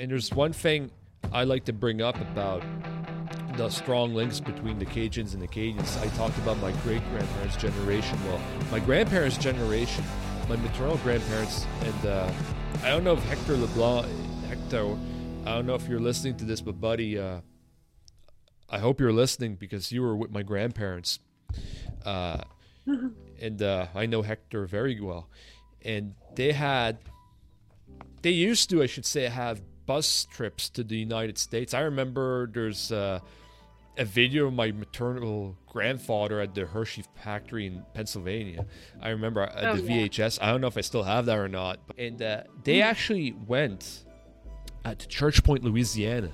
And 0.00 0.10
there's 0.10 0.32
one 0.32 0.54
thing 0.54 0.90
I 1.30 1.44
like 1.44 1.66
to 1.66 1.74
bring 1.74 2.00
up 2.00 2.18
about 2.22 2.64
the 3.58 3.68
strong 3.68 4.14
links 4.14 4.40
between 4.40 4.78
the 4.78 4.86
Cajuns 4.86 5.34
and 5.34 5.42
the 5.42 5.44
Acadians. 5.44 5.94
I 5.98 6.06
talked 6.16 6.38
about 6.38 6.56
my 6.56 6.72
great 6.82 7.02
grandparents' 7.10 7.58
generation. 7.58 8.18
Well, 8.24 8.40
my 8.70 8.78
grandparents' 8.78 9.36
generation, 9.36 10.02
my 10.48 10.56
maternal 10.56 10.96
grandparents, 10.98 11.66
and 11.82 12.06
uh, 12.06 12.32
I 12.82 12.88
don't 12.88 13.04
know 13.04 13.12
if 13.12 13.22
Hector 13.24 13.58
LeBlanc, 13.58 14.06
Hector, 14.48 14.96
I 15.44 15.56
don't 15.56 15.66
know 15.66 15.74
if 15.74 15.86
you're 15.86 16.00
listening 16.00 16.34
to 16.38 16.46
this, 16.46 16.62
but 16.62 16.80
buddy, 16.80 17.18
uh, 17.18 17.42
I 18.70 18.78
hope 18.78 19.00
you're 19.00 19.12
listening 19.12 19.56
because 19.56 19.92
you 19.92 20.00
were 20.00 20.16
with 20.16 20.30
my 20.30 20.42
grandparents. 20.42 21.18
Uh, 22.06 22.38
and 23.38 23.60
uh, 23.60 23.88
I 23.94 24.06
know 24.06 24.22
Hector 24.22 24.64
very 24.64 24.98
well. 24.98 25.28
And 25.84 26.14
they 26.36 26.52
had, 26.52 27.00
they 28.22 28.30
used 28.30 28.70
to, 28.70 28.82
I 28.82 28.86
should 28.86 29.04
say, 29.04 29.24
have 29.24 29.60
bus 29.90 30.24
trips 30.30 30.68
to 30.68 30.84
the 30.84 30.96
United 30.96 31.36
States. 31.36 31.74
I 31.74 31.80
remember 31.80 32.46
there's 32.46 32.92
uh, 32.92 33.18
a 33.98 34.04
video 34.04 34.46
of 34.46 34.52
my 34.52 34.70
maternal 34.70 35.56
grandfather 35.66 36.38
at 36.38 36.54
the 36.54 36.64
Hershey 36.64 37.02
factory 37.24 37.66
in 37.66 37.84
Pennsylvania. 37.92 38.66
I 39.02 39.08
remember 39.08 39.42
at 39.42 39.64
oh, 39.64 39.74
the 39.74 39.82
yeah. 39.82 40.06
VHS. 40.06 40.38
I 40.40 40.52
don't 40.52 40.60
know 40.60 40.68
if 40.68 40.76
I 40.76 40.82
still 40.82 41.02
have 41.02 41.26
that 41.26 41.36
or 41.36 41.48
not. 41.48 41.80
And 41.98 42.22
uh, 42.22 42.44
they 42.62 42.82
actually 42.82 43.32
went 43.32 44.04
uh, 44.84 44.94
to 44.94 45.08
Church 45.08 45.42
Point, 45.42 45.64
Louisiana. 45.64 46.30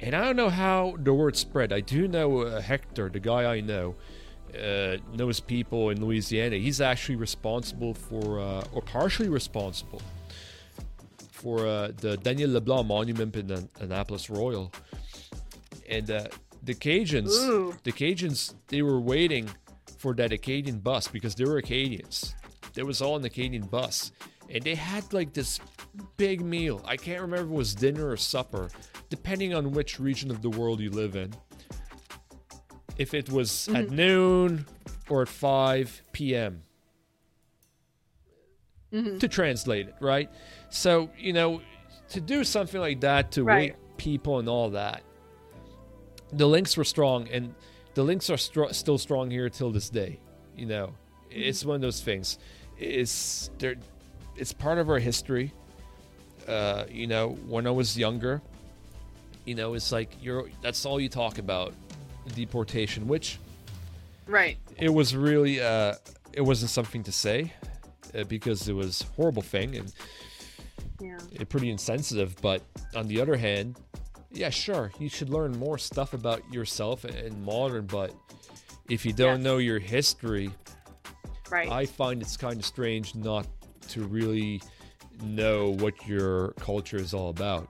And 0.00 0.16
I 0.16 0.24
don't 0.24 0.34
know 0.34 0.50
how 0.50 0.96
the 0.98 1.14
word 1.14 1.36
spread. 1.36 1.72
I 1.72 1.82
do 1.82 2.08
know 2.08 2.40
uh, 2.40 2.60
Hector, 2.60 3.08
the 3.10 3.20
guy 3.20 3.44
I 3.44 3.60
know, 3.60 3.94
uh, 4.60 4.96
knows 5.14 5.38
people 5.38 5.90
in 5.90 6.04
Louisiana. 6.04 6.56
He's 6.56 6.80
actually 6.80 7.14
responsible 7.14 7.94
for, 7.94 8.40
uh, 8.40 8.64
or 8.72 8.82
partially 8.82 9.28
responsible 9.28 10.02
for 11.42 11.66
uh, 11.66 11.90
the 11.96 12.16
Daniel 12.18 12.52
LeBlanc 12.52 12.86
Monument 12.86 13.34
in 13.34 13.68
Annapolis 13.80 14.30
Royal. 14.30 14.72
And 15.88 16.10
uh, 16.10 16.26
the 16.62 16.74
Cajuns, 16.74 17.30
Ooh. 17.30 17.74
the 17.82 17.90
Cajuns, 17.90 18.54
they 18.68 18.82
were 18.82 19.00
waiting 19.00 19.50
for 19.98 20.14
that 20.14 20.32
Acadian 20.32 20.78
bus 20.78 21.08
because 21.08 21.34
they 21.34 21.44
were 21.44 21.58
Acadians. 21.58 22.34
They 22.74 22.84
was 22.84 23.02
all 23.02 23.14
on 23.14 23.22
the 23.22 23.26
Acadian 23.26 23.66
bus, 23.66 24.12
and 24.48 24.62
they 24.62 24.76
had 24.76 25.12
like 25.12 25.32
this 25.32 25.58
big 26.16 26.40
meal. 26.40 26.80
I 26.86 26.96
can't 26.96 27.20
remember 27.20 27.46
if 27.46 27.50
it 27.50 27.56
was 27.56 27.74
dinner 27.74 28.08
or 28.08 28.16
supper, 28.16 28.70
depending 29.10 29.52
on 29.52 29.72
which 29.72 29.98
region 29.98 30.30
of 30.30 30.42
the 30.42 30.50
world 30.50 30.80
you 30.80 30.90
live 30.90 31.16
in. 31.16 31.32
If 32.96 33.14
it 33.14 33.30
was 33.30 33.50
mm-hmm. 33.50 33.76
at 33.76 33.90
noon 33.90 34.66
or 35.08 35.22
at 35.22 35.28
5 35.28 36.02
p.m. 36.12 36.62
Mm-hmm. 38.92 39.18
To 39.18 39.28
translate 39.28 39.88
it, 39.88 39.94
right? 40.00 40.30
So, 40.72 41.10
you 41.18 41.34
know, 41.34 41.60
to 42.08 42.20
do 42.20 42.44
something 42.44 42.80
like 42.80 43.02
that, 43.02 43.32
to 43.32 43.44
right. 43.44 43.72
wait 43.72 43.96
people 43.98 44.38
and 44.38 44.48
all 44.48 44.70
that, 44.70 45.02
the 46.32 46.46
links 46.46 46.78
were 46.78 46.84
strong, 46.84 47.28
and 47.28 47.54
the 47.92 48.02
links 48.02 48.30
are 48.30 48.38
str- 48.38 48.72
still 48.72 48.96
strong 48.96 49.30
here 49.30 49.50
till 49.50 49.70
this 49.70 49.90
day. 49.90 50.18
You 50.56 50.64
know, 50.64 50.86
mm-hmm. 50.86 51.42
it's 51.42 51.62
one 51.62 51.76
of 51.76 51.82
those 51.82 52.00
things. 52.00 52.38
It's 52.78 53.50
there. 53.58 53.74
It's 54.34 54.54
part 54.54 54.78
of 54.78 54.88
our 54.88 54.98
history. 54.98 55.52
Uh, 56.48 56.84
you 56.90 57.06
know, 57.06 57.36
when 57.46 57.66
I 57.66 57.70
was 57.70 57.96
younger, 57.96 58.40
you 59.44 59.54
know, 59.54 59.74
it's 59.74 59.92
like 59.92 60.16
you're. 60.22 60.48
That's 60.62 60.86
all 60.86 60.98
you 60.98 61.10
talk 61.10 61.36
about, 61.36 61.74
deportation. 62.34 63.06
Which, 63.06 63.38
right? 64.26 64.56
It 64.78 64.88
was 64.88 65.14
really. 65.14 65.60
Uh, 65.60 65.96
it 66.32 66.40
wasn't 66.40 66.70
something 66.70 67.02
to 67.02 67.12
say, 67.12 67.52
uh, 68.14 68.24
because 68.24 68.70
it 68.70 68.74
was 68.74 69.04
horrible 69.16 69.42
thing 69.42 69.76
and. 69.76 69.92
Yeah. 71.02 71.18
Eh, 71.38 71.44
pretty 71.44 71.70
insensitive, 71.70 72.36
but 72.40 72.62
on 72.94 73.08
the 73.08 73.20
other 73.20 73.36
hand, 73.36 73.78
yeah, 74.30 74.50
sure, 74.50 74.92
you 74.98 75.08
should 75.08 75.28
learn 75.28 75.58
more 75.58 75.78
stuff 75.78 76.14
about 76.14 76.42
yourself 76.52 77.04
and 77.04 77.44
modern, 77.44 77.86
but 77.86 78.14
if 78.88 79.04
you 79.04 79.12
don't 79.12 79.38
yes. 79.38 79.44
know 79.44 79.58
your 79.58 79.78
history, 79.78 80.50
right. 81.50 81.68
I 81.68 81.86
find 81.86 82.22
it's 82.22 82.36
kind 82.36 82.58
of 82.58 82.64
strange 82.64 83.14
not 83.14 83.46
to 83.88 84.04
really 84.04 84.62
know 85.22 85.70
what 85.70 86.06
your 86.06 86.52
culture 86.52 86.96
is 86.96 87.12
all 87.14 87.28
about. 87.30 87.68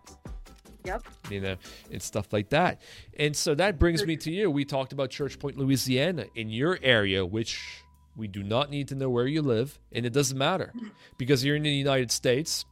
Yep. 0.84 1.04
You 1.30 1.40
know, 1.40 1.56
and 1.92 2.02
stuff 2.02 2.32
like 2.32 2.48
that. 2.50 2.80
And 3.16 3.36
so 3.36 3.54
that 3.54 3.78
brings 3.78 4.04
me 4.04 4.16
to 4.16 4.32
you. 4.32 4.50
We 4.50 4.64
talked 4.64 4.92
about 4.92 5.10
Church 5.10 5.38
Point, 5.38 5.56
Louisiana, 5.56 6.26
in 6.34 6.48
your 6.48 6.78
area, 6.82 7.24
which 7.24 7.84
we 8.16 8.26
do 8.26 8.42
not 8.42 8.70
need 8.70 8.88
to 8.88 8.94
know 8.94 9.08
where 9.08 9.26
you 9.26 9.42
live, 9.42 9.78
and 9.92 10.04
it 10.04 10.12
doesn't 10.12 10.36
matter 10.36 10.72
mm-hmm. 10.76 10.88
because 11.18 11.44
you're 11.44 11.56
in 11.56 11.62
the 11.62 11.70
United 11.70 12.10
States. 12.10 12.64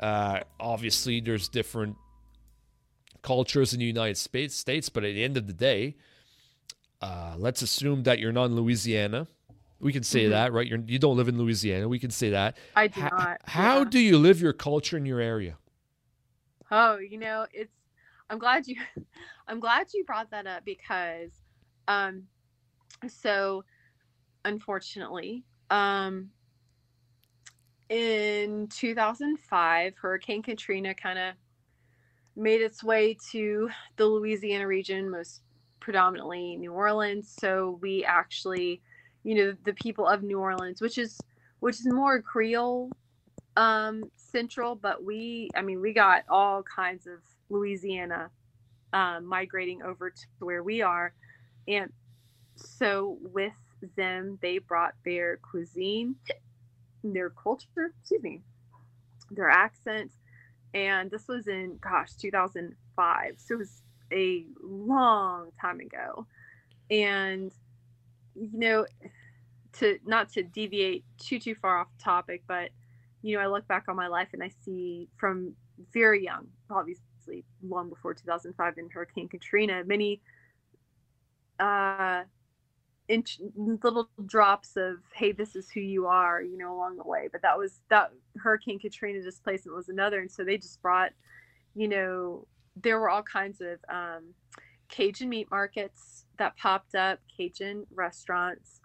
Uh, 0.00 0.40
obviously, 0.60 1.20
there's 1.20 1.48
different 1.48 1.96
cultures 3.22 3.72
in 3.72 3.80
the 3.80 3.86
United 3.86 4.16
States, 4.16 4.54
states, 4.54 4.88
but 4.88 5.04
at 5.04 5.14
the 5.14 5.24
end 5.24 5.36
of 5.36 5.46
the 5.46 5.52
day, 5.52 5.96
uh, 7.02 7.34
let's 7.36 7.62
assume 7.62 8.02
that 8.04 8.18
you're 8.18 8.32
not 8.32 8.46
in 8.46 8.56
Louisiana. 8.56 9.26
We 9.80 9.92
can 9.92 10.02
say 10.02 10.22
mm-hmm. 10.22 10.30
that, 10.30 10.52
right? 10.52 10.66
You're, 10.66 10.78
you 10.86 10.98
don't 10.98 11.16
live 11.16 11.28
in 11.28 11.36
Louisiana. 11.36 11.88
We 11.88 11.98
can 11.98 12.10
say 12.10 12.30
that. 12.30 12.56
I 12.74 12.86
do 12.86 13.00
not. 13.02 13.40
How 13.44 13.78
yeah. 13.78 13.84
do 13.84 13.98
you 13.98 14.18
live 14.18 14.40
your 14.40 14.52
culture 14.52 14.96
in 14.96 15.04
your 15.04 15.20
area? 15.20 15.58
Oh, 16.70 16.98
you 16.98 17.18
know, 17.18 17.46
it's. 17.52 17.72
I'm 18.30 18.38
glad 18.38 18.66
you. 18.66 18.76
I'm 19.48 19.60
glad 19.60 19.88
you 19.92 20.04
brought 20.04 20.30
that 20.30 20.46
up 20.46 20.64
because, 20.64 21.30
um, 21.86 22.24
so, 23.06 23.64
unfortunately, 24.44 25.44
um, 25.70 26.30
in 27.88 28.68
2005, 28.68 29.94
Hurricane 29.96 30.42
Katrina 30.42 30.94
kind 30.94 31.18
of 31.18 31.34
made 32.34 32.60
its 32.60 32.82
way 32.82 33.16
to 33.30 33.70
the 33.96 34.04
Louisiana 34.04 34.66
region, 34.66 35.10
most 35.10 35.42
predominantly 35.80 36.56
New 36.56 36.72
Orleans. 36.72 37.34
So 37.40 37.78
we 37.80 38.04
actually, 38.04 38.82
you 39.22 39.34
know, 39.34 39.56
the 39.64 39.72
people 39.74 40.06
of 40.06 40.22
New 40.22 40.38
Orleans, 40.38 40.80
which 40.80 40.98
is 40.98 41.18
which 41.60 41.76
is 41.76 41.86
more 41.86 42.20
Creole 42.20 42.90
um, 43.56 44.04
central, 44.16 44.74
but 44.74 45.02
we, 45.02 45.48
I 45.56 45.62
mean, 45.62 45.80
we 45.80 45.94
got 45.94 46.24
all 46.28 46.62
kinds 46.62 47.06
of 47.06 47.20
Louisiana 47.48 48.30
um, 48.92 49.24
migrating 49.24 49.82
over 49.82 50.10
to 50.10 50.26
where 50.40 50.62
we 50.62 50.82
are, 50.82 51.14
and 51.66 51.90
so 52.56 53.18
with 53.32 53.54
them, 53.96 54.38
they 54.42 54.58
brought 54.58 54.94
their 55.04 55.38
cuisine, 55.38 56.16
their 57.12 57.30
culture, 57.30 57.92
excuse 58.00 58.22
me, 58.22 58.42
their 59.30 59.50
accent, 59.50 60.12
and 60.74 61.10
this 61.10 61.28
was 61.28 61.48
in 61.48 61.78
gosh 61.80 62.12
2005 62.20 63.34
so 63.38 63.54
it 63.54 63.58
was 63.58 63.82
a 64.12 64.44
long 64.62 65.50
time 65.60 65.80
ago. 65.80 66.26
And 66.90 67.52
you 68.36 68.58
know 68.58 68.86
to 69.72 69.98
not 70.04 70.30
to 70.32 70.42
deviate 70.42 71.04
too 71.18 71.38
too 71.38 71.54
far 71.54 71.78
off 71.78 71.88
topic 72.02 72.42
but 72.46 72.70
you 73.22 73.36
know 73.36 73.42
i 73.42 73.46
look 73.46 73.66
back 73.66 73.84
on 73.88 73.96
my 73.96 74.06
life 74.06 74.28
and 74.32 74.42
i 74.42 74.50
see 74.64 75.08
from 75.16 75.52
very 75.92 76.22
young 76.22 76.46
obviously 76.70 77.44
long 77.62 77.88
before 77.88 78.14
2005 78.14 78.74
and 78.76 78.92
hurricane 78.92 79.28
katrina 79.28 79.82
many 79.84 80.20
uh 81.60 82.22
inch, 83.08 83.40
little 83.56 84.08
drops 84.26 84.76
of 84.76 84.98
hey 85.14 85.32
this 85.32 85.54
is 85.56 85.70
who 85.70 85.80
you 85.80 86.06
are 86.06 86.42
you 86.42 86.56
know 86.58 86.74
along 86.74 86.96
the 86.96 87.06
way. 87.06 87.28
But 87.30 87.42
that 87.42 87.58
was 87.58 87.80
that 87.90 88.12
hurricane 88.36 88.78
katrina 88.78 89.22
displacement 89.22 89.76
was 89.76 89.88
another 89.88 90.20
and 90.20 90.30
so 90.30 90.44
they 90.44 90.58
just 90.58 90.80
brought 90.82 91.12
you 91.74 91.88
know 91.88 92.46
there 92.76 92.98
were 93.00 93.08
all 93.08 93.22
kinds 93.22 93.60
of 93.60 93.78
um, 93.88 94.34
cajun 94.88 95.28
meat 95.28 95.48
markets 95.50 96.26
that 96.38 96.56
popped 96.56 96.94
up 96.94 97.20
cajun 97.36 97.86
restaurants. 97.94 98.80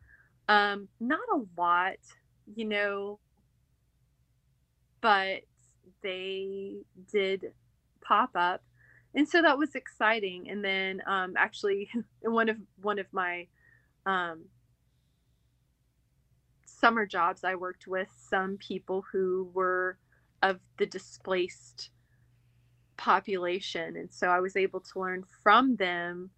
Um, 0.48 0.88
not 1.00 1.20
a 1.34 1.42
lot 1.60 1.98
you 2.56 2.66
know 2.66 3.20
but 5.02 5.42
they 6.04 6.78
did 7.12 7.54
pop 8.02 8.32
up. 8.36 8.64
And 9.14 9.28
so 9.28 9.42
that 9.42 9.58
was 9.58 9.76
exciting. 9.76 10.50
And 10.50 10.64
then 10.64 11.02
um, 11.06 11.34
actually 11.38 11.90
one 12.22 12.50
of 12.50 12.58
one 12.82 13.00
of 13.00 13.08
my 13.12 13.48
um, 14.06 14.46
summer 16.66 17.06
jobs, 17.06 17.44
I 17.44 17.56
worked 17.56 17.88
with 17.88 18.10
some 18.30 18.58
people 18.58 19.04
who 19.12 19.50
were 19.54 19.98
of 20.42 20.60
the 20.78 20.86
displaced 20.86 21.92
population. 22.98 23.96
And 23.96 24.12
so 24.12 24.28
I 24.28 24.40
was 24.40 24.56
able 24.56 24.80
to 24.80 25.00
learn 25.00 25.24
from 25.44 25.76
them 25.76 26.32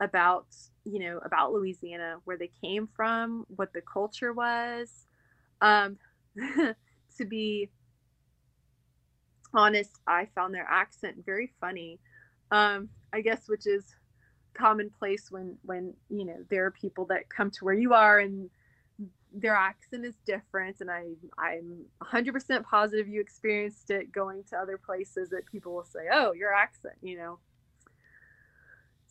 about, 0.00 0.46
you 0.84 0.98
know, 0.98 1.18
about 1.24 1.52
Louisiana, 1.52 2.16
where 2.24 2.38
they 2.38 2.50
came 2.62 2.88
from, 2.94 3.44
what 3.54 3.72
the 3.72 3.82
culture 3.82 4.32
was. 4.32 5.06
Um, 5.60 5.98
to 7.18 7.24
be 7.26 7.70
honest, 9.52 9.98
I 10.06 10.28
found 10.34 10.54
their 10.54 10.66
accent 10.68 11.16
very 11.24 11.52
funny. 11.60 11.98
Um, 12.50 12.88
I 13.12 13.20
guess, 13.20 13.48
which 13.48 13.66
is 13.66 13.94
commonplace 14.54 15.30
when 15.30 15.56
when 15.62 15.94
you 16.08 16.24
know 16.24 16.36
there 16.48 16.66
are 16.66 16.70
people 16.70 17.04
that 17.06 17.28
come 17.28 17.50
to 17.50 17.64
where 17.64 17.74
you 17.74 17.94
are 17.94 18.18
and 18.18 18.50
their 19.32 19.54
accent 19.54 20.04
is 20.04 20.16
different, 20.26 20.80
and 20.80 20.90
I 20.90 21.04
I'm 21.38 21.84
100% 22.02 22.64
positive 22.64 23.08
you 23.08 23.20
experienced 23.20 23.90
it 23.90 24.12
going 24.12 24.44
to 24.50 24.56
other 24.56 24.78
places 24.78 25.30
that 25.30 25.46
people 25.46 25.74
will 25.74 25.84
say, 25.84 26.08
"Oh, 26.12 26.32
your 26.32 26.52
accent," 26.52 26.94
you 27.02 27.16
know. 27.16 27.38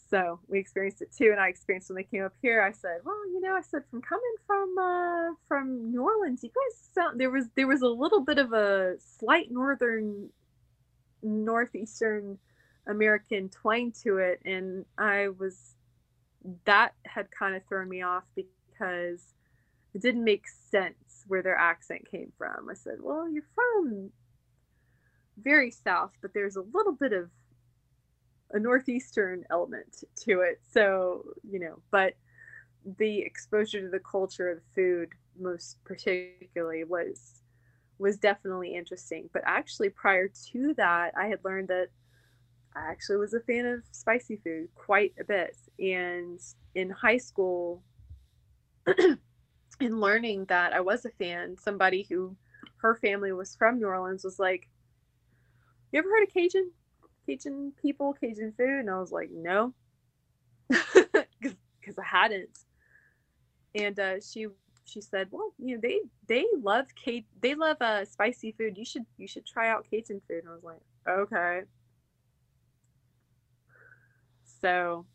So 0.10 0.40
we 0.48 0.60
experienced 0.60 1.02
it 1.02 1.12
too, 1.16 1.30
and 1.32 1.40
I 1.40 1.50
experienced 1.50 1.90
when 1.90 1.96
they 1.96 2.04
came 2.04 2.24
up 2.24 2.34
here. 2.42 2.62
I 2.62 2.72
said, 2.72 3.02
"Well, 3.04 3.28
you 3.30 3.40
know," 3.42 3.56
I 3.56 3.62
said, 3.62 3.84
"From 3.90 4.02
coming 4.02 4.36
from 4.46 4.78
uh, 4.78 5.36
from 5.48 5.92
New 5.92 6.04
Orleans, 6.04 6.44
you 6.44 6.50
guys 6.50 6.90
sound 6.94 7.20
there 7.20 7.32
was 7.32 7.46
there 7.56 7.68
was 7.68 7.82
a 7.82 7.88
little 7.88 8.22
bit 8.22 8.40
of 8.40 8.52
a 8.54 8.96
slight 9.00 9.52
northern 9.52 10.30
northeastern 11.22 12.40
American 12.90 13.50
twang 13.50 13.92
to 14.04 14.18
it, 14.18 14.42
and 14.46 14.86
I 14.98 15.30
was 15.30 15.76
that 16.66 16.94
had 17.06 17.30
kind 17.32 17.56
of 17.56 17.64
thrown 17.66 17.90
me 17.90 18.02
off 18.02 18.24
because 18.36 19.34
it 19.94 20.02
didn't 20.02 20.24
make 20.24 20.46
sense 20.48 21.24
where 21.28 21.44
their 21.44 21.58
accent 21.58 22.10
came 22.10 22.32
from. 22.38 22.70
I 22.70 22.74
said, 22.74 22.98
"Well, 23.02 23.30
you're 23.30 23.44
from 23.56 24.12
very 25.38 25.72
south, 25.72 26.12
but 26.22 26.34
there's 26.34 26.56
a 26.56 26.66
little 26.74 26.94
bit 26.94 27.14
of 27.14 27.30
a 28.52 28.60
northeastern 28.60 29.46
element 29.50 30.04
to 30.16 30.42
it. 30.42 30.60
So, 30.72 31.24
you 31.44 31.60
know, 31.60 31.82
but 31.92 32.16
the 32.98 33.20
exposure 33.20 33.82
to 33.82 33.90
the 33.90 34.00
culture 34.00 34.50
of 34.50 34.62
food 34.74 35.10
most 35.40 35.84
particularly 35.84 36.84
was 36.84 37.44
was 38.00 38.18
definitely 38.18 38.76
interesting. 38.76 39.30
But 39.34 39.44
actually 39.46 39.90
prior 39.90 40.30
to 40.52 40.74
that, 40.76 41.14
I 41.18 41.28
had 41.28 41.44
learned 41.44 41.68
that 41.68 41.90
I 42.76 42.90
actually 42.90 43.18
was 43.18 43.34
a 43.34 43.40
fan 43.42 43.66
of 43.66 43.84
spicy 43.92 44.38
food 44.38 44.70
quite 44.76 45.14
a 45.20 45.24
bit. 45.24 45.58
And 45.80 46.40
in 46.76 46.90
high 46.90 47.18
school 47.18 47.84
in 48.88 50.00
learning 50.00 50.46
that 50.46 50.74
I 50.74 50.82
was 50.82 51.06
a 51.06 51.10
fan, 51.10 51.58
somebody 51.58 52.06
who 52.10 52.36
her 52.78 52.96
family 52.96 53.32
was 53.32 53.56
from 53.56 53.80
New 53.80 53.88
Orleans 53.88 54.24
was 54.24 54.40
like, 54.40 54.70
You 55.92 56.00
ever 56.00 56.10
heard 56.10 56.24
of 56.24 56.34
Cajun? 56.34 56.72
Cajun 57.30 57.74
people, 57.82 58.14
Cajun 58.14 58.54
food? 58.58 58.80
And 58.80 58.90
I 58.90 59.00
was 59.00 59.12
like, 59.12 59.30
no, 59.32 59.74
because 60.70 61.98
I 61.98 62.04
hadn't. 62.04 62.60
And 63.76 64.00
uh, 64.00 64.20
she 64.20 64.48
she 64.86 65.02
said, 65.02 65.28
well, 65.30 65.54
you 65.60 65.76
know, 65.76 65.82
they 65.82 66.00
they 66.28 66.46
love 66.62 66.88
Cajun, 66.96 67.26
they 67.42 67.54
love 67.54 67.78
uh, 67.82 68.06
spicy 68.06 68.52
food. 68.54 68.78
You 68.78 68.86
should 68.86 69.06
you 69.18 69.28
should 69.28 69.46
try 69.46 69.70
out 69.70 69.86
Cajun 69.90 70.22
food. 70.28 70.40
And 70.44 70.50
I 70.50 70.54
was 70.54 70.64
like, 70.64 70.82
okay. 71.08 71.62
So 74.62 75.06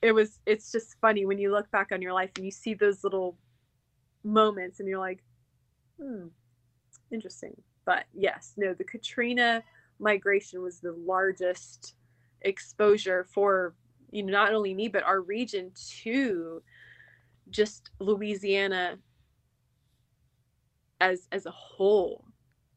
it 0.00 0.12
was 0.12 0.38
it's 0.46 0.70
just 0.70 0.96
funny 1.00 1.26
when 1.26 1.38
you 1.38 1.50
look 1.50 1.70
back 1.70 1.92
on 1.92 2.02
your 2.02 2.12
life 2.12 2.30
and 2.36 2.44
you 2.44 2.50
see 2.50 2.74
those 2.74 3.02
little 3.04 3.36
moments 4.24 4.80
and 4.80 4.88
you're 4.88 4.98
like, 4.98 5.22
hmm, 6.00 6.26
interesting. 7.10 7.56
But 7.84 8.04
yes, 8.14 8.52
no, 8.56 8.74
the 8.74 8.84
Katrina 8.84 9.62
migration 9.98 10.62
was 10.62 10.80
the 10.80 10.92
largest 10.92 11.94
exposure 12.42 13.26
for 13.32 13.74
you 14.10 14.22
know 14.22 14.32
not 14.32 14.54
only 14.54 14.72
me 14.72 14.88
but 14.88 15.02
our 15.02 15.20
region 15.20 15.72
to 16.02 16.62
just 17.50 17.90
Louisiana 17.98 18.98
as 21.00 21.26
as 21.32 21.46
a 21.46 21.50
whole 21.50 22.24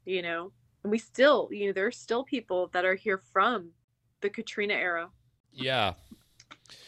you 0.06 0.22
know 0.22 0.52
and 0.84 0.92
we 0.92 0.98
still 0.98 1.48
you 1.52 1.68
know 1.68 1.74
there 1.74 1.86
are 1.86 1.92
still 1.92 2.24
people 2.24 2.70
that 2.74 2.86
are 2.86 2.96
here 2.96 3.22
from 3.32 3.70
the 4.22 4.30
Katrina 4.30 4.74
era 4.74 5.10
yeah 5.54 5.94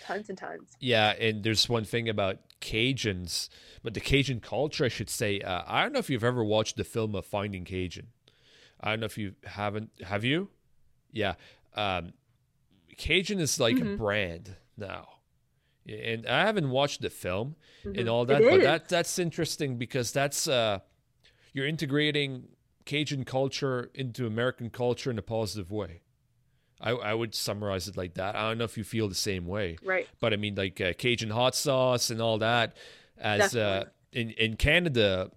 tons 0.06 0.30
and 0.30 0.38
tons 0.38 0.71
yeah 0.80 1.13
and 1.19 1.44
there's 1.44 1.68
one 1.68 1.83
thing 1.83 2.07
about 2.09 2.38
Cajuns 2.62 3.50
but 3.81 3.94
the 3.94 4.00
Cajun 4.00 4.39
culture 4.39 4.85
I 4.85 4.89
should 4.89 5.09
say 5.09 5.41
uh, 5.41 5.63
I 5.68 5.83
don't 5.83 5.94
know 5.94 6.00
if 6.00 6.09
you've 6.09 6.24
ever 6.24 6.44
watched 6.44 6.77
the 6.77 6.83
film 6.83 7.15
of 7.15 7.25
Finding 7.25 7.65
Cajun 7.65 8.07
I 8.83 8.89
don't 8.89 9.00
know 9.00 9.06
if 9.06 9.18
you 9.18 9.33
haven't. 9.45 9.89
Have 10.03 10.25
you? 10.25 10.50
Yeah. 11.12 11.35
Um, 11.74 12.12
Cajun 12.97 13.39
is 13.39 13.59
like 13.59 13.77
mm-hmm. 13.77 13.94
a 13.94 13.97
brand 13.97 14.56
now. 14.77 15.07
And 15.88 16.27
I 16.27 16.41
haven't 16.41 16.69
watched 16.69 17.01
the 17.01 17.09
film 17.09 17.56
mm-hmm. 17.83 17.97
and 17.97 18.09
all 18.09 18.25
that, 18.25 18.41
but 18.41 18.62
that 18.62 18.89
that's 18.89 19.19
interesting 19.19 19.77
because 19.77 20.12
that's 20.12 20.47
uh, 20.47 20.79
you're 21.53 21.68
integrating 21.68 22.50
Cajun 22.86 23.25
culture 23.25 23.89
into 23.94 24.25
American 24.25 24.69
culture 24.69 25.09
in 25.09 25.18
a 25.18 25.21
positive 25.21 25.71
way. 25.71 26.01
I, 26.83 26.91
I 26.91 27.13
would 27.13 27.33
summarize 27.33 27.88
it 27.88 27.95
like 27.95 28.15
that. 28.15 28.35
I 28.35 28.50
don't 28.50 28.57
know 28.57 28.65
if 28.65 28.77
you 28.77 28.83
feel 28.83 29.07
the 29.07 29.15
same 29.15 29.47
way, 29.47 29.77
right? 29.83 30.07
But 30.19 30.33
I 30.33 30.35
mean, 30.35 30.56
like 30.56 30.81
uh, 30.81 30.91
Cajun 30.94 31.30
hot 31.30 31.56
sauce 31.56 32.09
and 32.09 32.21
all 32.21 32.39
that. 32.39 32.75
As 33.18 33.56
uh, 33.56 33.85
in 34.12 34.31
in 34.31 34.57
Canada, 34.57 35.31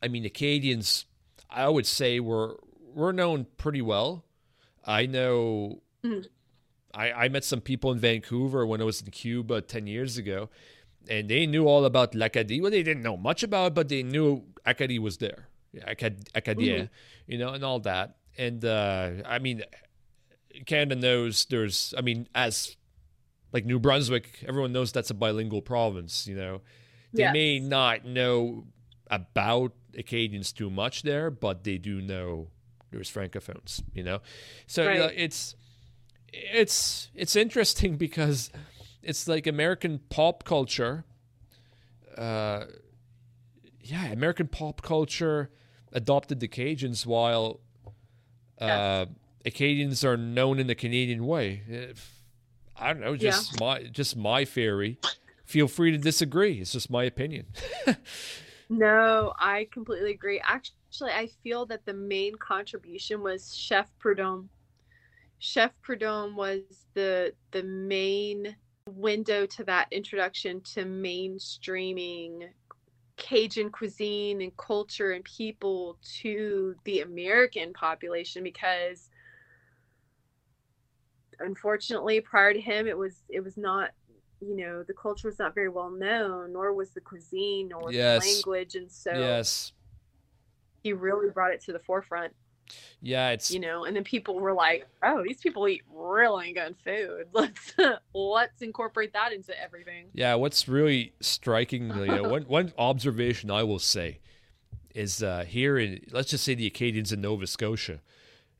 I 0.00 0.06
mean, 0.06 0.22
the 0.22 0.30
Canadians 0.30 1.06
I 1.50 1.68
would 1.68 1.86
say 1.86 2.20
were 2.20 2.60
we're 2.94 3.12
known 3.12 3.46
pretty 3.56 3.82
well. 3.82 4.24
I 4.84 5.06
know 5.06 5.82
mm-hmm. 6.04 6.26
I, 6.94 7.12
I 7.12 7.28
met 7.28 7.44
some 7.44 7.60
people 7.60 7.90
in 7.90 7.98
Vancouver 7.98 8.64
when 8.64 8.80
I 8.80 8.84
was 8.84 9.00
in 9.00 9.10
Cuba 9.10 9.62
ten 9.62 9.88
years 9.88 10.16
ago, 10.16 10.48
and 11.08 11.28
they 11.28 11.44
knew 11.46 11.66
all 11.66 11.84
about 11.84 12.14
l'Acadie. 12.14 12.62
Well, 12.62 12.70
they 12.70 12.84
didn't 12.84 13.02
know 13.02 13.16
much 13.16 13.42
about 13.42 13.68
it, 13.68 13.74
but 13.74 13.88
they 13.88 14.04
knew 14.04 14.44
Acadie 14.64 15.00
was 15.00 15.16
there, 15.18 15.48
Acad- 15.86 16.30
Acadien, 16.34 16.82
mm-hmm. 16.82 17.32
you 17.32 17.38
know, 17.38 17.48
and 17.48 17.64
all 17.64 17.80
that. 17.80 18.16
And 18.38 18.64
uh, 18.64 19.10
I 19.26 19.40
mean, 19.40 19.62
Canada 20.66 21.00
knows 21.00 21.46
there's. 21.46 21.94
I 21.96 22.00
mean, 22.00 22.28
as 22.34 22.76
like 23.52 23.64
New 23.64 23.78
Brunswick, 23.78 24.44
everyone 24.46 24.72
knows 24.72 24.92
that's 24.92 25.10
a 25.10 25.14
bilingual 25.14 25.62
province. 25.62 26.26
You 26.26 26.36
know, 26.36 26.60
they 27.12 27.22
yes. 27.22 27.32
may 27.32 27.58
not 27.58 28.04
know 28.04 28.64
about 29.10 29.72
Acadians 29.96 30.52
too 30.52 30.70
much 30.70 31.02
there, 31.02 31.30
but 31.30 31.64
they 31.64 31.78
do 31.78 32.00
know 32.00 32.48
there's 32.90 33.10
francophones, 33.10 33.82
you 33.94 34.02
know. 34.02 34.20
So 34.66 34.86
right. 34.86 35.12
it's 35.16 35.54
it's 36.32 37.10
it's 37.14 37.36
interesting 37.36 37.96
because 37.98 38.50
it's 39.02 39.28
like 39.28 39.46
American 39.46 40.00
pop 40.08 40.44
culture. 40.44 41.04
Uh, 42.16 42.64
yeah, 43.80 44.06
American 44.06 44.48
pop 44.48 44.82
culture 44.82 45.50
adopted 45.92 46.40
the 46.40 46.48
Cajuns 46.48 47.04
while 47.04 47.60
uh, 48.60 49.06
yes. 49.06 49.08
Acadians 49.44 50.04
are 50.04 50.16
known 50.16 50.58
in 50.58 50.66
the 50.66 50.74
Canadian 50.74 51.26
way. 51.26 51.62
If, 51.66 52.22
I 52.76 52.92
don't 52.92 53.02
know, 53.02 53.16
just 53.16 53.52
yeah. 53.52 53.66
my 53.66 53.82
just 53.84 54.16
my 54.16 54.44
theory. 54.44 54.98
Feel 55.44 55.68
free 55.68 55.90
to 55.90 55.98
disagree. 55.98 56.60
It's 56.60 56.72
just 56.72 56.90
my 56.90 57.04
opinion. 57.04 57.46
No, 58.72 59.34
I 59.38 59.68
completely 59.70 60.12
agree. 60.12 60.40
Actually, 60.42 61.10
I 61.10 61.28
feel 61.42 61.66
that 61.66 61.84
the 61.84 61.92
main 61.92 62.36
contribution 62.36 63.20
was 63.20 63.54
Chef 63.54 63.90
Prudhomme. 63.98 64.48
Chef 65.40 65.72
Prudhomme 65.82 66.36
was 66.36 66.62
the 66.94 67.34
the 67.50 67.62
main 67.62 68.56
window 68.88 69.44
to 69.44 69.64
that 69.64 69.88
introduction 69.90 70.62
to 70.62 70.84
mainstreaming 70.84 72.48
Cajun 73.18 73.70
cuisine 73.70 74.40
and 74.40 74.56
culture 74.56 75.12
and 75.12 75.24
people 75.24 75.98
to 76.20 76.74
the 76.84 77.00
American 77.00 77.74
population 77.74 78.42
because 78.42 79.10
unfortunately 81.44 82.20
prior 82.20 82.52
to 82.52 82.60
him 82.60 82.86
it 82.86 82.96
was 82.96 83.22
it 83.28 83.40
was 83.40 83.56
not 83.56 83.90
you 84.40 84.56
know 84.56 84.82
the 84.82 84.92
culture 84.92 85.28
was 85.28 85.38
not 85.38 85.54
very 85.54 85.68
well 85.68 85.90
known 85.90 86.52
nor 86.52 86.72
was 86.72 86.90
the 86.90 87.00
cuisine 87.00 87.68
nor 87.68 87.92
yes. 87.92 88.22
the 88.22 88.34
language 88.34 88.74
and 88.74 88.90
so 88.90 89.12
yes. 89.12 89.72
he 90.82 90.92
really 90.92 91.30
brought 91.30 91.52
it 91.52 91.60
to 91.62 91.72
the 91.72 91.78
forefront. 91.78 92.34
Yeah 93.00 93.30
it's 93.30 93.50
you 93.50 93.60
know 93.60 93.84
and 93.84 93.94
then 93.94 94.04
people 94.04 94.38
were 94.38 94.52
like 94.52 94.86
oh 95.02 95.22
these 95.22 95.38
people 95.38 95.68
eat 95.68 95.82
really 95.92 96.52
good 96.52 96.76
food. 96.84 97.26
Let's 97.32 97.74
let's 98.14 98.62
incorporate 98.62 99.12
that 99.12 99.32
into 99.32 99.60
everything. 99.60 100.06
Yeah 100.12 100.34
what's 100.34 100.68
really 100.68 101.12
striking 101.20 101.88
you 101.88 102.06
know 102.06 102.22
one, 102.24 102.42
one 102.42 102.72
observation 102.78 103.50
i 103.50 103.62
will 103.62 103.78
say 103.78 104.20
is 104.94 105.22
uh 105.22 105.44
here 105.46 105.78
in 105.78 106.00
let's 106.10 106.30
just 106.30 106.44
say 106.44 106.54
the 106.54 106.66
acadians 106.66 107.12
in 107.12 107.20
nova 107.20 107.46
scotia 107.46 108.00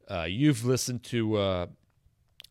uh 0.08 0.22
you've 0.22 0.64
listened 0.64 1.02
to 1.02 1.36
uh 1.36 1.66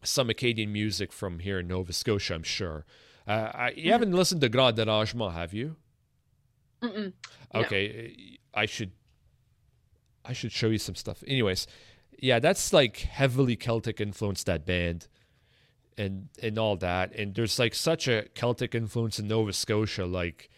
some 0.04 0.30
Acadian 0.30 0.72
music 0.72 1.12
from 1.12 1.40
here 1.40 1.60
in 1.60 1.68
Nova 1.68 1.94
Scotia, 1.94 2.36
I'm 2.36 2.44
sure. 2.44 2.86
Uh, 3.28 3.52
I, 3.54 3.74
you 3.76 3.92
haven't 3.92 4.14
listened 4.14 4.42
to 4.42 4.50
Grand 4.50 4.78
Dérangement, 4.78 5.34
have 5.34 5.54
you? 5.54 5.76
Mm-mm. 6.82 7.14
Okay, 7.54 8.16
no. 8.18 8.62
I 8.62 8.66
should. 8.66 8.92
I 10.24 10.34
should 10.34 10.52
show 10.52 10.68
you 10.68 10.78
some 10.78 10.96
stuff. 10.96 11.24
Anyways, 11.28 11.68
yeah, 12.18 12.40
that's 12.40 12.74
like 12.74 12.98
heavily 12.98 13.56
Celtic 13.56 14.00
influenced 14.00 14.46
that 14.48 14.66
band, 14.66 15.08
and 15.98 16.30
and 16.42 16.58
all 16.58 16.76
that. 16.78 17.14
And 17.16 17.36
there's 17.36 17.60
like 17.60 17.76
such 17.76 18.08
a 18.08 18.28
Celtic 18.34 18.74
influence 18.74 19.20
in 19.20 19.28
Nova 19.28 19.54
Scotia. 19.54 20.06
Like 20.06 20.50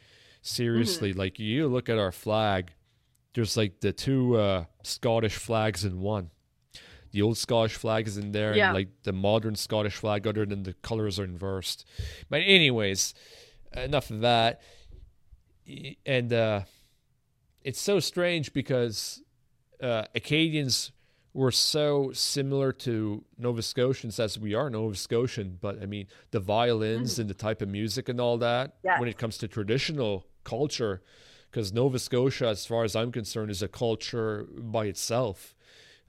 seriously, 0.41 1.11
mm-hmm. 1.11 1.19
like 1.19 1.39
you 1.39 1.67
look 1.67 1.89
at 1.89 1.97
our 1.97 2.11
flag. 2.11 2.73
There's 3.33 3.57
like 3.57 3.79
the 3.79 3.91
two 3.91 4.37
uh, 4.37 4.65
Scottish 4.83 5.35
flags 5.35 5.83
in 5.83 5.99
one 5.99 6.29
the 7.13 7.21
old 7.21 7.37
Scottish 7.37 7.75
flag 7.75 8.07
is 8.07 8.17
in 8.17 8.31
there, 8.31 8.55
yeah. 8.55 8.67
and 8.67 8.75
like 8.75 8.89
the 9.03 9.13
modern 9.13 9.55
Scottish 9.55 9.95
flag, 9.95 10.27
other 10.27 10.45
than 10.45 10.63
the 10.63 10.73
colors 10.73 11.19
are 11.19 11.23
inversed. 11.23 11.85
But 12.29 12.41
anyways, 12.43 13.13
enough 13.75 14.09
of 14.09 14.21
that. 14.21 14.61
and 16.05 16.33
uh, 16.33 16.61
it's 17.61 17.79
so 17.79 17.99
strange 17.99 18.51
because 18.51 19.21
uh, 19.81 20.05
Acadians 20.15 20.91
were 21.35 21.51
so 21.51 22.11
similar 22.13 22.71
to 22.71 23.23
Nova 23.37 23.61
Scotians 23.61 24.19
as 24.19 24.39
we 24.39 24.55
are 24.55 24.69
Nova 24.69 24.95
Scotian, 24.95 25.59
but 25.61 25.81
I 25.81 25.85
mean 25.85 26.07
the 26.31 26.39
violins 26.39 27.15
mm. 27.15 27.19
and 27.19 27.29
the 27.29 27.35
type 27.35 27.61
of 27.61 27.69
music 27.69 28.09
and 28.09 28.19
all 28.19 28.39
that 28.39 28.75
when 28.97 29.07
it 29.07 29.17
comes 29.17 29.37
to 29.39 29.47
traditional 29.47 30.25
culture, 30.43 31.01
because 31.49 31.71
Nova 31.71 31.99
Scotia, 31.99 32.47
as 32.47 32.65
far 32.65 32.83
as 32.83 32.95
I'm 32.95 33.11
concerned, 33.11 33.51
is 33.51 33.61
a 33.61 33.67
culture 33.67 34.47
by 34.57 34.85
itself. 34.85 35.55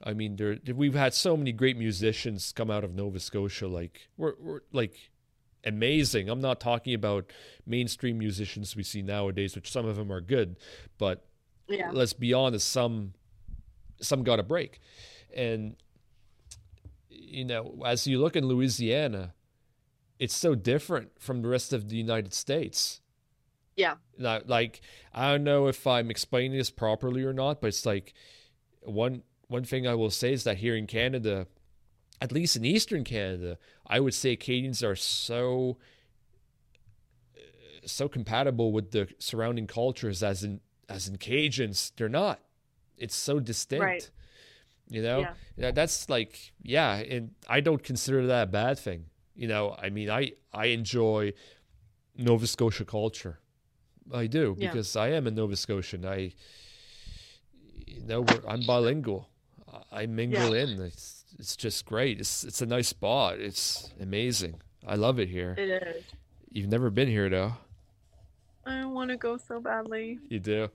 I 0.05 0.13
mean, 0.13 0.35
there 0.35 0.57
we've 0.73 0.93
had 0.93 1.13
so 1.13 1.35
many 1.35 1.51
great 1.51 1.77
musicians 1.77 2.53
come 2.53 2.69
out 2.69 2.83
of 2.83 2.93
Nova 2.93 3.19
Scotia, 3.19 3.67
like 3.67 4.07
we're, 4.17 4.33
we're 4.39 4.59
like 4.71 5.11
amazing. 5.65 6.29
I'm 6.29 6.41
not 6.41 6.59
talking 6.59 6.93
about 6.93 7.33
mainstream 7.65 8.19
musicians 8.19 8.75
we 8.75 8.83
see 8.83 9.01
nowadays, 9.01 9.55
which 9.55 9.71
some 9.71 9.85
of 9.85 9.95
them 9.95 10.11
are 10.11 10.21
good, 10.21 10.57
but 10.99 11.25
yeah. 11.67 11.89
let's 11.91 12.13
be 12.13 12.33
honest, 12.33 12.69
some 12.69 13.13
some 13.99 14.23
got 14.23 14.39
a 14.39 14.43
break. 14.43 14.79
And 15.35 15.75
you 17.09 17.45
know, 17.45 17.81
as 17.85 18.05
you 18.05 18.19
look 18.19 18.35
in 18.35 18.45
Louisiana, 18.45 19.33
it's 20.19 20.35
so 20.35 20.53
different 20.53 21.19
from 21.19 21.41
the 21.41 21.47
rest 21.47 21.73
of 21.73 21.89
the 21.89 21.95
United 21.95 22.33
States. 22.33 23.01
Yeah. 23.75 23.95
Now, 24.17 24.41
like 24.45 24.81
I 25.13 25.31
don't 25.31 25.43
know 25.43 25.67
if 25.67 25.87
I'm 25.87 26.11
explaining 26.11 26.57
this 26.57 26.69
properly 26.69 27.23
or 27.23 27.33
not, 27.33 27.59
but 27.59 27.67
it's 27.67 27.85
like 27.87 28.13
one 28.83 29.23
one 29.47 29.63
thing 29.63 29.87
I 29.87 29.95
will 29.95 30.11
say 30.11 30.33
is 30.33 30.43
that 30.43 30.57
here 30.57 30.75
in 30.75 30.87
Canada, 30.87 31.47
at 32.21 32.31
least 32.31 32.55
in 32.55 32.65
Eastern 32.65 33.03
Canada, 33.03 33.57
I 33.85 33.99
would 33.99 34.13
say 34.13 34.31
Acadians 34.31 34.83
are 34.83 34.95
so 34.95 35.77
uh, 37.35 37.39
so 37.85 38.07
compatible 38.07 38.71
with 38.71 38.91
the 38.91 39.07
surrounding 39.19 39.67
cultures 39.67 40.23
as 40.23 40.43
in 40.43 40.61
as 40.89 41.07
in 41.07 41.17
Cajuns. 41.17 41.91
They're 41.95 42.09
not. 42.09 42.39
It's 42.97 43.15
so 43.15 43.39
distinct. 43.39 43.83
Right. 43.83 44.09
You 44.87 45.01
know, 45.01 45.27
yeah. 45.57 45.71
that's 45.71 46.09
like 46.09 46.53
yeah, 46.61 46.95
and 46.95 47.31
I 47.49 47.59
don't 47.59 47.83
consider 47.83 48.27
that 48.27 48.43
a 48.43 48.51
bad 48.51 48.77
thing. 48.77 49.05
You 49.35 49.47
know, 49.47 49.75
I 49.81 49.89
mean, 49.89 50.09
I 50.09 50.33
I 50.53 50.67
enjoy 50.67 51.33
Nova 52.15 52.47
Scotia 52.47 52.85
culture. 52.85 53.39
I 54.13 54.27
do 54.27 54.55
yeah. 54.57 54.69
because 54.69 54.95
I 54.95 55.09
am 55.09 55.25
a 55.25 55.31
Nova 55.31 55.55
Scotian. 55.55 56.05
I 56.05 56.33
you 57.87 58.03
know 58.05 58.25
I'm 58.47 58.65
bilingual. 58.65 59.29
I 59.91 60.05
mingle 60.05 60.55
yeah. 60.55 60.63
in. 60.63 60.81
It's 60.81 61.25
it's 61.39 61.55
just 61.55 61.85
great. 61.85 62.19
It's 62.19 62.43
it's 62.43 62.61
a 62.61 62.65
nice 62.65 62.89
spot. 62.89 63.39
It's 63.39 63.91
amazing. 63.99 64.61
I 64.87 64.95
love 64.95 65.19
it 65.19 65.29
here. 65.29 65.55
It 65.57 65.69
is. 65.69 66.03
You've 66.51 66.69
never 66.69 66.89
been 66.89 67.07
here 67.07 67.29
though. 67.29 67.53
I 68.65 68.85
want 68.85 69.11
to 69.11 69.17
go 69.17 69.37
so 69.37 69.59
badly. 69.59 70.19
You 70.29 70.39
do. 70.39 70.69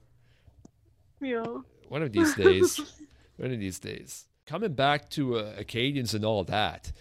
Yeah. 1.20 1.44
One 1.88 2.02
of 2.02 2.12
these 2.12 2.34
days. 2.34 2.78
one 3.36 3.52
of 3.52 3.58
these 3.58 3.78
days. 3.78 4.26
Coming 4.46 4.74
back 4.74 5.10
to 5.10 5.38
uh, 5.38 5.54
Acadians 5.56 6.14
and 6.14 6.24
all 6.24 6.44
that. 6.44 6.92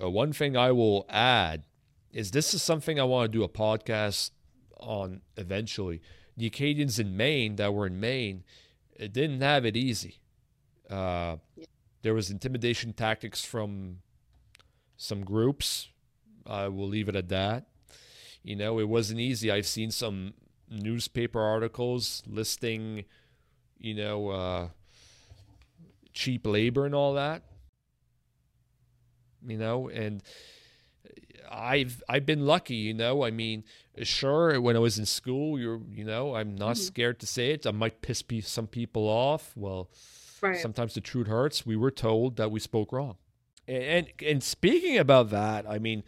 Uh, 0.00 0.10
one 0.10 0.32
thing 0.32 0.56
I 0.56 0.72
will 0.72 1.06
add 1.08 1.64
is 2.12 2.30
this 2.30 2.54
is 2.54 2.62
something 2.62 2.98
I 2.98 3.04
want 3.04 3.30
to 3.30 3.38
do 3.38 3.44
a 3.44 3.48
podcast 3.48 4.30
on 4.78 5.20
eventually. 5.36 6.00
The 6.36 6.46
Acadians 6.46 6.98
in 6.98 7.16
Maine 7.16 7.56
that 7.56 7.74
were 7.74 7.86
in 7.86 8.00
Maine, 8.00 8.44
it 8.94 9.12
didn't 9.12 9.40
have 9.40 9.64
it 9.64 9.76
easy. 9.76 10.20
Uh. 10.90 11.36
There 12.02 12.14
was 12.14 12.30
intimidation 12.30 12.92
tactics 12.94 13.44
from 13.44 13.98
some 14.96 15.24
groups. 15.24 15.88
I 16.46 16.68
will 16.68 16.88
leave 16.88 17.08
it 17.08 17.16
at 17.16 17.28
that. 17.28 17.66
You 18.42 18.56
know, 18.56 18.78
it 18.78 18.88
wasn't 18.88 19.20
easy. 19.20 19.50
I've 19.50 19.66
seen 19.66 19.90
some 19.90 20.32
newspaper 20.70 21.40
articles 21.40 22.22
listing, 22.26 23.04
you 23.78 23.94
know, 23.94 24.28
uh, 24.28 24.68
cheap 26.14 26.46
labor 26.46 26.86
and 26.86 26.94
all 26.94 27.14
that. 27.14 27.42
You 29.46 29.58
know, 29.58 29.88
and 29.88 30.22
I've 31.50 32.02
I've 32.08 32.24
been 32.24 32.46
lucky, 32.46 32.76
you 32.76 32.94
know. 32.94 33.24
I 33.24 33.30
mean, 33.30 33.64
sure, 34.02 34.60
when 34.60 34.76
I 34.76 34.78
was 34.78 34.98
in 34.98 35.06
school, 35.06 35.58
you're 35.58 35.80
you 35.92 36.04
know, 36.04 36.34
I'm 36.34 36.54
not 36.54 36.76
mm-hmm. 36.76 36.82
scared 36.82 37.20
to 37.20 37.26
say 37.26 37.52
it. 37.52 37.66
I 37.66 37.72
might 37.72 38.00
piss 38.00 38.22
some 38.44 38.66
people 38.66 39.08
off. 39.08 39.52
Well, 39.56 39.90
right. 40.42 40.58
sometimes 40.58 40.94
the 40.94 41.00
truth 41.00 41.26
hurts. 41.26 41.66
We 41.66 41.76
were 41.76 41.90
told 41.90 42.36
that 42.36 42.50
we 42.50 42.60
spoke 42.60 42.92
wrong. 42.92 43.16
And 43.68 43.82
and, 43.82 44.06
and 44.24 44.42
speaking 44.42 44.98
about 44.98 45.30
that, 45.30 45.66
I 45.68 45.78
mean, 45.78 46.02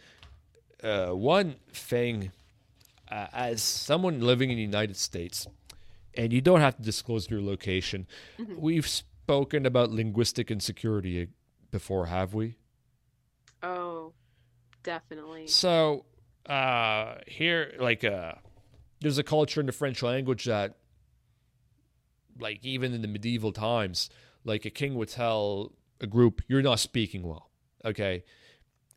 uh, 0.83 1.09
one 1.09 1.55
thing, 1.71 2.31
uh, 3.09 3.27
as 3.33 3.61
someone 3.61 4.21
living 4.21 4.49
in 4.49 4.57
the 4.57 4.63
United 4.63 4.97
States, 4.97 5.47
and 6.15 6.33
you 6.33 6.41
don't 6.41 6.59
have 6.59 6.75
to 6.77 6.81
disclose 6.81 7.29
your 7.29 7.41
location, 7.41 8.07
mm-hmm. 8.37 8.55
we've 8.59 8.87
spoken 8.87 9.65
about 9.65 9.91
linguistic 9.91 10.51
insecurity 10.51 11.27
before, 11.71 12.07
have 12.07 12.33
we? 12.33 12.55
Oh, 13.61 14.13
definitely. 14.83 15.47
So 15.47 16.05
uh, 16.47 17.15
here, 17.27 17.73
like, 17.79 18.03
uh, 18.03 18.33
there's 18.99 19.17
a 19.17 19.23
culture 19.23 19.59
in 19.59 19.65
the 19.65 19.71
French 19.71 20.03
language 20.03 20.45
that, 20.45 20.75
like, 22.39 22.59
even 22.63 22.93
in 22.93 23.01
the 23.01 23.07
medieval 23.07 23.51
times, 23.51 24.09
like 24.43 24.65
a 24.65 24.69
king 24.69 24.95
would 24.95 25.09
tell 25.09 25.71
a 26.01 26.07
group, 26.07 26.41
"You're 26.47 26.61
not 26.61 26.79
speaking 26.79 27.23
well." 27.23 27.49
Okay, 27.85 28.23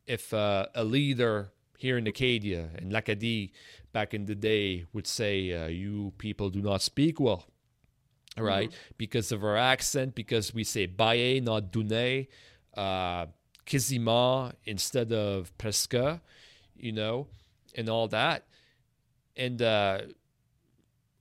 if 0.07 0.33
uh, 0.33 0.67
a 0.75 0.85
leader 0.85 1.53
here 1.79 1.99
in 1.99 2.07
Acadia 2.07 2.71
and 2.77 2.93
l'Acadie 2.93 3.53
back 3.93 4.15
in 4.15 4.27
the 4.27 4.35
day 4.35 4.87
would 4.93 5.07
say, 5.07 5.53
uh, 5.53 5.67
"You 5.67 6.13
people 6.19 6.51
do 6.51 6.61
not 6.63 6.83
speak 6.83 7.21
well," 7.21 7.47
right? 8.39 8.71
Mm-hmm. 8.71 8.95
Because 8.99 9.33
of 9.33 9.45
our 9.45 9.57
accent, 9.57 10.15
because 10.15 10.55
we 10.55 10.65
say 10.65 10.87
"baye" 10.87 11.41
not 11.41 11.71
"dune," 11.71 12.27
uh, 12.77 13.27
"quasiment" 13.67 14.55
instead 14.65 15.13
of 15.13 15.57
"presque," 15.59 16.21
you 16.77 16.93
know, 16.93 17.27
and 17.75 17.89
all 17.89 18.09
that. 18.09 18.47
And 19.37 19.61
uh, 19.61 20.01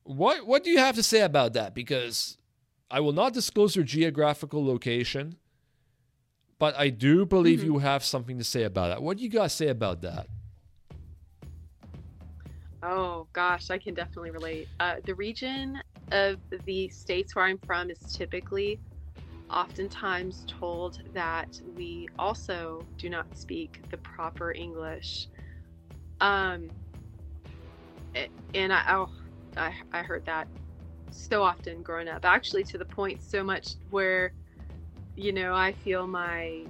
what 0.06 0.46
what 0.46 0.64
do 0.64 0.70
you 0.70 0.78
have 0.78 0.96
to 0.96 1.04
say 1.04 1.22
about 1.22 1.54
that? 1.54 1.74
Because 1.74 2.38
I 2.90 3.00
will 3.00 3.12
not 3.12 3.34
disclose 3.34 3.76
your 3.76 3.84
geographical 3.84 4.66
location, 4.66 5.36
but 6.60 6.76
I 6.78 6.90
do 6.90 7.26
believe 7.26 7.60
mm-hmm. 7.60 7.74
you 7.74 7.78
have 7.80 8.04
something 8.04 8.38
to 8.38 8.44
say 8.44 8.64
about 8.64 8.90
that. 8.90 9.02
What 9.02 9.18
do 9.18 9.24
you 9.24 9.30
guys 9.30 9.54
say 9.54 9.68
about 9.68 10.02
that? 10.02 10.28
Oh 12.84 13.26
gosh, 13.34 13.72
I 13.72 13.80
can 13.80 13.96
definitely 13.96 14.30
relate. 14.30 14.68
Uh, 14.80 14.98
the 15.06 15.16
region 15.16 15.82
of 16.12 16.38
the 16.66 16.88
states 16.90 17.36
where 17.36 17.46
I'm 17.46 17.58
from 17.66 17.90
is 17.90 17.98
typically 18.14 18.80
oftentimes 19.50 20.46
told 20.48 21.02
that 21.14 21.60
we 21.76 22.08
also 22.20 22.86
do 22.98 23.10
not 23.10 23.26
speak 23.36 23.82
the 23.90 23.98
proper 23.98 24.52
English. 24.52 25.28
Um, 26.22 26.70
and 28.54 28.72
I, 28.72 28.84
oh, 28.90 29.10
I, 29.58 29.74
I 29.92 30.04
heard 30.04 30.24
that 30.26 30.48
so 31.10 31.44
often 31.44 31.82
growing 31.84 32.08
up, 32.08 32.26
actually 32.26 32.64
to 32.66 32.78
the 32.78 32.86
point 32.86 33.22
so 33.22 33.44
much 33.44 33.76
where, 33.90 34.34
you 35.16 35.32
know, 35.34 35.54
I 35.54 35.74
feel 35.74 36.08
my, 36.08 36.68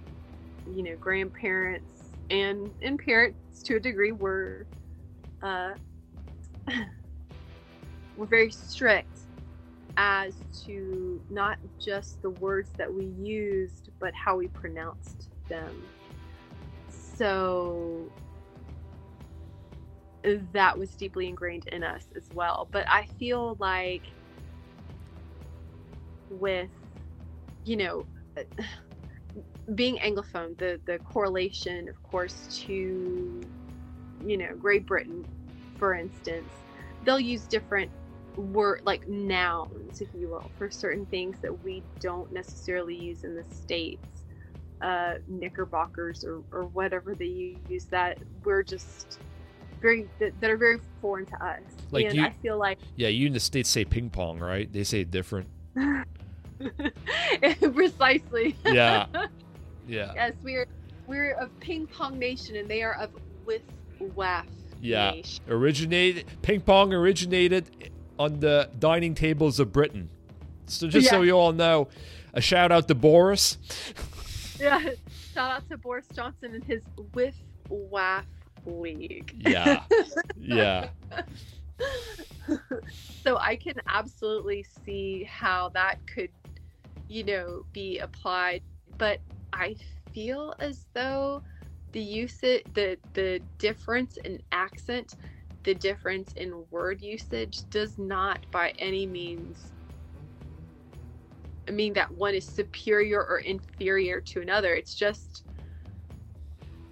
you 0.65 0.84
know, 0.84 0.96
grandparents 1.00 1.92
and 2.30 2.72
and 2.82 3.00
parents 3.00 3.63
to 3.63 3.75
a 3.77 3.80
degree 3.80 4.12
were, 4.12 4.68
uh, 5.42 5.72
were 8.15 8.27
very 8.27 8.51
strict 8.51 9.10
as 9.98 10.36
to 10.65 11.22
not 11.30 11.58
just 11.84 12.22
the 12.22 12.30
words 12.30 12.72
that 12.77 12.94
we 12.94 13.06
used, 13.06 13.89
but 14.00 14.13
how 14.13 14.36
we 14.38 14.48
pronounced 14.50 15.30
them. 15.50 15.92
So 16.89 18.12
that 20.53 20.79
was 20.79 20.96
deeply 20.96 21.29
ingrained 21.29 21.65
in 21.72 21.84
us 21.84 22.05
as 22.17 22.27
well. 22.32 22.70
But 22.72 22.86
I 22.89 23.08
feel 23.20 23.58
like 23.60 24.05
with, 26.29 26.72
you 27.65 27.77
know, 27.77 28.08
being 29.75 29.98
Anglophone, 30.00 30.58
the, 30.60 30.82
the 30.88 31.00
correlation, 31.00 31.89
of 31.89 32.01
course, 32.03 32.62
to, 32.67 33.50
you 34.25 34.38
know, 34.38 34.55
Great 34.58 34.88
Britain, 34.88 35.25
for 35.79 35.96
instance, 35.96 36.55
they'll 37.01 37.20
use 37.20 37.48
different 37.48 37.91
word 38.38 38.82
like 38.86 39.03
nouns, 39.08 40.01
if 40.01 40.10
you 40.13 40.29
will, 40.29 40.51
for 40.58 40.70
certain 40.72 41.05
things 41.08 41.39
that 41.44 41.63
we 41.63 41.86
don't 42.01 42.32
necessarily 42.34 42.96
use 42.96 43.24
in 43.24 43.36
the 43.36 43.46
States. 43.50 44.01
Uh, 44.82 45.15
knickerbockers 45.27 46.24
or, 46.24 46.44
or 46.51 46.65
whatever 46.67 47.15
they 47.15 47.25
use 47.70 47.88
that 47.91 48.17
we're 48.46 48.63
just 48.63 49.20
very 49.82 50.08
that, 50.20 50.39
that 50.41 50.50
are 50.50 50.58
very 50.58 50.79
foreign 51.01 51.25
to 51.27 51.46
us. 51.46 51.62
Like 51.91 52.05
and 52.08 52.15
you, 52.15 52.25
I 52.25 52.32
feel 52.41 52.58
like 52.58 52.79
yeah, 52.96 53.08
you 53.10 53.27
in 53.27 53.34
the 53.34 53.39
states 53.39 53.70
say 53.70 53.86
ping 53.86 54.10
pong, 54.10 54.39
right? 54.39 54.72
They 54.72 54.84
say 54.84 55.03
different. 55.03 55.48
Precisely. 57.74 58.55
Yeah. 58.65 59.08
Yeah. 59.88 60.13
Yes, 60.15 60.34
we're 60.41 60.65
we're 61.05 61.34
of 61.34 61.51
ping 61.60 61.86
pong 61.86 62.17
nation, 62.17 62.55
and 62.55 62.67
they 62.67 62.82
are 62.82 62.96
of 62.96 63.12
whiff 63.46 63.62
waff. 64.00 64.48
Yeah. 64.82 65.12
Nation. 65.12 65.44
Originated 65.48 66.25
ping 66.41 66.62
pong 66.62 66.91
originated 66.91 67.91
on 68.17 68.39
the 68.39 68.67
dining 68.79 69.13
tables 69.13 69.60
of 69.60 69.72
Britain. 69.72 70.10
So 70.65 70.88
just 70.88 71.08
so 71.08 71.17
Yeah. 71.22 71.27
you 71.27 71.32
all 71.34 71.53
know, 71.53 71.88
a 72.34 72.41
shout 72.41 72.72
out 72.72 72.88
to 72.88 72.96
Boris. 72.96 73.58
Yeah. 74.60 74.79
Shout 75.34 75.51
out 75.51 75.70
to 75.70 75.77
Boris 75.77 76.08
Johnson 76.15 76.55
and 76.55 76.63
his 76.63 76.82
whiff 77.13 77.36
waff 77.67 78.25
league. 78.65 79.31
Yeah. 79.38 79.81
Yeah. 80.36 80.89
so 83.25 83.38
I 83.38 83.55
can 83.55 83.75
absolutely 83.88 84.65
see 84.86 85.27
how 85.29 85.69
that 85.69 85.98
could, 86.13 86.29
you 87.07 87.24
know, 87.24 87.65
be 87.74 88.00
applied. 88.00 88.62
But 88.98 89.19
I 89.53 89.75
feel 90.13 90.53
as 90.60 90.86
though 90.93 91.41
the 91.93 92.01
usage, 92.01 92.63
the 92.74 92.98
the 93.13 93.41
difference 93.60 94.17
in 94.24 94.39
accent, 94.51 95.15
the 95.63 95.74
difference 95.75 96.34
in 96.34 96.65
word 96.69 97.01
usage 97.01 97.63
does 97.72 97.98
not 97.98 98.45
by 98.51 98.74
any 98.79 99.05
means 99.05 99.72
mean 101.72 101.93
that 101.93 102.15
one 102.15 102.36
is 102.36 102.48
superior 102.48 103.24
or 103.24 103.39
inferior 103.39 104.22
to 104.22 104.41
another. 104.41 104.74
It's 104.74 104.95
just 104.95 105.43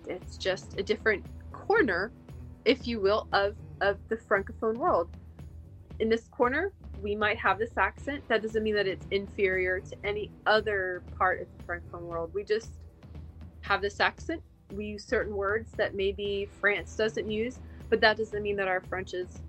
it's 0.08 0.38
just 0.38 0.78
a 0.78 0.84
different 0.84 1.24
corner, 1.74 2.12
if 2.66 2.88
you 2.88 3.00
will, 3.00 3.28
of 3.34 3.56
of 3.82 3.98
the 4.08 4.16
francophone 4.16 4.78
world. 4.78 5.10
In 6.00 6.08
this 6.08 6.28
corner, 6.28 6.72
we 7.02 7.16
might 7.16 7.38
have 7.38 7.58
this 7.58 7.76
accent. 7.78 8.24
That 8.30 8.44
doesn't 8.44 8.64
mean 8.64 8.76
that 8.76 8.88
it's 8.88 9.08
inferior 9.10 9.80
to 9.80 9.96
any 10.04 10.32
other 10.46 11.02
part 11.18 11.42
of 11.42 11.48
the 11.58 11.64
francophone 11.64 12.04
world. 12.04 12.32
We 12.34 12.44
just 12.44 12.70
have 13.62 13.82
this 13.82 14.00
accent. 14.00 14.42
We 14.72 14.86
use 14.86 15.04
certain 15.04 15.36
words 15.36 15.72
that 15.78 15.96
maybe 15.96 16.48
France 16.62 16.96
doesn't 16.96 17.30
use, 17.30 17.58
but 17.90 18.00
that 18.02 18.18
doesn't 18.18 18.44
mean 18.44 18.56
that 18.58 18.68
our 18.68 18.82
French 18.82 19.16
is 19.16 19.42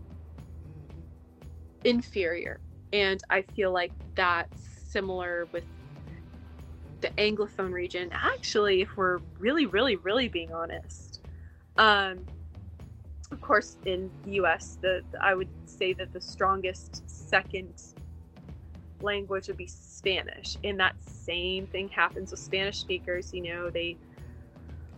inferior. 1.84 2.58
And 2.94 3.22
I 3.28 3.42
feel 3.42 3.70
like 3.70 3.92
that's 4.14 4.62
similar 4.88 5.46
with 5.52 5.64
the 7.02 7.08
Anglophone 7.18 7.72
region. 7.72 8.08
Actually, 8.12 8.80
if 8.80 8.96
we're 8.96 9.18
really, 9.38 9.66
really, 9.66 9.96
really 9.96 10.28
being 10.28 10.52
honest, 10.54 11.03
um, 11.76 12.24
of 13.30 13.40
course, 13.40 13.76
in 13.84 14.10
the 14.24 14.32
U.S., 14.32 14.78
the 14.80 15.02
I 15.20 15.34
would 15.34 15.48
say 15.66 15.92
that 15.94 16.12
the 16.12 16.20
strongest 16.20 17.08
second 17.08 17.72
language 19.00 19.48
would 19.48 19.56
be 19.56 19.66
Spanish, 19.66 20.56
and 20.64 20.78
that 20.80 20.94
same 21.04 21.66
thing 21.66 21.88
happens 21.88 22.30
with 22.30 22.40
Spanish 22.40 22.78
speakers. 22.78 23.32
You 23.32 23.42
know, 23.42 23.70
they 23.70 23.96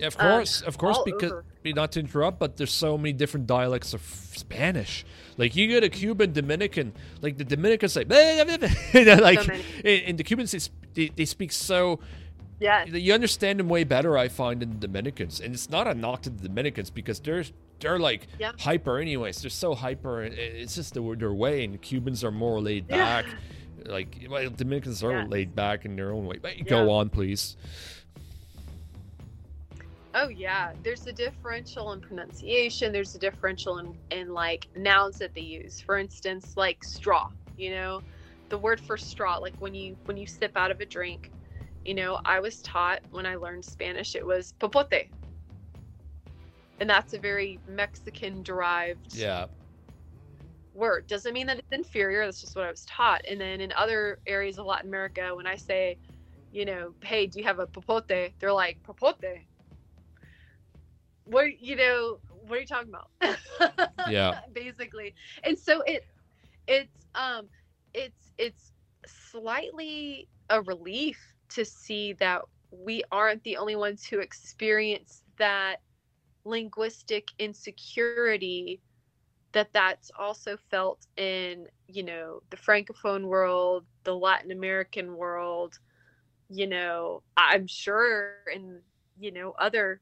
Of 0.00 0.16
um, 0.18 0.30
course, 0.30 0.60
of 0.62 0.78
course, 0.78 0.98
because 1.04 1.32
over. 1.32 1.44
not 1.64 1.92
to 1.92 2.00
interrupt, 2.00 2.38
but 2.38 2.56
there's 2.56 2.72
so 2.72 2.98
many 2.98 3.12
different 3.12 3.46
dialects 3.46 3.94
of 3.94 4.02
Spanish. 4.02 5.04
Like 5.36 5.56
you 5.56 5.66
get 5.68 5.82
a 5.82 5.88
Cuban 5.88 6.32
Dominican, 6.32 6.92
like 7.22 7.38
the 7.38 7.44
Dominicans 7.44 7.92
say, 7.92 8.04
like, 8.04 9.40
So 9.42 9.46
many. 9.46 9.64
and 9.84 10.02
and 10.08 10.18
the 10.18 10.24
Cubans 10.24 10.70
they, 10.94 11.08
they 11.08 11.24
speak 11.24 11.52
so 11.52 12.00
yeah, 12.60 12.84
you 12.86 13.12
understand 13.12 13.60
them 13.60 13.68
way 13.68 13.84
better, 13.84 14.16
I 14.16 14.28
find, 14.28 14.60
than 14.62 14.78
the 14.80 14.86
Dominicans. 14.86 15.40
And 15.40 15.54
it's 15.54 15.68
not 15.70 15.86
a 15.86 15.94
knock 15.94 16.22
to 16.22 16.30
the 16.30 16.48
Dominicans 16.48 16.90
because 16.90 17.20
they're 17.20 17.44
they're 17.80 17.98
like 17.98 18.28
Yeah. 18.38 18.52
hyper 18.58 18.98
anyways. 18.98 19.42
They're 19.42 19.50
so 19.50 19.74
hyper. 19.74 20.22
It's 20.22 20.74
just 20.76 20.94
their, 20.94 21.14
their 21.16 21.34
way, 21.34 21.64
and 21.64 21.80
Cubans 21.82 22.24
are 22.24 22.30
more 22.30 22.60
laid 22.60 22.86
Yeah. 22.88 22.96
back. 22.96 23.26
Like 23.84 24.26
well, 24.28 24.48
Dominicans 24.50 25.02
are 25.04 25.12
Yeah. 25.12 25.26
laid 25.26 25.54
back 25.54 25.84
in 25.84 25.94
their 25.96 26.12
own 26.12 26.26
way. 26.26 26.38
But 26.40 26.66
go 26.66 26.90
on, 26.90 27.10
please. 27.10 27.56
Oh 30.14 30.28
yeah, 30.28 30.72
there's 30.82 31.06
a 31.06 31.12
differential 31.12 31.92
in 31.92 32.00
pronunciation. 32.00 32.90
There's 32.90 33.14
a 33.14 33.18
differential 33.18 33.78
in, 33.78 33.94
in 34.10 34.32
like 34.32 34.66
nouns 34.74 35.18
that 35.18 35.34
they 35.34 35.42
use. 35.42 35.78
For 35.80 35.98
instance, 35.98 36.56
like 36.56 36.82
straw. 36.82 37.30
You 37.58 37.70
know, 37.72 38.00
the 38.48 38.56
word 38.56 38.80
for 38.80 38.96
straw, 38.96 39.36
like 39.36 39.54
when 39.58 39.74
you 39.74 39.94
when 40.06 40.16
you 40.16 40.26
sip 40.26 40.56
out 40.56 40.70
of 40.70 40.80
a 40.80 40.86
drink. 40.86 41.30
You 41.86 41.94
know, 41.94 42.20
I 42.24 42.40
was 42.40 42.62
taught 42.62 43.00
when 43.10 43.26
I 43.26 43.36
learned 43.36 43.64
Spanish, 43.64 44.16
it 44.16 44.26
was 44.26 44.52
popote, 44.58 45.06
and 46.80 46.90
that's 46.90 47.12
a 47.14 47.18
very 47.18 47.60
Mexican 47.66 48.42
derived 48.42 49.14
Yeah. 49.14 49.48
word. 50.74 51.06
Doesn't 51.06 51.34
mean 51.34 51.46
that 51.48 51.58
it's 51.58 51.72
inferior. 51.72 52.24
That's 52.26 52.40
just 52.40 52.56
what 52.56 52.66
I 52.66 52.70
was 52.70 52.84
taught. 52.86 53.22
And 53.28 53.40
then 53.40 53.60
in 53.60 53.72
other 53.72 54.20
areas 54.26 54.58
of 54.58 54.66
Latin 54.66 54.88
America, 54.88 55.34
when 55.34 55.46
I 55.46 55.56
say, 55.56 55.98
you 56.50 56.64
know, 56.64 56.94
hey, 57.02 57.26
do 57.26 57.38
you 57.40 57.44
have 57.46 57.60
a 57.60 57.66
popote? 57.66 58.08
They're 58.40 58.52
like, 58.52 58.78
popote. 58.84 59.24
What 61.24 61.60
you 61.60 61.76
know? 61.76 62.18
What 62.28 62.58
are 62.58 62.60
you 62.60 62.66
talking 62.66 62.92
about? 62.92 63.38
Yeah. 64.06 64.36
Basically, 64.52 65.14
and 65.44 65.58
so 65.58 65.82
it, 65.86 66.04
it's 66.66 67.06
um, 67.14 67.48
it's 67.94 68.32
it's 68.38 68.72
slightly 69.06 70.28
a 70.50 70.62
relief 70.62 71.35
to 71.50 71.64
see 71.64 72.12
that 72.14 72.42
we 72.70 73.02
aren't 73.12 73.42
the 73.44 73.56
only 73.56 73.76
ones 73.76 74.04
who 74.04 74.18
experience 74.18 75.22
that 75.38 75.80
linguistic 76.44 77.28
insecurity 77.38 78.80
that 79.52 79.72
that's 79.72 80.10
also 80.18 80.56
felt 80.70 81.06
in 81.16 81.66
you 81.88 82.02
know 82.02 82.42
the 82.50 82.56
francophone 82.56 83.24
world 83.24 83.84
the 84.04 84.14
latin 84.14 84.50
american 84.50 85.16
world. 85.16 85.78
You 86.48 86.66
know 86.68 87.22
i'm 87.36 87.66
sure 87.66 88.34
in 88.54 88.80
you 89.18 89.32
know 89.32 89.52
other 89.58 90.00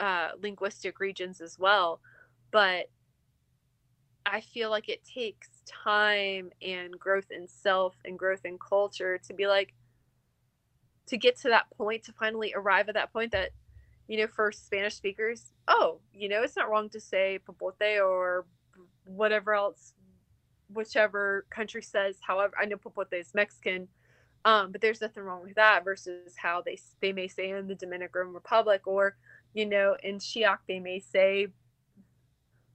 uh, 0.00 0.30
linguistic 0.42 0.98
regions 1.00 1.40
as 1.40 1.58
well 1.58 2.00
but 2.50 2.86
i 4.26 4.40
feel 4.40 4.68
like 4.70 4.88
it 4.88 5.02
takes 5.04 5.62
time 5.66 6.50
and 6.60 6.98
growth 6.98 7.30
in 7.30 7.46
self 7.46 7.94
and 8.04 8.18
growth 8.18 8.44
in 8.44 8.58
culture 8.58 9.18
to 9.18 9.32
be 9.32 9.46
like 9.46 9.74
to 11.06 11.16
get 11.16 11.36
to 11.36 11.48
that 11.48 11.66
point 11.76 12.04
to 12.04 12.12
finally 12.12 12.52
arrive 12.54 12.88
at 12.88 12.94
that 12.94 13.12
point 13.12 13.32
that 13.32 13.50
you 14.08 14.18
know 14.18 14.26
for 14.26 14.52
spanish 14.52 14.94
speakers 14.94 15.52
oh 15.68 15.98
you 16.12 16.28
know 16.28 16.42
it's 16.42 16.56
not 16.56 16.68
wrong 16.70 16.88
to 16.88 17.00
say 17.00 17.38
popote 17.46 18.00
or 18.00 18.46
whatever 19.04 19.54
else 19.54 19.94
whichever 20.72 21.46
country 21.50 21.82
says 21.82 22.16
however 22.20 22.54
i 22.60 22.64
know 22.64 22.76
popote 22.76 23.12
is 23.12 23.34
mexican 23.34 23.88
um, 24.44 24.72
but 24.72 24.80
there's 24.80 25.00
nothing 25.00 25.22
wrong 25.22 25.42
with 25.42 25.54
that 25.54 25.84
versus 25.84 26.34
how 26.36 26.60
they 26.60 26.76
they 27.00 27.12
may 27.12 27.28
say 27.28 27.50
in 27.50 27.68
the 27.68 27.74
dominican 27.74 28.32
republic 28.32 28.86
or 28.86 29.16
you 29.54 29.66
know 29.66 29.96
in 30.02 30.18
chiac 30.18 30.58
they 30.66 30.80
may 30.80 30.98
say 30.98 31.46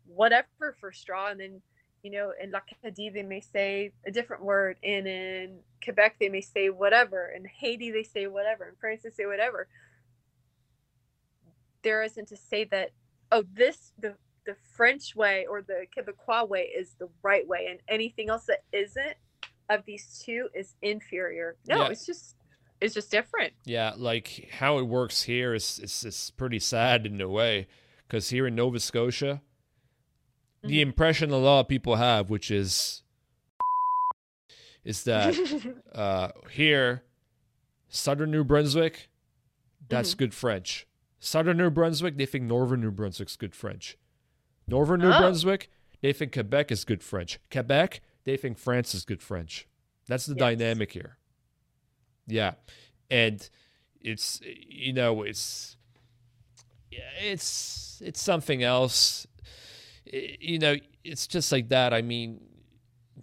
whatever 0.06 0.76
for 0.80 0.92
straw 0.92 1.30
and 1.30 1.40
then 1.40 1.62
you 2.08 2.14
know 2.14 2.32
in 2.42 2.52
l'acadie 2.52 3.14
they 3.14 3.22
may 3.22 3.42
say 3.42 3.92
a 4.06 4.12
different 4.12 4.42
word 4.42 4.78
and 4.82 5.06
in 5.06 5.60
quebec 5.84 6.16
they 6.22 6.30
may 6.30 6.40
say 6.40 6.70
whatever 6.70 7.30
in 7.36 7.44
haiti 7.44 7.92
they 7.92 8.04
say 8.04 8.28
whatever 8.28 8.64
in 8.70 8.76
france 8.80 9.02
they 9.04 9.10
say 9.10 9.26
whatever. 9.26 9.68
There 11.84 12.02
isn't 12.04 12.30
to 12.30 12.38
say 12.38 12.64
that 12.66 12.92
oh 13.34 13.44
this 13.54 13.92
the 14.00 14.16
the 14.46 14.56
french 14.78 15.16
way 15.18 15.46
or 15.50 15.62
the 15.62 15.86
quebecois 15.94 16.48
way 16.48 16.62
is 16.62 16.96
the 16.98 17.10
right 17.22 17.46
way 17.46 17.68
and 17.70 17.80
anything 17.90 18.30
else 18.30 18.46
that 18.46 18.64
isn't 18.72 19.18
of 19.70 19.84
these 19.86 20.24
two 20.26 20.48
is 20.56 20.76
inferior. 20.82 21.58
No 21.68 21.82
Yeah. 21.82 21.90
it's 21.90 22.06
just 22.06 22.38
it's 22.80 22.94
just 22.94 23.12
different. 23.12 23.52
Yeah, 23.66 23.94
like 23.98 24.48
how 24.60 24.78
it 24.78 24.84
works 24.84 25.24
here 25.24 25.54
is 25.54 25.78
is, 25.80 26.06
is 26.06 26.32
pretty 26.38 26.60
sad 26.60 27.06
in 27.06 27.20
a 27.20 27.28
way, 27.28 27.68
because 28.08 28.30
here 28.30 28.48
in 28.48 28.56
Nova 28.56 28.80
Scotia, 28.80 29.42
the 30.64 30.78
Mhm. 30.78 30.82
impression 30.82 31.32
a 31.32 31.38
lot 31.38 31.62
of 31.62 31.68
people 31.68 31.96
have, 31.96 32.30
which 32.30 32.50
is, 32.52 33.04
is 34.84 35.04
that 35.04 35.36
uh, 35.94 36.30
here, 36.52 37.04
Southern 37.90 38.32
New 38.32 38.44
Brunswick, 38.44 39.10
that's 39.90 40.12
Mm-hmm. 40.12 40.18
good 40.18 40.34
French. 40.34 40.88
Southern 41.20 41.58
New 41.58 41.70
Brunswick, 41.70 42.18
they 42.18 42.26
think 42.26 42.46
Northern 42.46 42.82
New 42.82 42.92
Brunswick's 42.92 43.36
good 43.36 43.56
French. 43.56 43.98
Northern 44.68 45.00
New 45.02 45.12
Oh. 45.12 45.18
Brunswick, 45.20 45.70
they 46.02 46.14
think 46.14 46.34
Quebec 46.34 46.72
is 46.72 46.84
good 46.84 47.02
French. 47.04 47.40
Quebec, 47.52 48.02
they 48.24 48.38
think 48.38 48.58
France 48.58 48.94
is 48.94 49.04
good 49.06 49.22
French. 49.22 49.68
That's 50.08 50.26
the 50.26 50.34
Yes. 50.36 50.40
dynamic 50.40 50.92
here. 50.92 51.18
Yeah, 52.28 52.56
and 53.10 53.50
it's 54.02 54.42
you 54.44 54.92
know 54.94 55.24
it's 55.24 55.78
yeah, 56.92 57.10
it's 57.22 58.02
it's 58.06 58.22
something 58.22 58.64
else. 58.64 59.26
You 60.14 60.60
know, 60.60 60.76
it's 61.04 61.28
just 61.28 61.52
like 61.52 61.70
that. 61.70 61.94
I 61.94 62.02
mean, 62.02 62.42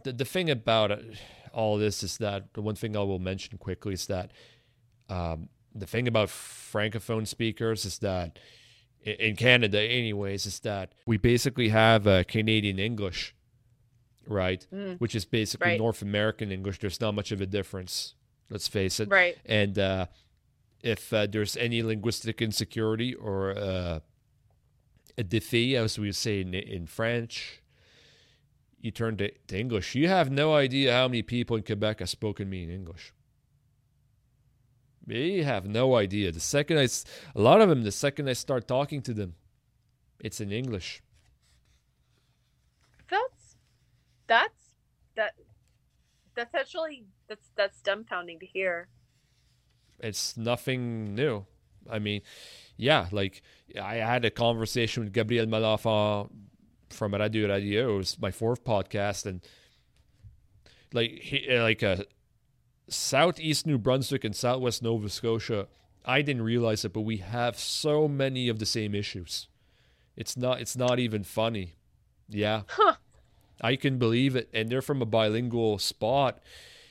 the 0.05 0.13
the 0.13 0.25
thing 0.25 0.51
about 0.51 0.91
it, 0.91 1.05
all 1.53 1.79
this 1.79 2.03
is 2.03 2.19
that 2.19 2.53
the 2.55 2.63
one 2.63 2.75
thing 2.75 2.97
I 2.97 3.01
will 3.01 3.19
mention 3.19 3.59
quickly 3.59 3.95
is 3.95 4.07
that 4.07 4.33
um, 5.09 5.49
the 5.75 5.87
thing 5.87 6.09
about 6.09 6.29
francophone 6.29 7.27
speakers 7.27 7.85
is 7.85 7.99
that 7.99 8.39
in 9.03 9.37
Canada, 9.37 9.81
anyways, 9.81 10.47
is 10.47 10.61
that 10.61 10.93
we 11.07 11.17
basically 11.19 11.69
have 11.69 12.07
uh, 12.07 12.25
Canadian 12.25 12.79
English, 12.79 13.35
right? 14.27 14.67
Mm, 14.73 14.99
Which 14.99 15.15
is 15.15 15.25
basically 15.25 15.71
Right. 15.73 15.79
North 15.79 16.01
American 16.03 16.51
English. 16.51 16.79
There's 16.79 17.01
not 17.01 17.15
much 17.15 17.31
of 17.33 17.41
a 17.41 17.47
difference. 17.47 18.15
Let's 18.51 18.69
face 18.69 19.01
it. 19.01 19.09
right 19.09 19.37
And 19.47 19.79
uh, 19.79 20.07
if 20.83 21.13
uh, 21.13 21.27
there's 21.27 21.57
any 21.57 21.83
linguistic 21.83 22.41
insecurity 22.41 23.15
or 23.15 23.57
uh, 23.57 24.01
a 25.17 25.25
défi, 25.25 25.75
as 25.75 25.99
we 25.99 26.13
say 26.13 26.41
in, 26.41 26.55
in 26.55 26.87
French, 26.87 27.63
you 28.81 28.91
turn 28.91 29.17
to, 29.17 29.31
to 29.47 29.59
English. 29.59 29.95
You 29.95 30.09
have 30.09 30.31
no 30.31 30.55
idea 30.55 30.93
how 30.93 31.09
many 31.09 31.23
people 31.23 31.57
in 31.57 31.63
Quebec 31.63 32.01
have 32.01 32.11
spoken 32.11 32.51
me 32.51 32.65
in 32.65 32.71
English. 32.71 33.13
You 35.07 35.45
have 35.45 35.67
no 35.67 35.97
idea. 35.97 36.33
The 36.33 36.41
second 36.41 36.79
I, 36.79 36.89
a 37.35 37.41
lot 37.41 37.61
of 37.61 37.69
them, 37.69 37.83
the 37.83 37.93
second 37.93 38.29
I 38.29 38.33
start 38.33 38.67
talking 38.67 39.03
to 39.03 39.15
them, 39.15 39.35
it's 40.19 40.41
in 40.41 40.51
English. 40.51 41.03
That's 43.11 43.57
that's 44.27 44.71
that 45.15 45.35
that's 46.35 46.55
actually 46.55 47.05
that's 47.29 47.51
that's 47.57 47.83
dumbfounding 47.83 48.41
to 48.41 48.47
hear. 48.47 48.89
It's 49.99 50.37
nothing 50.37 51.15
new. 51.15 51.47
I 51.91 51.99
mean, 51.99 52.23
yeah, 52.77 53.07
like 53.13 53.43
I 53.81 53.97
had 53.97 54.25
a 54.25 54.31
conversation 54.31 55.05
with 55.05 55.13
Gabriel 55.13 55.47
Malenfant 55.47 56.31
from 56.91 57.15
Radio 57.15 57.49
Radio. 57.49 57.95
It 57.95 57.97
was 57.99 58.19
my 58.21 58.31
fourth 58.31 58.65
podcast, 58.65 59.27
and 59.27 59.41
like 60.93 61.11
he, 61.11 61.59
like 61.59 61.83
a 61.83 61.93
uh, 61.93 62.03
southeast 62.89 63.67
New 63.67 63.79
Brunswick 63.79 64.25
and 64.25 64.35
southwest 64.35 64.83
Nova 64.83 65.09
Scotia. 65.09 65.69
I 66.05 66.23
didn't 66.23 66.43
realize 66.43 66.85
it, 66.85 66.93
but 66.93 67.01
we 67.01 67.19
have 67.19 67.59
so 67.59 68.07
many 68.07 68.49
of 68.49 68.59
the 68.59 68.67
same 68.67 68.95
issues. 68.95 69.49
It's 70.17 70.37
not. 70.37 70.61
It's 70.61 70.77
not 70.77 70.99
even 70.99 71.25
funny. 71.25 71.75
Yeah, 72.29 72.63
huh. 72.69 72.95
I 73.61 73.77
can 73.77 73.99
believe 73.99 74.37
it, 74.37 74.49
and 74.53 74.69
they're 74.69 74.83
from 74.83 75.03
a 75.03 75.07
bilingual 75.07 75.79
spot, 75.79 76.41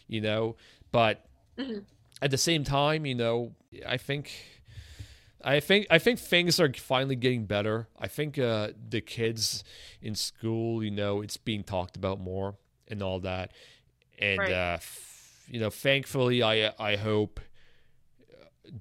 you 0.07 0.21
know. 0.21 0.55
But 0.91 1.25
mm-hmm. 1.57 1.79
at 2.21 2.31
the 2.31 2.37
same 2.37 2.63
time, 2.63 3.05
you 3.05 3.15
know, 3.15 3.53
I 3.87 3.97
think 3.97 4.31
I 5.43 5.59
think 5.59 5.87
I 5.89 5.99
think 5.99 6.19
things 6.19 6.59
are 6.59 6.71
finally 6.73 7.15
getting 7.15 7.45
better. 7.45 7.87
I 7.99 8.07
think 8.07 8.39
uh, 8.39 8.69
the 8.89 9.01
kids 9.01 9.63
in 10.01 10.15
school, 10.15 10.83
you 10.83 10.91
know, 10.91 11.21
it's 11.21 11.37
being 11.37 11.63
talked 11.63 11.95
about 11.95 12.19
more 12.19 12.55
and 12.87 13.01
all 13.01 13.19
that, 13.21 13.51
and 14.19 14.39
right. 14.39 14.51
uh, 14.51 14.75
f- 14.75 15.43
you 15.47 15.59
know, 15.59 15.69
thankfully, 15.69 16.41
I 16.41 16.73
I 16.79 16.95
hope 16.95 17.39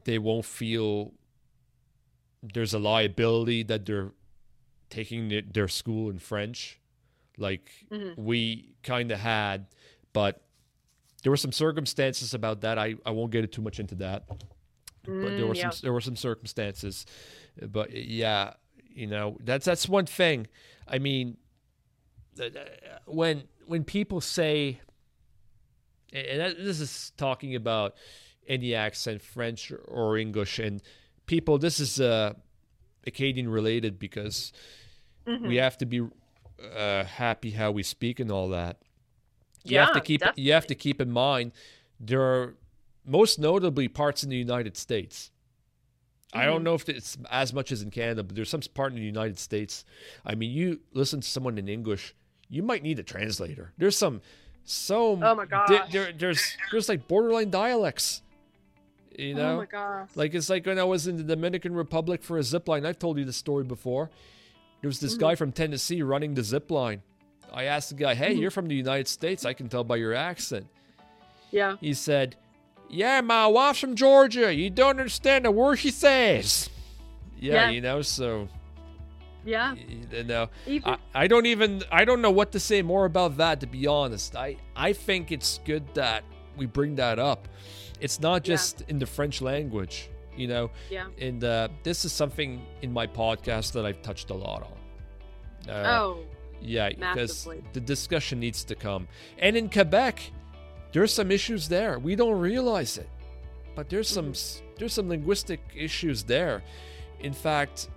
they 0.04 0.18
won't 0.18 0.44
feel 0.44 1.12
there's 2.42 2.74
a 2.74 2.78
liability 2.78 3.64
that 3.64 3.84
they're 3.84 4.12
taking 4.88 5.42
their 5.52 5.68
school 5.68 6.10
in 6.10 6.18
French, 6.18 6.78
like 7.38 7.70
mm-hmm. 7.90 8.22
we 8.22 8.74
kind 8.82 9.10
of 9.10 9.18
had, 9.18 9.66
but 10.12 10.42
there 11.22 11.30
were 11.30 11.36
some 11.36 11.52
circumstances 11.52 12.34
about 12.34 12.60
that. 12.60 12.78
I 12.78 12.94
I 13.04 13.10
won't 13.10 13.32
get 13.32 13.50
too 13.50 13.62
much 13.62 13.80
into 13.80 13.96
that 13.96 14.24
but 15.04 15.36
there 15.36 15.46
were 15.46 15.54
mm, 15.54 15.56
yeah. 15.56 15.70
some 15.70 15.80
there 15.82 15.92
were 15.92 16.00
some 16.00 16.16
circumstances. 16.16 17.06
But 17.60 17.92
yeah, 17.92 18.54
you 18.94 19.06
know 19.06 19.36
that's 19.40 19.64
that's 19.64 19.88
one 19.88 20.06
thing. 20.06 20.46
I 20.86 20.98
mean, 20.98 21.36
when 23.06 23.44
when 23.66 23.84
people 23.84 24.20
say, 24.20 24.80
and 26.12 26.56
this 26.56 26.80
is 26.80 27.12
talking 27.16 27.54
about 27.54 27.94
any 28.46 28.74
accent, 28.74 29.22
French 29.22 29.72
or 29.86 30.16
English, 30.16 30.58
and 30.58 30.82
people, 31.26 31.58
this 31.58 31.80
is 31.80 32.00
uh, 32.00 32.34
Acadian 33.06 33.48
related 33.48 33.98
because 33.98 34.52
mm-hmm. 35.26 35.46
we 35.46 35.56
have 35.56 35.78
to 35.78 35.86
be 35.86 36.06
uh, 36.76 37.04
happy 37.04 37.50
how 37.50 37.70
we 37.70 37.82
speak 37.82 38.20
and 38.20 38.30
all 38.30 38.48
that. 38.48 38.78
You 39.64 39.76
yeah, 39.76 39.86
have 39.86 39.94
to 39.94 40.00
keep 40.00 40.20
definitely. 40.20 40.42
you 40.42 40.52
have 40.52 40.66
to 40.66 40.74
keep 40.74 41.00
in 41.00 41.12
mind 41.12 41.52
there 42.02 42.20
are 42.20 42.56
most 43.06 43.38
notably 43.38 43.88
parts 43.88 44.22
in 44.22 44.30
the 44.30 44.36
United 44.36 44.76
States. 44.76 45.30
I 46.32 46.46
don't 46.46 46.56
mm-hmm. 46.56 46.64
know 46.64 46.74
if 46.74 46.88
it's 46.88 47.18
as 47.30 47.52
much 47.52 47.72
as 47.72 47.82
in 47.82 47.90
Canada, 47.90 48.22
but 48.22 48.34
there's 48.34 48.48
some 48.48 48.62
part 48.74 48.92
in 48.92 48.98
the 48.98 49.04
United 49.04 49.38
States. 49.38 49.84
I 50.24 50.34
mean, 50.34 50.50
you 50.50 50.80
listen 50.94 51.20
to 51.20 51.28
someone 51.28 51.58
in 51.58 51.68
English, 51.68 52.14
you 52.48 52.62
might 52.62 52.82
need 52.82 52.98
a 52.98 53.02
translator. 53.02 53.72
There's 53.76 53.96
some 53.96 54.22
so 54.64 55.18
oh 55.22 55.34
my 55.34 55.44
god, 55.44 55.88
there, 55.90 56.12
there's 56.12 56.56
there's 56.70 56.88
like 56.88 57.08
borderline 57.08 57.50
dialects. 57.50 58.22
You 59.18 59.34
know, 59.34 59.54
oh 59.54 59.56
my 59.58 59.66
gosh. 59.66 60.08
like 60.14 60.34
it's 60.34 60.48
like 60.48 60.64
when 60.64 60.78
I 60.78 60.84
was 60.84 61.06
in 61.06 61.16
the 61.18 61.22
Dominican 61.22 61.74
Republic 61.74 62.22
for 62.22 62.38
a 62.38 62.42
zip 62.42 62.66
line. 62.68 62.86
I've 62.86 62.98
told 62.98 63.18
you 63.18 63.24
the 63.24 63.32
story 63.32 63.64
before. 63.64 64.10
There 64.80 64.88
was 64.88 65.00
this 65.00 65.12
mm-hmm. 65.12 65.20
guy 65.20 65.34
from 65.34 65.52
Tennessee 65.52 66.02
running 66.02 66.34
the 66.34 66.42
zip 66.42 66.70
line. 66.70 67.02
I 67.52 67.64
asked 67.64 67.90
the 67.90 67.96
guy, 67.96 68.14
"Hey, 68.14 68.32
mm-hmm. 68.32 68.40
you're 68.40 68.50
from 68.50 68.68
the 68.68 68.74
United 68.74 69.08
States. 69.08 69.44
I 69.44 69.52
can 69.52 69.68
tell 69.68 69.84
by 69.84 69.96
your 69.96 70.14
accent." 70.14 70.66
Yeah. 71.50 71.76
He 71.80 71.92
said, 71.92 72.36
yeah, 72.92 73.22
my 73.22 73.46
wife's 73.46 73.80
from 73.80 73.96
Georgia. 73.96 74.54
You 74.54 74.68
don't 74.68 75.00
understand 75.00 75.46
a 75.46 75.50
word 75.50 75.76
she 75.76 75.90
says. 75.90 76.68
Yeah, 77.40 77.54
yeah. 77.54 77.70
you 77.70 77.80
know, 77.80 78.02
so. 78.02 78.48
Yeah. 79.44 79.74
You 80.12 80.22
know, 80.24 80.50
even- 80.66 80.88
I, 80.88 80.98
I 81.14 81.26
don't 81.26 81.46
even 81.46 81.82
I 81.90 82.04
don't 82.04 82.22
know 82.22 82.30
what 82.30 82.52
to 82.52 82.60
say 82.60 82.82
more 82.82 83.06
about 83.06 83.38
that 83.38 83.60
to 83.60 83.66
be 83.66 83.86
honest. 83.88 84.36
I 84.36 84.56
I 84.76 84.92
think 84.92 85.32
it's 85.32 85.58
good 85.64 85.82
that 85.94 86.22
we 86.56 86.66
bring 86.66 86.94
that 86.96 87.18
up. 87.18 87.48
It's 87.98 88.20
not 88.20 88.44
just 88.44 88.80
yeah. 88.80 88.86
in 88.90 88.98
the 88.98 89.06
French 89.06 89.40
language, 89.40 90.10
you 90.36 90.46
know. 90.46 90.70
Yeah. 90.90 91.06
And 91.18 91.42
uh, 91.42 91.68
this 91.82 92.04
is 92.04 92.12
something 92.12 92.64
in 92.82 92.92
my 92.92 93.06
podcast 93.06 93.72
that 93.72 93.86
I've 93.86 94.02
touched 94.02 94.30
a 94.30 94.34
lot 94.34 94.62
on. 94.62 95.70
Uh, 95.70 95.98
oh. 96.00 96.18
Yeah, 96.60 96.90
because 96.90 97.48
the 97.72 97.80
discussion 97.80 98.38
needs 98.38 98.62
to 98.64 98.76
come. 98.76 99.08
And 99.38 99.56
in 99.56 99.68
Quebec, 99.68 100.30
there's 100.92 101.12
some 101.12 101.30
issues 101.30 101.68
there. 101.68 101.98
We 101.98 102.14
don't 102.16 102.38
realize 102.38 102.98
it, 102.98 103.08
but 103.74 103.88
there's 103.88 104.08
some 104.08 104.32
there's 104.78 104.92
some 104.92 105.08
linguistic 105.08 105.60
issues 105.74 106.22
there. 106.22 106.62
In 107.20 107.32
fact, 107.32 107.88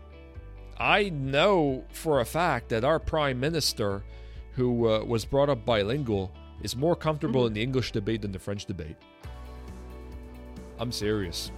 I 0.78 1.10
know 1.10 1.84
for 1.92 2.22
a 2.22 2.26
fact 2.26 2.70
that 2.70 2.84
our 2.84 3.00
prime 3.00 3.40
minister, 3.40 4.04
who 4.54 4.90
uh, 4.90 5.04
was 5.04 5.26
brought 5.26 5.50
up 5.50 5.66
bilingual, 5.66 6.32
is 6.62 6.76
more 6.76 6.96
comfortable 6.96 7.42
mm-hmm. 7.42 7.48
in 7.48 7.54
the 7.54 7.64
English 7.64 7.92
debate 7.92 8.22
than 8.22 8.32
the 8.32 8.40
French 8.40 8.66
debate. 8.66 8.96
I'm 10.80 10.92
serious. 10.92 11.52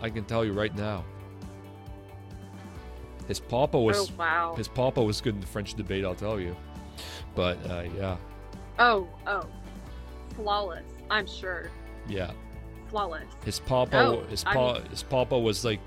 I 0.00 0.10
can 0.10 0.24
tell 0.24 0.44
you 0.44 0.52
right 0.52 0.74
now. 0.76 1.04
His 3.28 3.40
papa 3.40 3.78
was 3.78 4.10
oh, 4.10 4.14
wow. 4.16 4.54
his 4.56 4.68
papa 4.68 5.02
was 5.02 5.20
good 5.20 5.34
in 5.34 5.40
the 5.40 5.46
French 5.46 5.74
debate. 5.74 6.04
I'll 6.04 6.14
tell 6.14 6.38
you, 6.38 6.54
but 7.34 7.58
uh, 7.68 7.84
yeah. 7.96 8.16
Oh, 8.78 9.08
oh. 9.26 9.46
Flawless, 10.34 10.84
I'm 11.10 11.26
sure. 11.26 11.70
Yeah. 12.08 12.30
Flawless. 12.88 13.26
His 13.44 13.58
papa 13.60 13.96
oh, 13.98 14.24
his 14.28 14.44
pa, 14.44 14.80
his 14.80 15.02
papa 15.02 15.38
was 15.38 15.64
like 15.64 15.80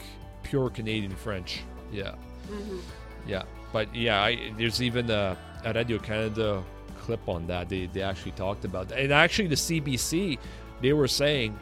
pure 0.44 0.70
Canadian 0.70 1.16
French. 1.16 1.62
Yeah. 1.92 2.16
Mm-hmm. 2.48 2.80
Yeah. 3.28 3.44
But 3.72 3.94
yeah, 3.96 4.22
I, 4.22 4.52
there's 4.58 4.82
even 4.82 5.10
a, 5.12 5.38
a 5.64 5.74
Radio 5.74 6.00
Canada 6.00 6.64
clip 7.00 7.28
on 7.30 7.48
that. 7.48 7.70
They 7.70 7.86
they 7.86 8.02
actually 8.02 8.32
talked 8.32 8.66
about 8.66 8.90
that. 8.90 9.00
And 9.00 9.14
actually 9.14 9.48
the 9.48 9.56
CBC 9.56 10.40
they 10.82 10.94
were 10.94 11.08
saying 11.08 11.58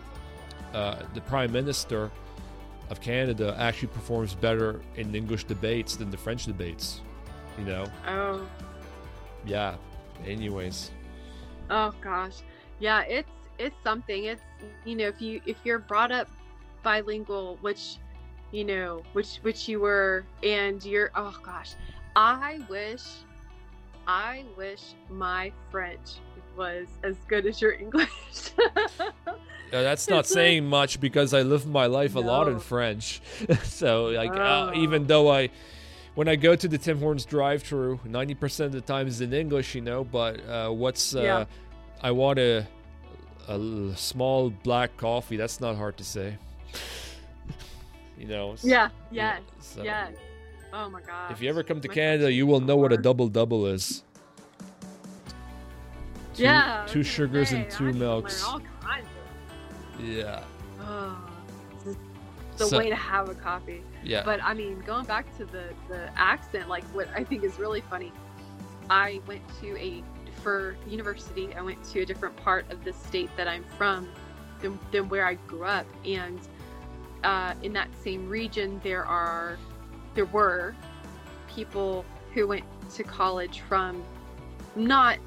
uh, 0.74 1.04
the 1.14 1.22
Prime 1.22 1.52
Minister 1.52 2.12
of 2.90 3.02
Canada 3.02 3.56
actually 3.60 3.90
performs 3.90 4.34
better 4.34 4.80
in 4.96 5.14
English 5.14 5.44
debates 5.44 5.96
than 5.96 6.10
the 6.10 6.18
French 6.18 6.46
debates. 6.46 7.02
You 7.58 7.66
know? 7.66 7.86
Oh. 8.08 8.48
Yeah. 9.46 9.76
Anyways. 10.26 10.92
Oh 11.70 11.94
gosh. 12.02 12.36
Yeah, 12.80 13.02
it's 13.02 13.30
it's 13.58 13.76
something. 13.84 14.26
It's 14.26 14.42
you 14.86 14.96
know, 14.96 15.08
if 15.08 15.22
you 15.22 15.42
if 15.46 15.58
you're 15.64 15.80
brought 15.80 16.12
up 16.12 16.30
bilingual, 16.84 17.58
which 17.62 17.98
you 18.52 18.64
know, 18.64 19.04
which 19.14 19.38
which 19.42 19.68
you 19.68 19.80
were 19.80 20.26
and 20.44 20.84
you're 20.86 21.12
oh 21.16 21.36
gosh. 21.44 21.74
I 22.16 22.60
wish 22.70 23.04
I 24.08 24.44
wish 24.56 24.82
my 25.10 25.52
French 25.70 26.16
was 26.56 26.88
as 27.04 27.16
good 27.28 27.46
as 27.46 27.62
your 27.62 27.74
English. 27.74 28.10
Yeah, 29.72 29.82
that's 29.82 30.08
not 30.08 30.26
saying 30.26 30.66
much 30.66 31.00
because 31.00 31.34
I 31.34 31.42
live 31.42 31.68
my 31.68 31.88
life 31.88 32.16
no. 32.16 32.22
a 32.22 32.24
lot 32.24 32.48
in 32.48 32.60
French. 32.60 33.22
so 33.64 34.06
like 34.06 34.32
oh. 34.32 34.70
uh, 34.70 34.72
even 34.76 35.08
though 35.08 35.30
I 35.30 35.50
when 36.18 36.28
I 36.28 36.36
go 36.36 36.56
to 36.56 36.68
the 36.68 36.80
Tim 36.80 36.98
Hortons 36.98 37.26
drive-through, 37.26 38.00
ninety 38.04 38.34
percent 38.34 38.74
of 38.74 38.82
the 38.82 38.82
time 38.82 39.08
is 39.08 39.22
in 39.22 39.34
English, 39.34 39.76
you 39.76 39.82
know. 39.82 40.04
But 40.04 40.44
uh, 40.50 40.72
what's 40.72 41.16
uh, 41.16 41.22
yeah. 41.22 41.46
I 42.02 42.10
want 42.10 42.40
a, 42.40 42.66
a 43.48 43.92
small 43.96 44.50
black 44.50 44.98
coffee. 44.98 45.38
That's 45.38 45.62
not 45.62 45.76
hard 45.76 45.96
to 45.98 46.04
say. 46.04 46.36
you 48.18 48.26
know. 48.26 48.56
Yeah. 48.64 48.90
Yes. 49.12 49.42
So, 49.60 49.84
yes. 49.84 50.16
Oh 50.74 50.90
my 50.90 51.02
god. 51.02 51.32
If 51.32 51.40
you 51.40 51.50
ever 51.50 51.62
come 51.62 51.82
to 51.82 51.88
my 51.88 51.94
Canada, 51.94 52.32
you 52.32 52.48
will 52.48 52.62
know 52.62 52.78
what 52.78 52.92
a 52.92 52.98
double 52.98 53.28
double 53.28 53.68
is. 53.68 54.04
Two, 56.34 56.44
yeah. 56.44 56.84
Two 56.88 57.04
sugars 57.04 57.50
say, 57.50 57.62
and 57.62 57.70
two 57.70 57.94
milks. 57.94 58.44
All 58.44 58.60
kinds 58.82 59.06
of... 60.00 60.04
Yeah. 60.04 60.44
Oh, 60.82 61.30
the 62.58 62.66
so, 62.66 62.78
way 62.78 62.90
to 62.90 62.96
have 62.96 63.30
a 63.30 63.36
coffee. 63.36 63.84
Yeah. 64.04 64.24
But 64.24 64.42
I 64.44 64.54
mean, 64.54 64.82
going 64.86 65.06
back 65.06 65.36
to 65.38 65.46
the 65.46 65.66
the 65.90 66.10
accent, 66.16 66.70
like 66.70 66.84
what 66.96 67.08
I 67.16 67.24
think 67.24 67.44
is 67.44 67.60
really 67.60 67.82
funny. 67.82 68.12
I 68.90 69.22
went 69.28 69.42
to 69.62 69.78
a 69.78 70.04
for 70.44 70.78
university. 70.88 71.54
I 71.54 71.62
went 71.62 71.84
to 71.92 72.02
a 72.02 72.06
different 72.06 72.36
part 72.38 72.72
of 72.72 72.84
the 72.84 72.94
state 72.94 73.30
that 73.36 73.48
I'm 73.48 73.66
from 73.78 74.08
than, 74.62 74.80
than 74.92 75.10
where 75.10 75.26
I 75.26 75.34
grew 75.34 75.66
up, 75.66 75.86
and 76.06 76.40
uh, 77.24 77.54
in 77.64 77.74
that 77.74 77.90
same 78.02 78.30
region, 78.30 78.80
there 78.84 79.06
are 79.06 79.58
there 80.16 80.26
were 80.26 80.76
people 81.48 82.06
who 82.34 82.48
went 82.48 82.64
to 82.96 83.04
college 83.04 83.62
from 83.62 84.04
not 84.76 85.18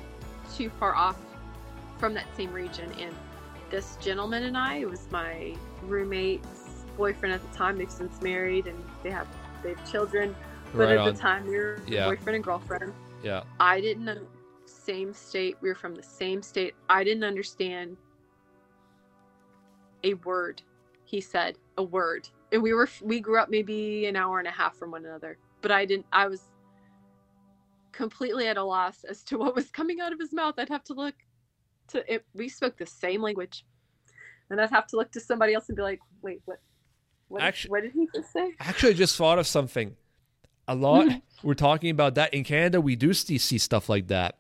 too 0.54 0.70
far 0.70 0.94
off 0.94 1.16
from 1.98 2.14
that 2.14 2.26
same 2.36 2.52
region. 2.52 2.90
And 2.98 3.14
this 3.70 3.96
gentleman 4.00 4.44
and 4.44 4.56
I, 4.56 4.76
it 4.76 4.90
was 4.90 5.06
my 5.10 5.54
roommate's 5.82 6.59
boyfriend 7.00 7.34
at 7.34 7.40
the 7.50 7.56
time. 7.56 7.78
They've 7.78 7.90
since 7.90 8.20
married 8.20 8.66
and 8.66 8.78
they 9.02 9.10
have 9.10 9.26
they 9.62 9.70
have 9.70 9.90
children. 9.90 10.34
But 10.72 10.78
Right 10.80 10.92
at 10.92 10.98
on. 10.98 11.14
the 11.14 11.18
time, 11.18 11.46
we 11.46 11.56
were 11.56 11.80
Yeah. 11.86 12.06
boyfriend 12.06 12.36
and 12.36 12.44
girlfriend. 12.44 12.92
Yeah. 13.22 13.42
I 13.58 13.80
didn't 13.80 14.04
know 14.04 14.26
same 14.66 15.12
state. 15.12 15.56
We 15.60 15.68
were 15.68 15.74
from 15.74 15.94
the 15.94 16.02
same 16.02 16.42
state. 16.42 16.74
I 16.88 17.02
didn't 17.04 17.24
understand 17.24 17.96
a 20.04 20.14
word 20.14 20.62
he 21.04 21.20
said. 21.20 21.58
A 21.76 21.82
word. 21.82 22.28
And 22.52 22.62
we 22.62 22.72
were 22.72 22.88
we 23.02 23.18
grew 23.20 23.38
up 23.40 23.48
maybe 23.50 24.06
an 24.06 24.14
hour 24.16 24.38
and 24.38 24.46
a 24.46 24.50
half 24.52 24.76
from 24.76 24.92
one 24.92 25.04
another. 25.04 25.38
But 25.62 25.72
I 25.72 25.84
didn't 25.84 26.06
I 26.12 26.26
was 26.28 26.42
completely 27.92 28.46
at 28.46 28.56
a 28.56 28.62
loss 28.62 29.02
as 29.04 29.24
to 29.24 29.38
what 29.38 29.56
was 29.56 29.70
coming 29.70 30.00
out 30.00 30.12
of 30.12 30.20
his 30.20 30.32
mouth. 30.32 30.54
I'd 30.58 30.68
have 30.68 30.84
to 30.84 30.94
look 30.94 31.14
to 31.88 32.12
it 32.12 32.24
we 32.34 32.48
spoke 32.48 32.76
the 32.76 32.86
same 32.86 33.22
language. 33.22 33.64
And 34.50 34.60
I'd 34.60 34.70
have 34.70 34.86
to 34.88 34.96
look 34.96 35.10
to 35.12 35.20
somebody 35.20 35.54
else 35.54 35.68
and 35.68 35.76
be 35.76 35.82
like, 35.82 36.00
wait, 36.22 36.40
what 36.44 36.58
what, 37.30 37.42
Actu- 37.42 37.68
what 37.70 37.82
did 37.82 37.92
he 37.92 38.06
just 38.14 38.32
say? 38.32 38.52
Actually, 38.60 38.90
I 38.90 38.94
just 38.96 39.16
thought 39.16 39.38
of 39.38 39.46
something. 39.46 39.96
A 40.68 40.74
lot. 40.74 41.08
we're 41.42 41.54
talking 41.54 41.90
about 41.90 42.14
that 42.16 42.34
in 42.34 42.44
Canada. 42.44 42.80
We 42.80 42.94
do 42.96 43.12
see, 43.14 43.38
see 43.38 43.56
stuff 43.58 43.88
like 43.88 44.08
that. 44.08 44.36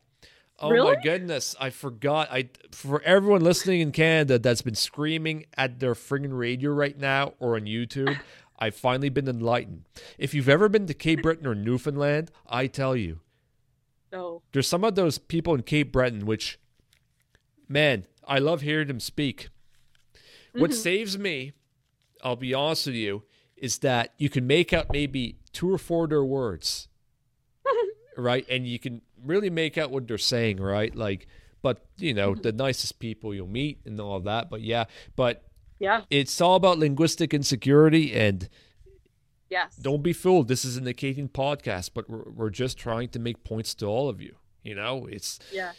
Oh 0.58 0.68
Really? 0.70 0.94
my 0.94 1.02
goodness! 1.02 1.56
I 1.58 1.70
forgot. 1.70 2.28
I 2.30 2.50
for 2.72 3.00
everyone 3.02 3.40
listening 3.42 3.80
in 3.80 3.92
Canada 3.92 4.38
that's 4.38 4.60
been 4.60 4.74
screaming 4.74 5.46
at 5.56 5.80
their 5.80 5.94
friggin' 5.94 6.36
radio 6.38 6.70
right 6.72 6.98
now 6.98 7.32
or 7.38 7.56
on 7.56 7.62
YouTube, 7.62 8.14
I've 8.58 8.74
finally 8.74 9.08
been 9.08 9.26
enlightened. 9.26 9.84
If 10.18 10.34
you've 10.34 10.50
ever 10.50 10.68
been 10.68 10.86
to 10.86 10.92
Cape 10.92 11.22
Breton 11.22 11.46
or 11.46 11.54
Newfoundland, 11.54 12.30
I 12.46 12.66
tell 12.66 12.94
you, 12.94 13.20
No. 14.12 14.42
there's 14.52 14.68
some 14.68 14.84
of 14.84 14.96
those 14.96 15.16
people 15.16 15.54
in 15.54 15.62
Cape 15.62 15.90
Breton 15.92 16.26
which, 16.26 16.58
man, 17.66 18.06
I 18.28 18.38
love 18.38 18.60
hearing 18.60 18.88
them 18.88 19.00
speak. 19.00 19.48
What 20.52 20.72
Mhm. 20.72 20.74
saves 20.74 21.18
me, 21.18 21.52
I'll 22.24 22.36
be 22.36 22.54
honest 22.54 22.86
with 22.86 22.94
you, 22.96 23.22
is 23.56 23.78
that 23.78 24.14
you 24.18 24.28
can 24.28 24.46
make 24.46 24.72
out 24.72 24.92
maybe 24.92 25.36
two 25.52 25.72
or 25.72 25.78
four 25.78 26.04
of 26.04 26.10
their 26.10 26.24
words, 26.24 26.88
right? 28.16 28.46
And 28.48 28.66
you 28.66 28.78
can 28.78 29.02
really 29.24 29.50
make 29.50 29.76
out 29.78 29.90
what 29.90 30.08
they're 30.08 30.18
saying, 30.18 30.58
right? 30.60 30.94
Like, 30.94 31.26
but 31.62 31.84
you 31.98 32.14
know, 32.14 32.34
the 32.34 32.52
nicest 32.66 32.98
people 32.98 33.34
you'll 33.34 33.46
meet 33.46 33.80
and 33.84 34.00
all 34.00 34.20
that. 34.20 34.48
But 34.50 34.62
yeah, 34.62 34.84
but 35.16 35.44
Yeah. 35.78 36.02
it's 36.10 36.40
all 36.40 36.54
about 36.56 36.78
linguistic 36.78 37.34
insecurity 37.34 38.14
and 38.14 38.48
Yes. 39.50 39.74
don't 39.76 40.02
be 40.02 40.12
fooled. 40.12 40.46
This 40.48 40.64
is 40.64 40.76
an 40.76 40.86
Acadian 40.86 41.28
podcast, 41.28 41.90
but 41.92 42.08
we're, 42.08 42.30
we're 42.30 42.50
just 42.50 42.78
trying 42.78 43.08
to 43.08 43.18
make 43.18 43.42
points 43.42 43.74
to 43.76 43.86
all 43.86 44.08
of 44.08 44.20
you. 44.22 44.36
You 44.62 44.74
know, 44.76 45.06
it's 45.06 45.38
Yeah. 45.52 45.72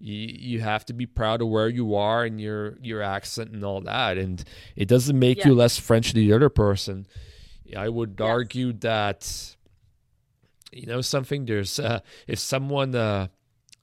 You, 0.00 0.14
you 0.16 0.60
have 0.60 0.84
to 0.86 0.92
be 0.92 1.06
proud 1.06 1.42
of 1.42 1.48
where 1.48 1.68
you 1.68 1.94
are 1.94 2.24
and 2.24 2.40
your 2.40 2.76
your 2.82 3.02
accent 3.02 3.50
and 3.50 3.62
all 3.64 3.80
that, 3.82 4.16
and 4.18 4.42
it 4.76 4.88
doesn't 4.88 5.18
make 5.18 5.38
Yeah. 5.38 5.48
you 5.48 5.54
less 5.54 5.78
French 5.78 6.12
than 6.12 6.22
the 6.26 6.32
other 6.32 6.48
person. 6.48 7.06
I 7.76 7.88
would 7.88 8.16
Yes. 8.18 8.26
argue 8.26 8.72
that 8.74 9.56
you 10.72 10.86
know 10.86 11.00
something. 11.00 11.44
There's 11.46 11.78
uh, 11.78 12.00
if 12.26 12.38
someone 12.38 12.94
uh, 12.94 13.28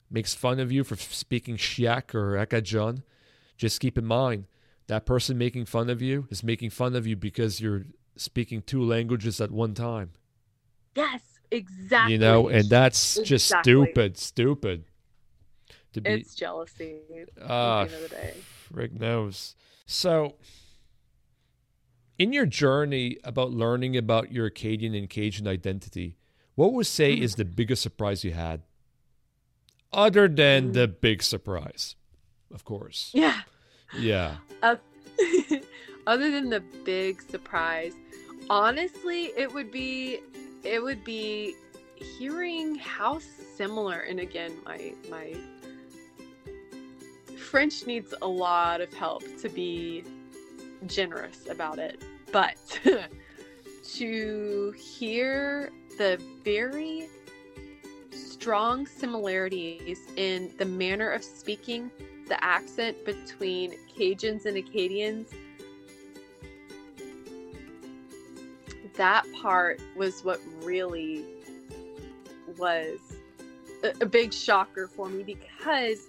makes 0.09 0.33
fun 0.33 0.59
of 0.59 0.71
you 0.71 0.83
for 0.83 0.95
speaking 0.95 1.57
Chiac 1.57 2.13
or 2.15 2.37
Acadian, 2.37 3.03
just 3.57 3.79
keep 3.79 3.97
in 3.97 4.05
mind 4.05 4.45
that 4.87 5.05
person 5.05 5.37
making 5.37 5.65
fun 5.65 5.89
of 5.89 6.01
you 6.01 6.27
is 6.29 6.43
making 6.43 6.69
fun 6.69 6.95
of 6.95 7.05
you 7.05 7.15
because 7.15 7.59
you're 7.61 7.85
speaking 8.15 8.61
two 8.61 8.81
languages 8.83 9.39
at 9.41 9.51
one 9.51 9.73
time. 9.73 10.11
Yes. 10.95 11.21
Exactly. 11.49 12.11
You 12.13 12.19
know, 12.19 12.49
and 12.49 12.67
that's 12.69 13.19
just 13.23 13.47
stupid, 13.61 14.17
stupid. 14.17 14.83
To 15.97 16.01
be 16.01 16.09
It's 16.11 16.35
jealousy. 16.35 16.99
Ah, 17.41 17.81
at 17.81 17.89
the 17.89 17.95
end 17.95 18.03
of 18.03 18.09
the 18.11 18.15
day. 18.15 18.33
Rick 18.71 18.99
knows. 18.99 19.55
So, 19.87 20.35
in 22.19 22.31
your 22.33 22.45
journey 22.45 23.17
about 23.23 23.51
learning 23.51 23.97
about 23.97 24.31
your 24.31 24.45
Acadian 24.45 24.93
and 24.93 25.09
Cajun 25.09 25.47
identity, 25.47 26.15
what 26.53 26.73
would 26.73 26.85
say 26.85 27.15
Mhm. 27.17 27.21
is 27.21 27.33
the 27.35 27.45
biggest 27.45 27.81
surprise 27.81 28.23
you 28.23 28.31
had? 28.33 28.61
Other 29.91 30.27
than 30.27 30.69
Mm. 30.69 30.73
the 30.73 30.87
big 30.87 31.23
surprise, 31.23 31.95
of 32.51 32.63
course. 32.63 33.11
Yeah. 33.15 33.41
Yeah. 33.97 34.37
Other 36.05 36.29
than 36.29 36.49
the 36.49 36.59
big 36.85 37.21
surprise, 37.23 37.93
honestly, 38.51 39.31
it 39.35 39.51
would 39.51 39.71
be 39.71 40.19
it 40.63 40.83
would 40.83 41.03
be 41.03 41.55
hearing 42.19 42.75
how 42.75 43.17
similar 43.55 43.99
and 44.01 44.19
again 44.19 44.51
my 44.65 44.93
my 45.09 45.35
French 47.37 47.85
needs 47.85 48.13
a 48.21 48.27
lot 48.27 48.81
of 48.81 48.93
help 48.93 49.23
to 49.41 49.49
be 49.49 50.03
generous 50.85 51.47
about 51.49 51.79
it. 51.79 52.01
But 52.31 52.57
to 53.93 54.73
hear 54.77 55.71
the 55.97 56.21
very 56.43 57.07
strong 58.11 58.85
similarities 58.85 59.99
in 60.15 60.53
the 60.57 60.65
manner 60.65 61.09
of 61.11 61.23
speaking, 61.23 61.91
the 62.27 62.43
accent 62.43 63.05
between 63.05 63.75
Cajuns 63.97 64.45
and 64.45 64.57
Acadians, 64.57 65.31
that 68.95 69.25
part 69.41 69.79
was 69.95 70.23
what 70.23 70.39
really 70.61 71.23
was 72.57 72.99
a, 74.01 74.05
big 74.05 74.33
shocker 74.33 74.87
for 74.87 75.07
me 75.07 75.23
because 75.23 76.07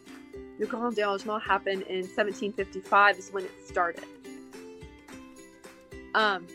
Le 0.59 0.67
Grand 0.67 0.95
Dérangement 0.95 1.41
happened 1.41 1.83
in 1.83 2.03
1755 2.03 3.19
is 3.19 3.31
when 3.31 3.45
it 3.45 3.67
started. 3.67 4.05
Um, 6.15 6.47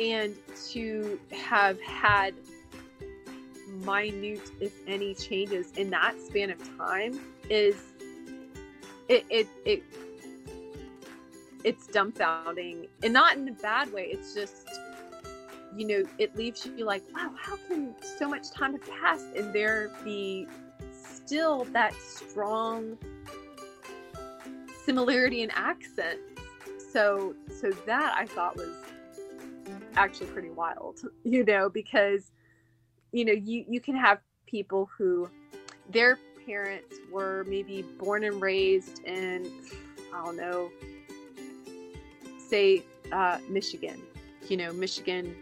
and 0.00 0.34
to 0.70 1.20
have 1.30 1.80
had 1.80 2.34
minute, 3.84 4.50
if 4.60 4.72
any, 4.86 5.14
changes 5.14 5.72
in 5.76 5.90
that 5.90 6.14
span 6.20 6.50
of 6.50 6.78
time 6.78 7.18
is 7.48 7.76
it 9.08 9.24
it, 9.30 9.48
it 9.64 9.82
it's 11.64 11.86
dumbfounding 11.86 12.88
and 13.02 13.12
not 13.12 13.36
in 13.36 13.48
a 13.48 13.52
bad 13.52 13.92
way. 13.92 14.08
It's 14.10 14.34
just 14.34 14.68
you 15.74 15.86
know, 15.86 16.02
it 16.18 16.36
leaves 16.36 16.66
you 16.66 16.84
like, 16.84 17.02
wow, 17.14 17.32
how 17.40 17.56
can 17.68 17.94
so 18.18 18.28
much 18.28 18.50
time 18.50 18.72
have 18.72 19.00
passed 19.00 19.26
and 19.34 19.54
there 19.54 19.90
be 20.04 20.46
still 21.24 21.64
that 21.72 21.94
strong 21.94 22.98
similarity 24.84 25.42
in 25.42 25.50
accent? 25.50 26.20
So, 26.92 27.34
so 27.48 27.70
that 27.86 28.14
I 28.16 28.26
thought 28.26 28.56
was 28.56 28.74
actually 29.96 30.26
pretty 30.26 30.50
wild, 30.50 31.00
you 31.24 31.44
know, 31.44 31.68
because 31.68 32.32
you 33.12 33.24
know, 33.24 33.32
you 33.32 33.64
you 33.68 33.80
can 33.80 33.96
have 33.96 34.20
people 34.46 34.88
who 34.96 35.28
their 35.90 36.18
parents 36.46 36.96
were 37.10 37.44
maybe 37.46 37.82
born 37.82 38.24
and 38.24 38.40
raised 38.40 39.00
in 39.04 39.50
I 40.14 40.24
don't 40.24 40.36
know, 40.36 40.70
say 42.38 42.82
uh, 43.10 43.38
Michigan. 43.48 44.00
You 44.48 44.56
know, 44.56 44.72
Michigan 44.72 45.34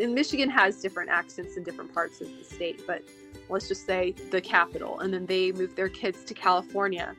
and 0.00 0.14
Michigan 0.14 0.50
has 0.50 0.80
different 0.80 1.10
accents 1.10 1.56
in 1.56 1.62
different 1.62 1.92
parts 1.94 2.20
of 2.20 2.28
the 2.28 2.44
state, 2.44 2.82
but 2.86 3.02
let's 3.48 3.68
just 3.68 3.86
say 3.86 4.14
the 4.30 4.40
capital, 4.40 5.00
and 5.00 5.12
then 5.12 5.26
they 5.26 5.52
move 5.52 5.74
their 5.76 5.88
kids 5.88 6.24
to 6.24 6.34
California. 6.34 7.14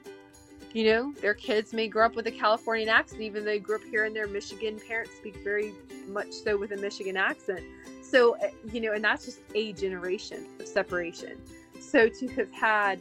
You 0.74 0.86
know, 0.86 1.13
their 1.22 1.34
kids 1.34 1.74
may 1.74 1.88
grow 1.88 2.06
up 2.06 2.16
with 2.16 2.28
a 2.28 2.32
Californian 2.32 2.90
accent, 2.90 3.22
even 3.22 3.44
though 3.44 3.52
they 3.52 3.60
grew 3.60 3.78
up 3.78 3.84
here 3.84 4.06
and 4.06 4.16
their 4.16 4.28
Michigan 4.28 4.80
parents 4.88 5.16
speak 5.16 5.38
very 5.44 5.74
much 6.08 6.32
so 6.32 6.58
with 6.58 6.72
a 6.72 6.78
Michigan 6.78 7.18
accent. 7.18 7.62
So, 8.02 8.38
uh, 8.38 8.50
you 8.72 8.82
know, 8.82 8.94
and 8.94 9.04
that's 9.04 9.26
just 9.26 9.40
a 9.56 9.74
generation 9.74 10.46
of 10.60 10.68
separation. 10.68 11.42
So 11.80 12.10
to 12.10 12.28
have 12.30 12.52
had, 12.52 13.00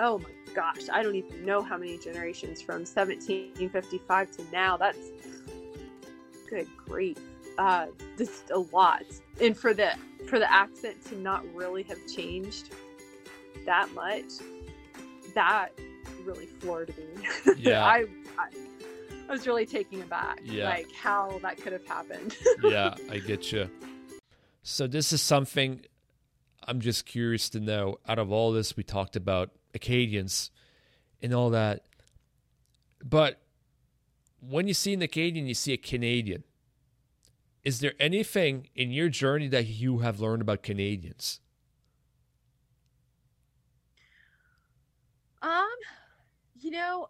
oh 0.00 0.18
my 0.18 0.28
gosh, 0.54 0.88
I 0.92 1.02
don't 1.02 1.14
even 1.14 1.44
know 1.44 1.62
how 1.62 1.76
many 1.76 1.98
generations 1.98 2.60
from 2.60 2.80
1755 2.80 4.30
to 4.32 4.44
now, 4.52 4.76
that's 4.76 5.10
good 6.48 6.68
grief 6.76 7.18
uh 7.58 7.86
just 8.18 8.50
a 8.50 8.58
lot 8.58 9.02
and 9.40 9.56
for 9.56 9.72
the 9.74 9.92
for 10.28 10.38
the 10.38 10.52
accent 10.52 11.02
to 11.06 11.16
not 11.18 11.44
really 11.54 11.82
have 11.82 11.98
changed 12.06 12.74
that 13.64 13.90
much 13.94 14.24
that 15.34 15.68
really 16.24 16.46
floored 16.46 16.94
me 16.96 17.26
Yeah. 17.56 17.84
I, 17.84 18.04
I 18.38 18.48
i 19.28 19.32
was 19.32 19.46
really 19.46 19.66
taken 19.66 20.02
aback 20.02 20.40
Yeah. 20.44 20.68
like 20.68 20.90
how 20.92 21.38
that 21.42 21.56
could 21.58 21.72
have 21.72 21.86
happened 21.86 22.36
yeah, 22.62 22.94
I 23.10 23.18
get 23.18 23.50
you. 23.52 23.68
So 24.62 24.86
this 24.86 25.12
is 25.12 25.22
something 25.22 25.80
I'm 26.68 26.80
just 26.80 27.06
curious 27.06 27.48
to 27.50 27.60
know. 27.60 27.98
Out 28.08 28.18
of 28.18 28.32
all 28.32 28.50
this, 28.52 28.76
we 28.76 28.82
talked 28.82 29.14
about 29.14 29.50
Acadians 29.74 30.50
and 31.22 31.32
all 31.32 31.50
that, 31.50 31.84
but 33.04 33.40
when 34.40 34.66
you 34.66 34.74
see 34.74 34.92
an 34.94 35.02
Acadian, 35.02 35.46
you 35.46 35.54
see 35.54 35.72
a 35.72 35.76
Canadian. 35.76 36.42
Is 37.66 37.80
there 37.80 37.94
anything 37.98 38.68
in 38.76 38.92
your 38.92 39.08
journey 39.08 39.48
that 39.48 39.66
you 39.66 39.98
have 39.98 40.20
learned 40.20 40.40
about 40.40 40.62
Canadians? 40.62 41.40
Um, 45.42 45.66
you 46.54 46.70
know, 46.70 47.08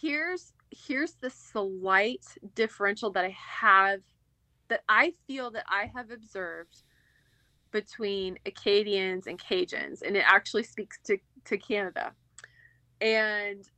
here's 0.00 0.54
here's 0.70 1.16
the 1.16 1.28
slight 1.28 2.24
differential 2.54 3.10
that 3.10 3.26
I 3.26 3.36
have 3.36 4.00
that 4.68 4.84
I 4.88 5.12
feel 5.26 5.50
that 5.50 5.66
I 5.68 5.90
have 5.94 6.10
observed 6.10 6.84
between 7.72 8.38
Acadians 8.46 9.26
and 9.26 9.38
Cajuns, 9.38 10.00
and 10.00 10.16
it 10.16 10.24
actually 10.26 10.62
speaks 10.62 10.98
to, 11.04 11.18
to 11.44 11.58
Canada. 11.58 12.12
And 13.02 13.68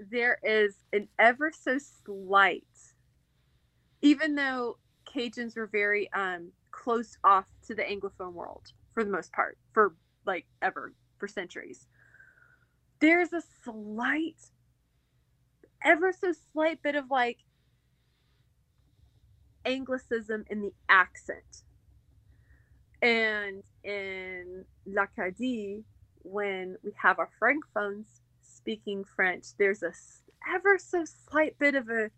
there 0.00 0.38
is 0.42 0.78
an 0.92 1.06
ever 1.20 1.52
so 1.52 1.78
slight 1.78 2.64
even 4.04 4.34
though 4.34 4.76
Cajuns 5.06 5.56
were 5.56 5.66
very 5.66 6.12
um, 6.12 6.52
closed 6.70 7.16
off 7.24 7.46
to 7.66 7.74
the 7.74 7.82
Anglophone 7.82 8.34
world 8.34 8.70
for 8.92 9.02
the 9.02 9.10
most 9.10 9.32
part, 9.32 9.56
for 9.72 9.94
like 10.26 10.46
ever, 10.60 10.92
for 11.16 11.26
centuries. 11.26 11.86
There's 13.00 13.32
a 13.32 13.42
slight, 13.64 14.36
ever 15.82 16.12
so 16.12 16.34
slight 16.52 16.82
bit 16.82 16.96
of 16.96 17.10
like 17.10 17.38
Anglicism 19.64 20.44
in 20.50 20.60
the 20.60 20.72
accent. 20.90 21.62
And 23.00 23.62
in 23.84 24.66
l'Acadie, 24.84 25.82
when 26.22 26.76
we 26.84 26.92
have 27.00 27.18
our 27.18 27.30
francophones 27.40 28.20
speaking 28.42 29.04
French, 29.16 29.46
there's 29.58 29.82
a 29.82 29.92
ever 30.54 30.76
so 30.76 31.04
slight 31.30 31.58
bit 31.58 31.74
of 31.74 31.88
a 31.88 32.10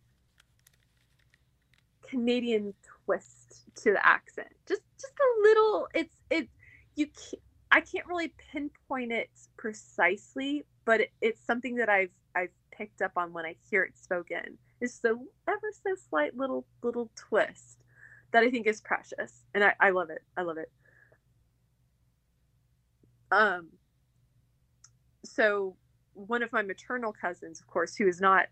Canadian 2.08 2.74
twist 3.04 3.64
to 3.76 3.92
the 3.92 4.06
accent. 4.06 4.48
Just 4.68 4.82
just 5.00 5.14
a 5.14 5.42
little. 5.42 5.88
It's 5.94 6.16
it. 6.30 6.48
You 6.94 7.06
can't, 7.06 7.42
I 7.72 7.80
can't 7.80 8.06
really 8.06 8.32
pinpoint 8.52 9.12
it 9.12 9.30
precisely, 9.56 10.64
but 10.84 11.02
it, 11.02 11.12
it's 11.20 11.44
something 11.44 11.76
that 11.76 11.88
I've 11.88 12.10
I've 12.34 12.50
picked 12.70 13.02
up 13.02 13.12
on 13.16 13.32
when 13.32 13.44
I 13.44 13.56
hear 13.70 13.82
it 13.82 13.96
spoken. 13.98 14.58
Is 14.80 14.98
the 15.00 15.18
ever 15.48 15.72
so 15.72 15.94
slight 16.08 16.36
little 16.36 16.66
little 16.82 17.10
twist 17.16 17.84
that 18.32 18.42
I 18.42 18.50
think 18.50 18.66
is 18.66 18.80
precious, 18.80 19.44
and 19.54 19.64
I, 19.64 19.74
I 19.80 19.90
love 19.90 20.10
it. 20.10 20.22
I 20.36 20.42
love 20.42 20.58
it. 20.58 20.70
Um. 23.30 23.68
So 25.24 25.76
one 26.14 26.42
of 26.42 26.52
my 26.52 26.62
maternal 26.62 27.12
cousins, 27.12 27.60
of 27.60 27.66
course, 27.66 27.94
who 27.94 28.08
is 28.08 28.20
not, 28.20 28.46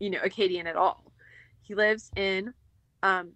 you 0.00 0.08
know, 0.08 0.20
Acadian 0.22 0.66
at 0.66 0.76
all, 0.76 1.07
he 1.68 1.74
lives 1.74 2.10
in, 2.16 2.54
um, 3.02 3.32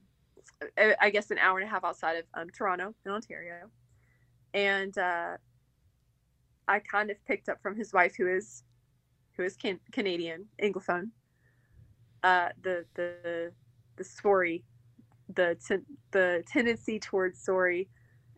I 0.78 1.10
guess 1.10 1.30
an 1.30 1.38
hour 1.38 1.58
and 1.58 1.68
a 1.68 1.70
half 1.70 1.84
outside 1.84 2.14
of 2.16 2.24
um, 2.34 2.48
Toronto 2.50 2.94
in 3.04 3.12
Ontario, 3.12 3.70
and 4.54 4.96
uh, 4.96 5.36
I 6.66 6.78
kind 6.80 7.10
of 7.10 7.22
picked 7.26 7.48
up 7.50 7.60
from 7.62 7.76
his 7.76 7.92
wife, 7.92 8.14
who 8.16 8.26
is 8.26 8.64
who 9.36 9.42
is 9.42 9.56
can- 9.56 9.80
Canadian 9.92 10.46
Anglophone, 10.62 11.10
uh, 12.22 12.48
the 12.62 12.86
the 12.94 13.52
the 13.96 14.04
story, 14.04 14.64
the 15.34 15.58
ten- 15.66 15.86
the 16.12 16.42
tendency 16.46 16.98
towards 16.98 17.38
story, 17.38 17.88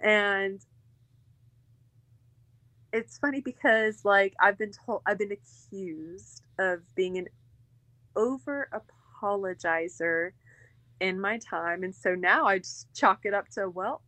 and 0.01 0.61
it's 2.93 3.19
funny 3.19 3.41
because 3.41 4.05
like 4.05 4.35
I've 4.41 4.59
been 4.59 4.73
told 4.73 5.03
I've 5.07 5.19
been 5.19 5.33
accused 5.33 6.43
of 6.59 6.81
being 6.95 7.19
an 7.19 7.29
over 8.17 8.69
apologizer 9.25 10.31
in 11.01 11.21
my 11.21 11.39
time, 11.39 11.83
and 11.83 11.95
so 11.95 12.15
now 12.15 12.47
I 12.47 12.59
just 12.59 12.89
chalk 12.95 13.21
it 13.25 13.35
up 13.35 13.49
to 13.51 13.69
well, 13.69 14.03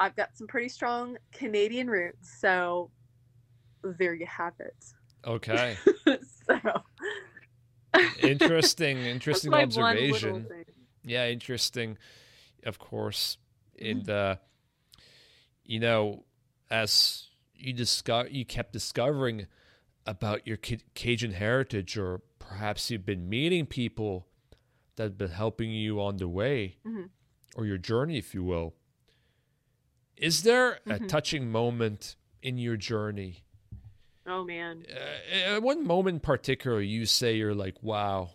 I've 0.00 0.16
got 0.16 0.36
some 0.36 0.46
pretty 0.46 0.68
strong 0.68 1.16
Canadian 1.32 1.88
roots, 1.88 2.38
so 2.40 2.90
there 3.82 4.14
you 4.14 4.26
have 4.26 4.54
it. 4.60 4.76
Okay. 5.26 5.76
so 6.46 6.58
interesting, 8.22 8.98
interesting 8.98 9.52
observation. 9.54 10.46
Yeah, 11.04 11.28
interesting. 11.28 11.96
Of 12.64 12.78
course, 12.78 13.38
and 13.80 14.04
mm-hmm. 14.04 14.32
uh, 14.32 15.00
you 15.64 15.80
know, 15.80 16.24
as 16.70 17.28
you 17.54 17.72
discover, 17.72 18.28
you 18.28 18.44
kept 18.44 18.72
discovering 18.72 19.46
about 20.06 20.46
your 20.46 20.56
Cajun 20.56 21.32
heritage, 21.32 21.96
or 21.96 22.22
perhaps 22.48 22.90
you've 22.90 23.06
been 23.06 23.28
meeting 23.28 23.66
people 23.66 24.26
that 24.96 25.04
have 25.04 25.18
been 25.18 25.30
helping 25.30 25.70
you 25.70 26.00
on 26.00 26.16
the 26.16 26.28
way, 26.28 26.78
mm-hmm. 26.86 27.04
or 27.56 27.66
your 27.66 27.78
journey, 27.78 28.18
if 28.18 28.34
you 28.34 28.42
will. 28.42 28.74
Is 30.16 30.42
there 30.42 30.80
mm-hmm. 30.86 31.04
a 31.04 31.06
touching 31.06 31.50
moment 31.50 32.16
in 32.42 32.58
your 32.58 32.76
journey 32.76 33.44
Oh 34.28 34.44
man. 34.44 34.84
Uh, 34.92 35.60
one 35.60 35.86
moment 35.86 36.16
in 36.16 36.20
particular, 36.20 36.80
you 36.80 37.06
say 37.06 37.36
you're 37.36 37.54
like, 37.54 37.82
"Wow." 37.82 38.32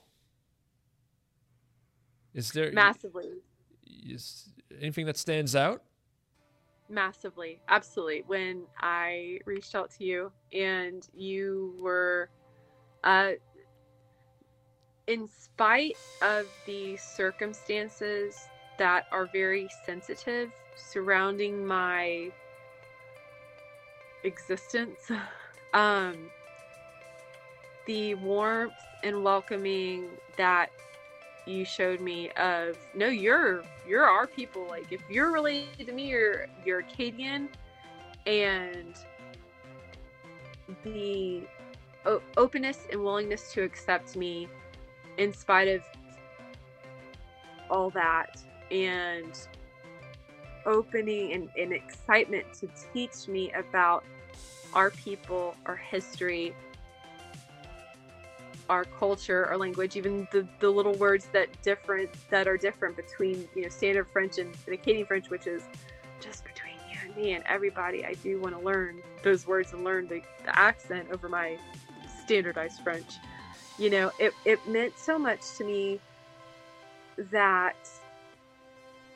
Is 2.34 2.52
there 2.52 2.71
massively? 2.71 3.30
Is 3.86 4.49
anything 4.82 5.06
that 5.06 5.17
stands 5.17 5.56
out? 5.56 5.84
Massively, 6.89 7.62
absolutely. 7.69 8.23
When 8.26 8.63
I 8.80 9.39
reached 9.45 9.76
out 9.76 9.91
to 9.91 10.04
you 10.04 10.32
and 10.52 11.08
you 11.13 11.76
were, 11.80 12.30
uh, 13.04 13.34
in 15.08 15.28
spite 15.28 15.98
of 16.22 16.48
the 16.66 16.96
circumstances 16.98 18.50
that 18.78 19.06
are 19.12 19.26
very 19.26 19.70
sensitive 19.86 20.52
surrounding 20.76 21.66
my 21.66 22.32
existence. 24.24 25.12
um, 25.74 26.30
the 27.86 28.16
warmth 28.16 28.86
and 29.04 29.22
welcoming 29.24 30.10
that 30.38 30.70
you 31.46 31.66
showed 31.66 32.00
me 32.00 32.30
of 32.32 32.78
no 32.94 33.08
you're 33.08 33.66
you're 33.86 34.06
our 34.06 34.26
people 34.26 34.66
like 34.66 34.86
if 34.92 35.02
you're 35.10 35.34
related 35.34 35.86
to 35.86 35.92
me 35.92 36.08
you're 36.08 36.48
you're 36.66 36.80
acadian 36.80 37.50
and 38.26 39.00
the 40.84 41.44
o- 42.06 42.22
openness 42.38 42.88
and 42.92 43.04
willingness 43.04 43.52
to 43.52 43.62
accept 43.62 44.16
me 44.16 44.48
in 45.17 45.34
spite 45.34 45.67
of 45.67 45.82
all 47.69 47.89
that 47.91 48.41
and 48.71 49.47
opening 50.65 51.34
and, 51.34 51.49
and 51.58 51.73
excitement 51.73 52.45
to 52.54 52.69
teach 52.93 53.28
me 53.28 53.52
about 53.52 54.04
our 54.73 54.89
people, 54.91 55.56
our 55.65 55.76
history, 55.76 56.56
our 58.69 58.86
culture, 58.86 59.45
our 59.45 59.58
language, 59.58 59.95
even 59.95 60.28
the, 60.32 60.47
the 60.60 60.69
little 60.69 60.93
words 60.93 61.28
that 61.34 61.49
different 61.62 62.10
that 62.30 62.47
are 62.47 62.58
different 62.58 62.95
between 62.95 63.47
you 63.56 63.63
know 63.63 63.69
standard 63.69 64.08
French 64.12 64.38
and, 64.38 64.56
and 64.65 64.73
Acadian 64.73 65.06
French, 65.06 65.30
which 65.30 65.47
is 65.47 65.63
just 66.21 66.43
between 66.45 66.76
you 66.89 66.97
and 67.06 67.15
me 67.15 67.34
and 67.34 67.43
everybody. 67.47 68.06
I 68.06 68.13
do 68.13 68.39
want 68.39 68.58
to 68.58 68.63
learn 68.63 69.02
those 69.21 69.45
words 69.45 69.73
and 69.73 69.84
learn 69.84 70.08
the, 70.08 70.21
the 70.43 70.58
accent 70.58 71.10
over 71.12 71.28
my 71.30 71.58
standardized 72.23 72.82
French. 72.82 73.17
You 73.84 73.89
know, 73.89 74.12
it, 74.17 74.34
it 74.46 74.65
meant 74.65 74.98
so 74.98 75.19
much 75.19 75.41
to 75.58 75.65
me 75.65 76.00
that 77.17 77.76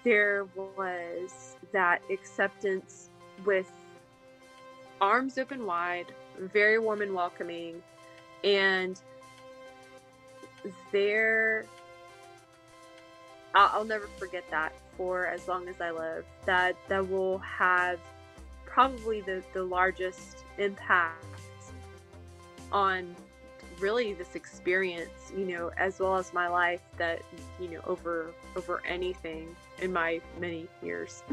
there 0.03 0.45
was 0.75 1.56
that 1.71 2.01
acceptance 2.12 3.08
with 3.45 3.71
arms 4.99 5.38
open 5.38 5.65
wide, 5.65 6.08
very 6.38 6.80
warm 6.80 7.01
and 7.01 7.13
welcoming, 7.13 7.82
and 8.43 8.99
there 10.91 11.63
I'll, 13.56 13.86
never 13.86 14.10
forget 14.17 14.43
that 14.51 14.73
for 14.97 15.27
as 15.27 15.47
long 15.47 15.69
as 15.69 15.80
I 15.80 15.91
live. 15.91 16.25
That 16.45 16.75
that 16.89 17.10
will 17.10 17.38
have 17.38 17.99
probably 18.65 19.22
the, 19.22 19.41
the 19.53 19.63
largest 19.63 20.43
impact 20.57 21.24
on 22.70 23.15
really 23.80 24.13
this 24.13 24.36
experience, 24.36 25.32
you 25.36 25.45
know, 25.45 25.71
as 25.78 25.99
well 25.99 26.15
as 26.15 26.34
my 26.34 26.47
life 26.47 26.82
that, 26.97 27.21
you 27.59 27.69
know, 27.69 27.82
over 27.86 28.34
over 28.55 28.82
anything 28.88 29.55
in 29.80 29.93
my 29.93 30.21
many 30.39 30.67
years. 30.82 31.23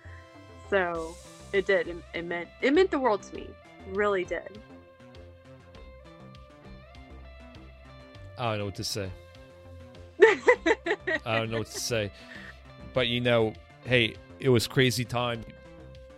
so 0.70 1.14
it 1.52 1.66
did. 1.66 1.88
It, 1.88 1.96
it 2.14 2.24
meant 2.24 2.48
it 2.62 2.72
meant 2.72 2.90
the 2.90 2.98
world 2.98 3.22
to 3.22 3.34
me. 3.34 3.48
Really 3.92 4.24
did. 4.24 4.58
I 8.38 8.50
don't 8.50 8.58
know 8.58 8.64
what 8.66 8.74
to 8.76 8.84
say. 8.84 9.10
I 10.20 11.38
don't 11.38 11.50
know 11.50 11.58
what 11.58 11.70
to 11.70 11.80
say. 11.80 12.10
But 12.92 13.08
you 13.08 13.20
know, 13.20 13.54
hey, 13.84 14.16
it 14.40 14.48
was 14.48 14.66
crazy 14.66 15.04
time. 15.04 15.44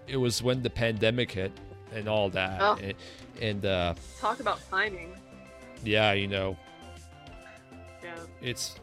It 0.07 0.16
was 0.16 0.43
when 0.43 0.62
the 0.62 0.70
pandemic 0.70 1.33
hit 1.33 1.53
and 1.93 2.09
all 2.09 2.31
that. 2.31 2.61
Oh. 2.61 2.79
And, 2.83 2.95
and 3.41 3.66
uh 3.66 3.95
talk 4.18 4.41
about 4.41 4.59
timing. 4.70 5.12
Yeah, 5.87 6.12
you 6.12 6.26
know. 6.26 6.57
Yeah. 8.03 8.16
It's 8.43 8.76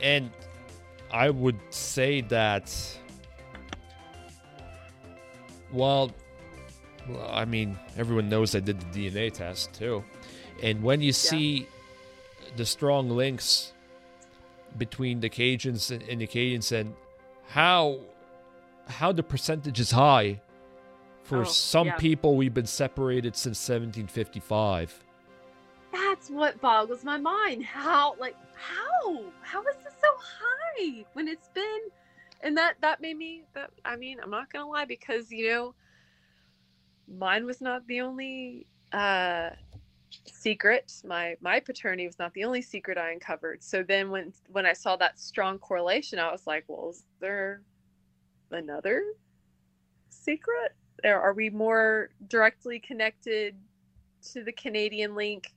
and 0.00 0.30
I 1.10 1.30
would 1.30 1.58
say 1.70 2.20
that 2.22 2.72
Well, 5.72 6.10
well, 7.08 7.30
I 7.30 7.44
mean, 7.44 7.78
everyone 7.96 8.28
knows 8.28 8.54
I 8.54 8.60
did 8.60 8.80
the 8.80 9.08
DNA 9.08 9.32
test 9.32 9.74
too. 9.74 10.04
And 10.62 10.82
when 10.82 11.00
you 11.00 11.12
see 11.12 11.68
the 12.56 12.64
strong 12.64 13.10
links 13.10 13.72
between 14.76 15.20
the 15.20 15.30
Cajuns 15.30 15.90
and, 15.90 16.02
and 16.08 16.20
the 16.20 16.24
Acadians 16.24 16.72
and 16.72 16.94
how 17.48 18.00
how 18.86 19.12
the 19.12 19.22
percentage 19.22 19.78
is 19.80 19.90
high 19.90 20.40
for 21.28 21.42
Oh, 21.42 21.44
some 21.44 21.88
yeah. 21.88 21.96
people 21.96 22.36
we've 22.36 22.54
been 22.54 22.66
separated 22.66 23.36
since 23.36 23.58
1755. 23.68 25.04
That's 25.92 26.30
what 26.30 26.58
boggles 26.60 27.04
my 27.04 27.18
mind. 27.18 27.64
How, 27.64 28.14
like, 28.18 28.34
how? 28.54 29.24
How 29.42 29.60
is 29.66 29.76
this 29.84 29.92
so 30.00 30.08
high 30.18 31.04
when 31.12 31.28
it's 31.28 31.48
been? 31.48 31.80
And 32.40 32.56
that 32.56 32.76
that 32.80 33.00
made 33.02 33.18
me. 33.18 33.42
That 33.54 33.70
I 33.84 33.96
mean, 33.96 34.18
I'm 34.22 34.30
not 34.30 34.50
gonna 34.50 34.68
lie 34.68 34.86
because 34.86 35.30
you 35.30 35.48
know, 35.50 35.74
mine 37.06 37.44
was 37.44 37.60
not 37.60 37.86
the 37.88 38.00
only 38.00 38.66
uh 38.92 39.50
secret. 40.24 40.92
My 41.04 41.36
my 41.40 41.60
paternity 41.60 42.06
was 42.06 42.18
not 42.18 42.32
the 42.34 42.44
only 42.44 42.62
secret 42.62 42.96
I 42.96 43.10
uncovered. 43.12 43.62
So 43.62 43.82
then 43.82 44.10
when 44.10 44.32
when 44.48 44.64
I 44.66 44.72
saw 44.72 44.96
that 44.96 45.18
strong 45.18 45.58
correlation, 45.58 46.18
I 46.18 46.30
was 46.32 46.46
like, 46.46 46.64
well, 46.68 46.90
is 46.90 47.04
there 47.20 47.62
another 48.50 49.02
secret? 50.10 50.72
Are 51.04 51.32
we 51.32 51.50
more 51.50 52.10
directly 52.28 52.80
connected 52.80 53.54
to 54.32 54.42
the 54.42 54.52
Canadian 54.52 55.14
link 55.14 55.54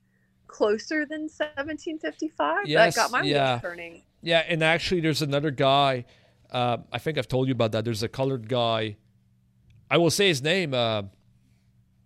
closer 0.47 1.05
than 1.05 1.21
1755? 1.21 2.67
Yes, 2.67 2.95
that 2.95 3.01
got 3.01 3.11
my 3.11 3.23
yeah. 3.23 3.59
turning. 3.61 4.03
Yeah, 4.21 4.43
and 4.47 4.63
actually, 4.63 5.01
there's 5.01 5.21
another 5.21 5.51
guy. 5.51 6.05
Uh, 6.51 6.77
I 6.91 6.99
think 6.99 7.17
I've 7.17 7.27
told 7.27 7.47
you 7.47 7.53
about 7.53 7.71
that. 7.71 7.85
There's 7.85 8.03
a 8.03 8.09
colored 8.09 8.47
guy. 8.47 8.97
I 9.89 9.97
will 9.97 10.11
say 10.11 10.27
his 10.27 10.41
name. 10.41 10.73
Uh, 10.73 11.03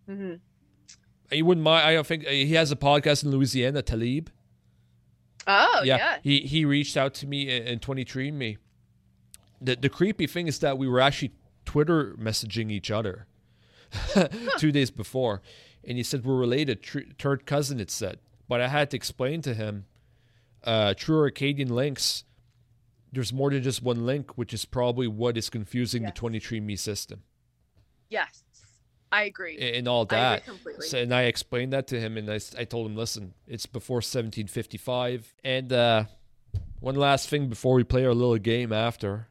hmm 0.08 0.36
he 1.32 1.42
wouldn't 1.42 1.64
mind. 1.64 1.86
I 1.86 1.94
don't 1.94 2.06
think 2.06 2.26
he 2.26 2.54
has 2.54 2.72
a 2.72 2.76
podcast 2.76 3.24
in 3.24 3.32
Louisiana, 3.32 3.82
Talib. 3.82 4.30
Oh 5.48 5.82
yeah. 5.84 6.18
He 6.24 6.42
he 6.42 6.66
reached 6.66 6.98
out 6.98 7.14
to 7.16 7.28
me 7.28 7.56
and, 7.56 7.68
and 7.68 7.82
23andMe. 7.82 8.58
The 9.62 9.76
the 9.76 9.90
creepy 9.90 10.28
thing 10.28 10.48
is 10.48 10.60
that 10.60 10.78
we 10.78 10.88
were 10.88 11.00
actually 11.00 11.34
Twitter 11.76 12.16
messaging 12.18 12.72
each 12.72 12.90
other 12.90 13.28
two 14.58 14.72
days 14.72 14.90
before, 14.92 15.42
and 15.84 15.98
he 15.98 16.04
said 16.04 16.24
we're 16.24 16.38
related, 16.38 16.82
tr- 16.82 17.00
third 17.20 17.46
cousin. 17.46 17.82
It 17.82 17.92
said, 17.92 18.20
but 18.48 18.62
I 18.62 18.70
had 18.70 18.90
to 18.92 18.96
explain 18.98 19.42
to 19.42 19.54
him, 19.54 19.84
uh, 20.64 20.94
true 20.94 21.26
Acadian 21.26 21.68
links. 21.76 22.24
There's 23.12 23.34
more 23.34 23.50
than 23.50 23.62
just 23.62 23.84
one 23.84 24.06
link, 24.06 24.38
which 24.38 24.54
is 24.54 24.64
probably 24.64 25.08
what 25.08 25.36
is 25.38 25.50
confusing 25.50 26.04
Yes. 26.04 26.14
the 26.16 26.22
23andMe 26.22 26.80
system 26.80 27.24
Yes, 28.10 28.42
I 29.12 29.24
agree. 29.24 29.58
and 29.58 29.86
all 29.90 30.04
I 30.04 30.16
that. 30.16 30.42
agree 30.44 30.54
completely. 30.54 30.88
So, 30.88 31.00
and 31.00 31.14
I 31.14 31.24
explained 31.24 31.74
that 31.74 31.88
to 31.88 32.00
him, 32.00 32.16
and 32.16 32.30
I, 32.32 32.40
I 32.58 32.64
told 32.64 32.90
him, 32.90 32.96
listen, 32.96 33.34
it's 33.48 33.66
before 33.66 33.98
1755. 33.98 35.34
And 35.44 35.74
uh, 35.74 36.06
one 36.80 36.96
last 36.96 37.28
thing 37.28 37.50
before 37.50 37.76
we 37.76 37.84
play 37.84 38.06
our 38.06 38.14
little 38.14 38.38
game 38.38 38.72
after. 38.72 39.28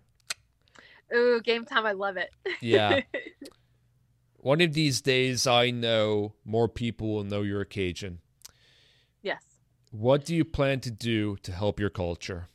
Ooh, 1.14 1.40
game 1.42 1.64
time! 1.64 1.86
I 1.86 1.92
love 1.92 2.16
it. 2.16 2.30
Yeah. 2.61 3.00
one 4.36 4.61
of 4.61 4.74
these 4.74 5.00
days, 5.00 5.46
I 5.46 5.70
know 5.70 6.34
more 6.44 6.68
people 6.68 7.12
will 7.12 7.24
know 7.24 7.42
you're 7.42 7.62
a 7.62 7.66
Cajun. 7.66 8.20
yes. 9.22 9.42
What 9.90 10.24
do 10.24 10.34
you 10.34 10.44
plan 10.44 10.80
to 10.80 10.90
do 10.90 11.36
to 11.42 11.52
help 11.52 11.80
your 11.80 11.90
culture? 11.90 12.48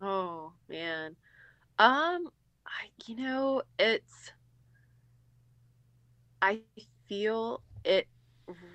Oh 0.00 0.52
man. 0.68 1.16
Um 1.78 2.28
I 2.66 2.90
you 3.06 3.16
know, 3.16 3.62
it's 3.78 4.32
I 6.42 6.60
feel 7.08 7.62
it 7.84 8.06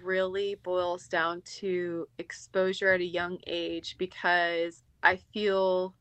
really 0.04 0.56
boils 0.56 1.08
down 1.08 1.42
to 1.60 2.08
exposure 2.18 2.92
at 2.92 3.02
a 3.02 3.06
young 3.06 3.38
age 3.46 3.96
because 3.98 4.84
I 5.04 5.18
feel 5.34 5.94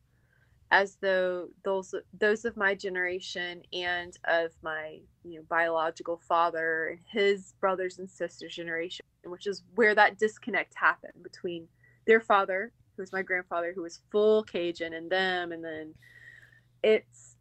as 0.70 0.96
though 1.00 1.48
those 1.64 1.94
those 2.18 2.44
of 2.44 2.56
my 2.56 2.74
generation 2.74 3.62
and 3.72 4.18
of 4.26 4.52
my 4.62 4.98
you 5.24 5.38
know 5.38 5.44
biological 5.48 6.20
father 6.28 6.88
and 6.88 7.00
his 7.10 7.54
brothers 7.60 7.98
and 7.98 8.10
sisters 8.10 8.54
generation 8.54 9.04
which 9.24 9.46
is 9.46 9.62
where 9.74 9.94
that 9.94 10.18
disconnect 10.18 10.74
happened 10.74 11.22
between 11.22 11.66
their 12.06 12.20
father 12.20 12.72
who 12.96 13.02
was 13.02 13.12
my 13.12 13.22
grandfather 13.22 13.72
who 13.74 13.82
was 13.82 14.00
full 14.12 14.44
cajun 14.44 14.92
and 14.92 15.10
them 15.10 15.52
and 15.52 15.64
then 15.64 15.94
it's 16.82 17.36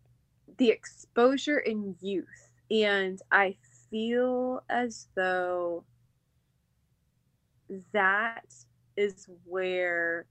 the 0.57 0.69
exposure 0.69 1.59
in 1.59 1.95
youth 2.01 2.51
and 2.71 3.21
i 3.31 3.55
feel 3.89 4.63
as 4.69 5.07
though 5.15 5.83
that 7.93 8.45
is 8.95 9.27
where 9.45 10.25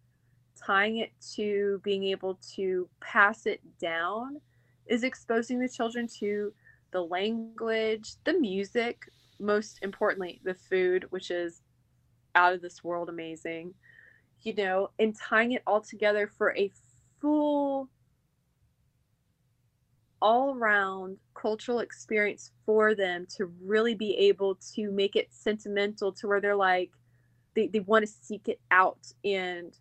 tying 0.57 0.99
it 0.99 1.13
to 1.35 1.81
being 1.85 2.05
able 2.05 2.39
to 2.55 2.89
pass 3.01 3.47
it 3.47 3.61
down 3.79 4.41
is 4.87 5.03
exposing 5.03 5.59
the 5.59 5.69
children 5.69 6.07
to 6.21 6.53
the 6.93 7.01
language, 7.01 8.15
the 8.25 8.33
music, 8.33 9.11
most 9.39 9.79
importantly, 9.83 10.41
the 10.45 10.55
food, 10.55 11.07
which 11.11 11.31
is 11.31 11.63
out 12.35 12.53
of 12.53 12.63
this 12.63 12.85
world 12.85 13.09
amazing, 13.09 13.75
you 14.43 14.55
know, 14.55 14.91
and 14.99 15.17
tying 15.19 15.53
it 15.53 15.63
all 15.67 15.81
together 15.81 16.31
for 16.39 16.57
a 16.57 16.71
full, 17.21 17.89
all 20.23 20.55
around 20.55 21.19
cultural 21.35 21.81
experience 21.81 22.53
for 22.65 22.95
them 22.95 23.27
to 23.37 23.47
really 23.63 23.95
be 23.95 24.17
able 24.17 24.55
to 24.75 24.91
make 24.91 25.17
it 25.17 25.29
sentimental 25.31 26.13
to 26.13 26.27
where 26.27 26.41
they're 26.41 26.57
like, 26.57 26.91
they, 27.55 27.67
they 27.67 27.81
want 27.81 28.05
to 28.07 28.13
seek 28.23 28.49
it 28.49 28.61
out 28.71 29.13
and 29.25 29.77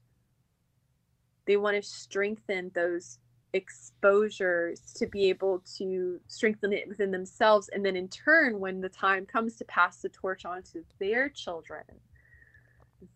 they 1.46 1.58
want 1.58 1.76
to 1.76 1.82
strengthen 1.82 2.72
those 2.74 3.20
exposures 3.54 4.82
to 4.94 5.08
be 5.08 5.30
able 5.30 5.64
to 5.78 6.20
strengthen 6.28 6.74
it 6.74 6.88
within 6.90 7.10
themselves 7.12 7.70
and 7.70 7.86
then 7.86 7.96
in 7.96 8.08
turn 8.10 8.60
when 8.60 8.82
the 8.82 8.90
time 8.90 9.26
comes 9.26 9.56
to 9.56 9.64
pass 9.66 10.02
the 10.02 10.10
torch 10.10 10.44
on 10.44 10.62
to 10.62 10.84
their 11.00 11.30
children 11.30 11.84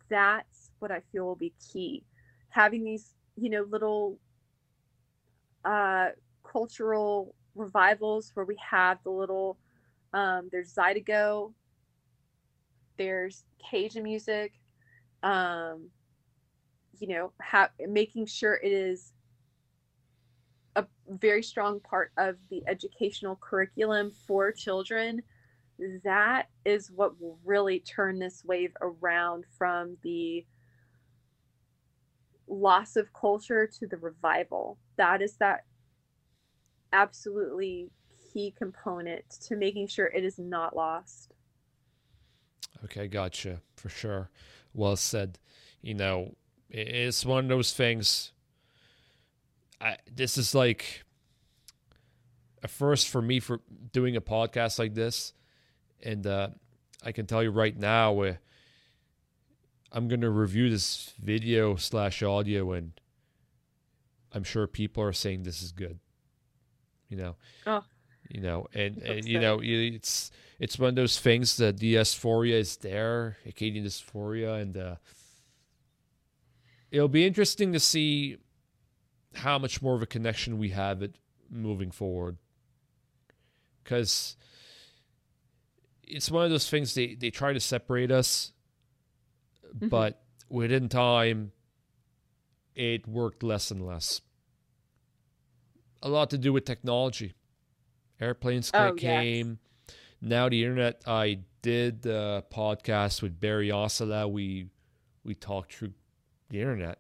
that's 0.10 0.72
what 0.80 0.92
i 0.92 1.02
feel 1.12 1.26
will 1.26 1.36
be 1.36 1.54
key. 1.72 2.04
Having 2.50 2.84
these 2.84 3.14
you 3.36 3.50
know 3.50 3.66
little 3.70 4.18
uh 5.66 6.10
cultural 6.44 7.36
revivals 7.56 8.32
where 8.34 8.46
we 8.46 8.58
have 8.58 8.98
the 9.04 9.10
little 9.10 9.58
um 10.14 10.50
there's 10.52 10.74
zydeco 10.74 11.54
there's 12.98 13.44
cajun 13.70 14.04
music 14.04 14.54
um 15.24 15.90
you 17.00 17.08
know 17.08 17.32
ha- 17.42 17.72
making 17.88 18.26
sure 18.26 18.56
it 18.56 18.72
is 18.72 19.14
a 20.76 20.86
very 21.08 21.44
strong 21.44 21.80
part 21.80 22.12
of 22.18 22.36
the 22.50 22.62
educational 22.68 23.36
curriculum 23.42 24.12
for 24.28 24.52
children 24.52 25.22
that 26.04 26.50
is 26.66 26.92
what 26.92 27.20
will 27.20 27.40
really 27.46 27.80
turn 27.80 28.20
this 28.20 28.44
wave 28.46 28.76
around 28.82 29.46
from 29.58 29.98
the 30.04 30.46
loss 32.48 32.96
of 32.96 33.14
culture 33.14 33.68
to 33.68 33.88
the 33.88 33.98
revival 33.98 34.78
that 34.98 35.22
is 35.22 35.38
that 35.38 35.66
absolutely 36.92 37.90
key 38.34 38.54
component 38.58 39.28
to 39.30 39.56
making 39.56 39.88
sure 39.88 40.08
it 40.08 40.24
is 40.24 40.38
not 40.38 40.76
lost 40.76 41.34
Okay, 42.84 43.08
gotcha. 43.08 43.62
For 43.76 43.90
sure. 43.90 44.30
Well 44.74 44.96
said. 44.96 45.40
You 45.82 45.94
know, 45.94 46.36
it's 46.70 47.26
one 47.26 47.46
of 47.46 47.50
those 47.50 47.74
things. 47.74 48.32
I, 49.82 49.98
this 50.14 50.38
is 50.38 50.54
like 50.54 51.04
a 52.62 52.68
first 52.68 53.08
for 53.08 53.22
me 53.22 53.40
for 53.40 53.62
doing 53.92 54.16
a 54.16 54.22
podcast 54.22 54.78
like 54.80 54.94
this. 54.94 55.34
And 56.04 56.26
uh, 56.28 56.50
I 57.04 57.12
can 57.12 57.26
tell 57.26 57.42
you 57.44 57.50
right 57.52 57.78
now, 57.78 58.20
uh, 58.22 58.34
I'm 59.92 60.08
going 60.08 60.22
to 60.22 60.30
review 60.30 60.70
this 60.70 61.14
video 61.22 61.76
slash 61.76 62.22
audio, 62.22 62.74
and 62.74 62.92
I'm 64.32 64.44
sure 64.44 64.68
people 64.68 65.02
are 65.04 65.14
saying 65.14 65.44
this 65.44 65.62
is 65.64 65.72
good. 65.72 66.00
You 67.10 67.18
know, 67.18 67.36
Oh. 67.66 67.84
you 68.30 68.40
know, 68.42 68.68
and, 68.76 68.98
and 69.00 69.26
you 69.26 69.40
know, 69.40 69.60
it's 69.64 70.30
it's 70.60 70.78
one 70.78 70.90
of 70.90 70.96
those 70.96 71.20
things 71.20 71.58
that 71.58 71.78
the 71.80 71.94
diaspora 71.96 72.50
is 72.50 72.78
there, 72.78 73.38
Acadian 73.48 73.84
diaspora, 73.84 74.54
and 74.56 74.78
uh, 74.78 74.96
it'll 76.92 77.08
be 77.08 77.26
interesting 77.26 77.74
to 77.74 77.80
see 77.80 78.38
how 79.36 79.58
much 79.60 79.82
more 79.82 79.96
of 79.96 80.02
a 80.02 80.06
connection 80.08 80.58
we 80.58 80.70
have 80.70 81.02
it 81.02 81.16
moving 81.50 81.92
forward. 81.92 82.38
Because 83.84 84.36
it's 86.04 86.30
one 86.32 86.46
of 86.46 86.52
those 86.52 86.70
things 86.70 86.94
they, 86.94 87.16
they 87.16 87.30
try 87.30 87.54
to 87.54 87.60
separate 87.60 88.12
us, 88.12 88.54
Mhm. 89.76 89.90
but 89.90 90.24
within 90.50 90.90
time, 90.90 91.52
it 92.76 93.08
worked 93.08 93.44
less 93.44 93.70
and 93.72 93.86
less. 93.86 94.22
A 96.02 96.10
lot 96.10 96.30
to 96.32 96.38
do 96.38 96.54
with 96.54 96.66
technology. 96.66 97.34
Airplanes 98.20 98.72
Oh, 98.74 98.94
yes. 98.94 99.00
came, 99.00 99.60
now 100.22 100.50
the 100.50 100.64
internet. 100.64 101.02
I 101.06 101.42
did 101.62 102.06
a 102.06 102.44
podcast 102.52 103.22
with 103.22 103.40
Barry 103.40 103.70
Osala. 103.70 104.30
We 104.32 104.70
we 105.24 105.36
talked 105.36 105.74
through 105.74 105.94
the 106.50 106.60
internet, 106.62 107.00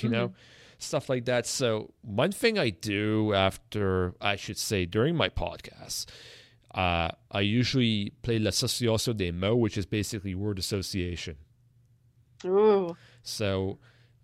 you 0.00 0.08
know, 0.08 0.32
stuff 0.78 1.08
like 1.08 1.24
that. 1.26 1.46
So 1.46 1.92
one 2.02 2.32
thing 2.32 2.58
I 2.58 2.70
do 2.70 3.32
after, 3.34 4.14
I 4.20 4.36
should 4.36 4.58
say, 4.58 4.86
during 4.86 5.16
my 5.16 5.28
podcast, 5.28 6.06
uh, 6.74 7.10
I 7.30 7.40
usually 7.40 8.12
play 8.22 8.38
l'association 8.38 9.16
des 9.16 9.32
mots, 9.32 9.56
which 9.58 9.76
is 9.76 9.86
basically 9.86 10.34
word 10.34 10.58
association. 10.58 11.36
Ooh. 12.44 12.96
So 13.22 13.78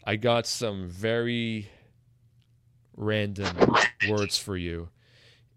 I 0.05 0.17
got 0.17 0.47
some 0.47 0.89
very 0.89 1.69
random 2.97 3.57
words 4.09 4.39
for 4.39 4.57
you. 4.57 4.91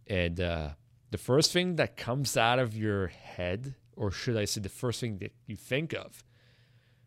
And 0.08 0.40
uh, 0.40 0.70
the 1.12 1.18
first 1.18 1.52
thing 1.52 1.76
that 1.76 1.98
comes 1.98 2.36
out 2.38 2.60
of 2.60 2.76
your 2.76 3.08
head, 3.08 3.76
or 3.96 4.10
should 4.10 4.38
I 4.38 4.46
say 4.46 4.62
the 4.62 4.70
first 4.70 5.00
thing 5.02 5.18
that 5.20 5.34
you 5.46 5.56
think 5.56 5.94
of, 5.94 6.24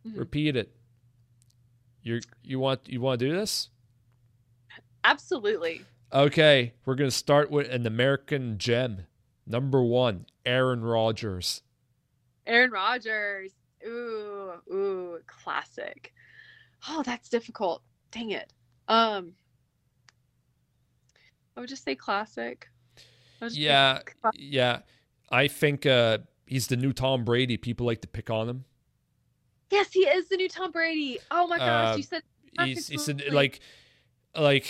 Mhm. 0.06 0.18
repeat 0.18 0.56
it. 0.56 0.74
You 2.02 2.20
you 2.42 2.58
want 2.58 2.80
you 2.86 3.00
want 3.00 3.20
to 3.20 3.28
do 3.28 3.34
this? 3.36 3.68
Absolutely. 5.04 5.82
Okay, 6.12 6.74
we're 6.84 6.94
gonna 6.94 7.10
start 7.10 7.50
with 7.50 7.70
an 7.70 7.86
American 7.86 8.58
gem. 8.58 9.06
Number 9.46 9.82
one, 9.82 10.26
Aaron 10.46 10.82
Rodgers. 10.82 11.62
Aaron 12.46 12.70
Rodgers. 12.70 13.52
Ooh, 13.86 14.52
ooh, 14.70 15.18
classic. 15.26 16.12
Oh, 16.88 17.02
that's 17.02 17.28
difficult. 17.28 17.82
Dang 18.10 18.30
it. 18.30 18.52
Um, 18.88 19.32
I 21.56 21.60
would 21.60 21.68
just 21.68 21.84
say 21.84 21.94
classic. 21.94 22.68
Just 23.40 23.56
Yeah, 23.56 24.00
cla- 24.20 24.32
yeah. 24.34 24.80
I 25.30 25.48
think 25.48 25.86
uh, 25.86 26.18
he's 26.46 26.66
the 26.66 26.76
new 26.76 26.92
Tom 26.92 27.24
Brady. 27.24 27.56
People 27.56 27.86
like 27.86 28.00
to 28.02 28.08
pick 28.08 28.30
on 28.30 28.48
him. 28.48 28.64
Yes, 29.70 29.92
he 29.92 30.00
is 30.00 30.28
the 30.28 30.36
new 30.36 30.48
Tom 30.48 30.72
Brady. 30.72 31.18
Oh 31.30 31.46
my 31.46 31.58
gosh, 31.58 31.94
Uh, 31.94 31.96
you 31.96 32.02
said 32.02 32.22
He's 32.64 32.88
he's 32.88 33.08
a, 33.08 33.14
like 33.30 33.60
like 34.36 34.66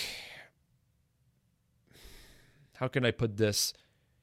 how 2.76 2.88
can 2.88 3.04
I 3.04 3.10
put 3.10 3.36
this? 3.36 3.72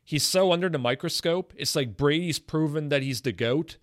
He's 0.03 0.23
so 0.23 0.51
under 0.51 0.69
the 0.69 0.77
microscope. 0.79 1.53
It's 1.57 1.75
like 1.75 1.97
Brady's 1.97 2.39
proven 2.39 2.89
that 2.89 3.01
he's 3.03 3.21
the 3.21 3.31
goat. 3.31 3.77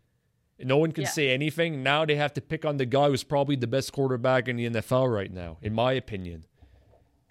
No 0.59 0.77
one 0.77 0.93
can 0.93 1.03
Yeah. 1.03 1.11
say 1.11 1.31
anything. 1.31 1.83
Now 1.83 2.05
they 2.05 2.15
have 2.17 2.33
to 2.35 2.41
pick 2.41 2.65
on 2.65 2.77
the 2.79 2.87
guy 2.87 3.09
who's 3.09 3.25
probably 3.25 3.57
the 3.57 3.67
best 3.67 3.93
quarterback 3.93 4.49
in 4.49 4.57
the 4.57 4.67
NFL 4.71 5.13
right 5.13 5.31
now, 5.33 5.59
in 5.61 5.75
my 5.75 5.93
opinion. 5.93 6.45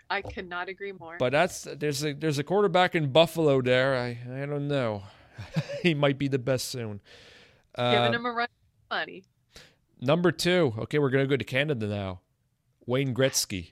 I 0.09 0.22
could 0.22 0.47
not 0.47 0.70
agree 0.70 0.91
more. 0.91 1.16
But 1.18 1.32
that's 1.32 1.64
there's 1.64 2.03
a 2.03 2.14
there's 2.14 2.38
a 2.38 2.43
quarterback 2.43 2.93
in 2.93 3.11
Buffalo 3.11 3.61
there. 3.61 3.95
I 3.97 4.41
I 4.41 4.45
don't 4.45 4.68
know. 4.68 5.03
he 5.82 5.93
might 5.95 6.20
be 6.20 6.28
the 6.28 6.38
best 6.38 6.68
soon. 6.68 7.01
Uh, 7.74 7.91
Giving 7.95 8.14
him 8.14 8.26
a 8.26 8.32
run 8.32 8.47
for 8.89 8.95
money. 8.95 9.24
Number 10.04 10.32
two. 10.32 10.74
Okay, 10.78 10.99
we're 10.99 11.10
gonna 11.10 11.26
go 11.28 11.38
to 11.38 11.43
Canada 11.43 11.88
now. 11.88 12.22
Wayne 12.86 13.14
Gretzky. 13.14 13.72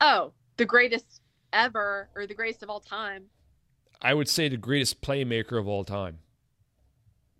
Oh, 0.00 0.32
the 0.56 0.64
greatest 0.64 1.22
ever, 1.52 2.08
or 2.14 2.26
the 2.26 2.34
greatest 2.34 2.62
of 2.62 2.70
all 2.70 2.80
time. 2.80 3.24
I 4.02 4.14
would 4.14 4.28
say 4.28 4.48
the 4.48 4.56
greatest 4.56 5.00
playmaker 5.00 5.58
of 5.58 5.66
all 5.66 5.84
time. 5.84 6.18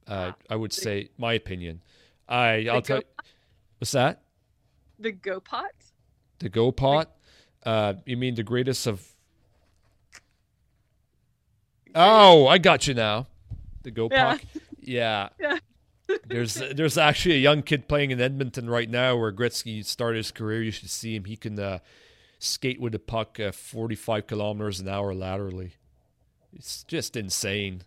Uh, 0.06 0.32
Wow. 0.32 0.34
I 0.50 0.56
would 0.56 0.72
say 0.72 1.10
my 1.18 1.34
opinion. 1.34 1.82
I 2.28 2.66
I'll 2.70 2.82
tell. 2.82 3.02
What's 3.78 3.92
that? 3.92 4.22
The 4.98 5.12
Go 5.12 5.40
Pot. 5.40 5.70
The 6.38 6.48
Go 6.48 6.72
Pot. 6.72 7.14
Uh, 7.64 7.94
you 8.06 8.16
mean 8.16 8.34
the 8.34 8.42
greatest 8.42 8.86
of? 8.86 9.06
Oh, 11.94 12.46
I 12.46 12.58
got 12.58 12.86
you 12.86 12.94
now. 12.94 13.26
The 13.82 13.90
Go 13.90 14.08
Yeah. 14.10 14.38
Yeah. 14.80 15.28
Yeah. 15.40 15.58
There's 16.26 16.54
there's 16.54 16.98
actually 16.98 17.36
a 17.36 17.38
young 17.38 17.62
kid 17.62 17.88
playing 17.88 18.10
in 18.10 18.20
Edmonton 18.20 18.68
right 18.68 18.88
now 18.88 19.16
where 19.16 19.32
Gretzky 19.32 19.84
started 19.84 20.18
his 20.18 20.30
career. 20.30 20.62
You 20.62 20.70
should 20.70 20.90
see 20.90 21.14
him. 21.14 21.24
He 21.24 21.36
can 21.36 21.58
uh, 21.58 21.78
skate 22.38 22.80
with 22.80 22.92
the 22.92 22.98
puck 22.98 23.38
uh, 23.40 23.52
45 23.52 24.26
kilometers 24.26 24.80
an 24.80 24.88
hour 24.88 25.14
laterally. 25.14 25.72
It's 26.54 26.84
just 26.84 27.16
insane. 27.16 27.82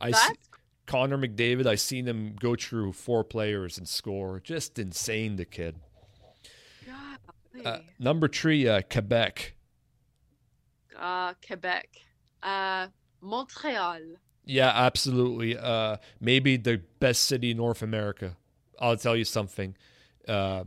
I 0.00 0.10
see, 0.12 0.18
That's 0.28 0.38
Connor 0.86 1.18
McDavid. 1.18 1.66
I 1.66 1.74
seen 1.74 2.06
him 2.06 2.36
go 2.38 2.54
through 2.54 2.92
four 2.92 3.24
players 3.24 3.78
and 3.78 3.88
score. 3.88 4.40
Just 4.40 4.78
insane, 4.78 5.36
the 5.36 5.44
kid. 5.44 5.76
Uh, 7.64 7.78
number 7.98 8.28
three, 8.28 8.68
uh, 8.68 8.82
Quebec. 8.88 9.54
uh, 10.96 11.34
Quebec. 11.44 11.88
Uh, 12.42 12.86
Montreal. 13.20 14.00
Yeah, 14.50 14.72
absolutely. 14.74 15.56
Uh, 15.58 15.98
maybe 16.20 16.56
the 16.56 16.80
best 17.00 17.24
city 17.24 17.50
in 17.50 17.58
North 17.58 17.82
America. 17.82 18.36
I'll 18.80 18.96
tell 18.96 19.14
you 19.14 19.24
something. 19.24 19.76
Uh, 20.26 20.64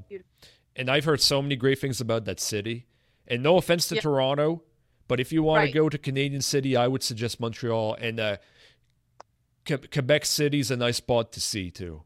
and 0.75 0.87
I've 0.89 1.05
heard 1.05 1.19
so 1.19 1.41
many 1.41 1.55
great 1.55 1.79
things 1.79 1.99
about 1.99 2.25
that 2.25 2.39
city. 2.39 2.85
And 3.27 3.41
no 3.41 3.57
offense 3.57 3.87
to 3.87 3.95
Yeah. 3.95 4.01
Toronto, 4.01 4.61
but 5.07 5.19
if 5.19 5.31
you 5.33 5.41
want 5.41 5.59
Right. 5.61 5.67
to 5.67 5.73
go 5.73 5.89
to 5.89 5.97
Canadian 5.97 6.41
City, 6.41 6.75
I 6.77 6.87
would 6.87 7.01
suggest 7.03 7.39
Montreal. 7.39 7.95
And 7.95 8.19
uh, 8.19 8.37
Que- 9.65 9.77
Quebec 9.91 10.25
City's 10.25 10.69
a 10.71 10.77
nice 10.77 10.97
spot 10.97 11.31
to 11.33 11.41
see 11.41 11.71
too. 11.71 12.03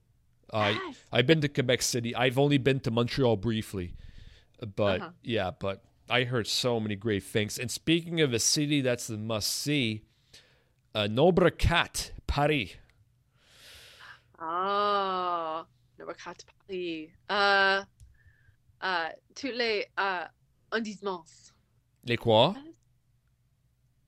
I 0.53 0.71
Yes. 0.71 0.95
I've 1.11 1.27
been 1.27 1.41
to 1.41 1.47
Quebec 1.49 1.81
City. 1.81 2.15
I've 2.15 2.37
only 2.37 2.57
been 2.57 2.79
to 2.81 2.91
Montreal 2.91 3.35
briefly, 3.37 3.95
but 4.75 5.01
Uh-huh. 5.01 5.11
yeah, 5.23 5.51
but 5.51 5.83
I 6.09 6.23
heard 6.25 6.47
so 6.47 6.79
many 6.79 6.95
great 6.95 7.23
things. 7.23 7.57
And 7.57 7.69
speaking 7.71 8.21
of 8.21 8.33
a 8.33 8.39
city 8.39 8.79
that's 8.81 9.07
the 9.07 9.17
must 9.17 9.49
see, 9.51 10.03
uh, 10.95 11.07
Nobre 11.07 11.55
Cat, 11.55 12.11
Paris. 12.25 12.77
Oh, 14.39 15.65
no, 15.99 16.05
Paris. 16.67 17.11
Uh, 17.29 17.83
uh, 18.81 19.09
tous 19.35 19.51
les 19.51 19.85
uh, 19.97 20.27
arrondissements. 20.71 21.51
Les 22.05 22.17
quoi? 22.17 22.55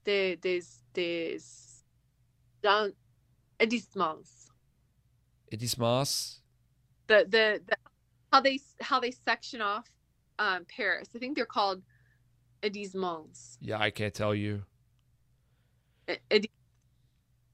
Des, 0.05 0.37
des, 0.37 0.63
des 0.93 1.37
arrondissements. 2.63 4.49
Edismas. 5.51 6.39
The, 7.07 7.25
the, 7.29 7.61
the, 7.65 7.77
how 8.31 8.41
they, 8.41 8.59
how 8.81 8.99
they 8.99 9.11
section 9.11 9.61
off, 9.61 9.89
um, 10.39 10.65
Paris. 10.65 11.09
I 11.15 11.19
think 11.19 11.35
they're 11.35 11.45
called 11.45 11.81
arrondissements. 12.63 13.57
Yeah, 13.59 13.79
I 13.79 13.89
can't 13.89 14.13
tell 14.13 14.33
you. 14.35 14.63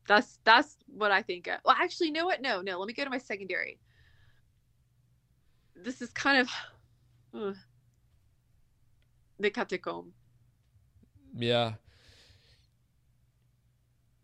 That's 0.08 0.40
that's 0.44 0.78
what 0.88 1.12
I 1.12 1.22
think 1.22 1.48
of. 1.48 1.60
Well, 1.66 1.76
actually, 1.80 2.08
you 2.08 2.14
know 2.14 2.26
what? 2.26 2.42
No, 2.42 2.62
no. 2.62 2.80
Let 2.80 2.88
me 2.88 2.94
go 2.94 3.04
to 3.04 3.10
my 3.10 3.18
secondary. 3.18 3.80
This 5.76 6.02
is 6.02 6.10
kind 6.12 6.40
of 6.40 6.50
uh, 7.34 7.54
the 9.40 9.50
catacomb. 9.50 10.14
Yeah. 11.36 11.74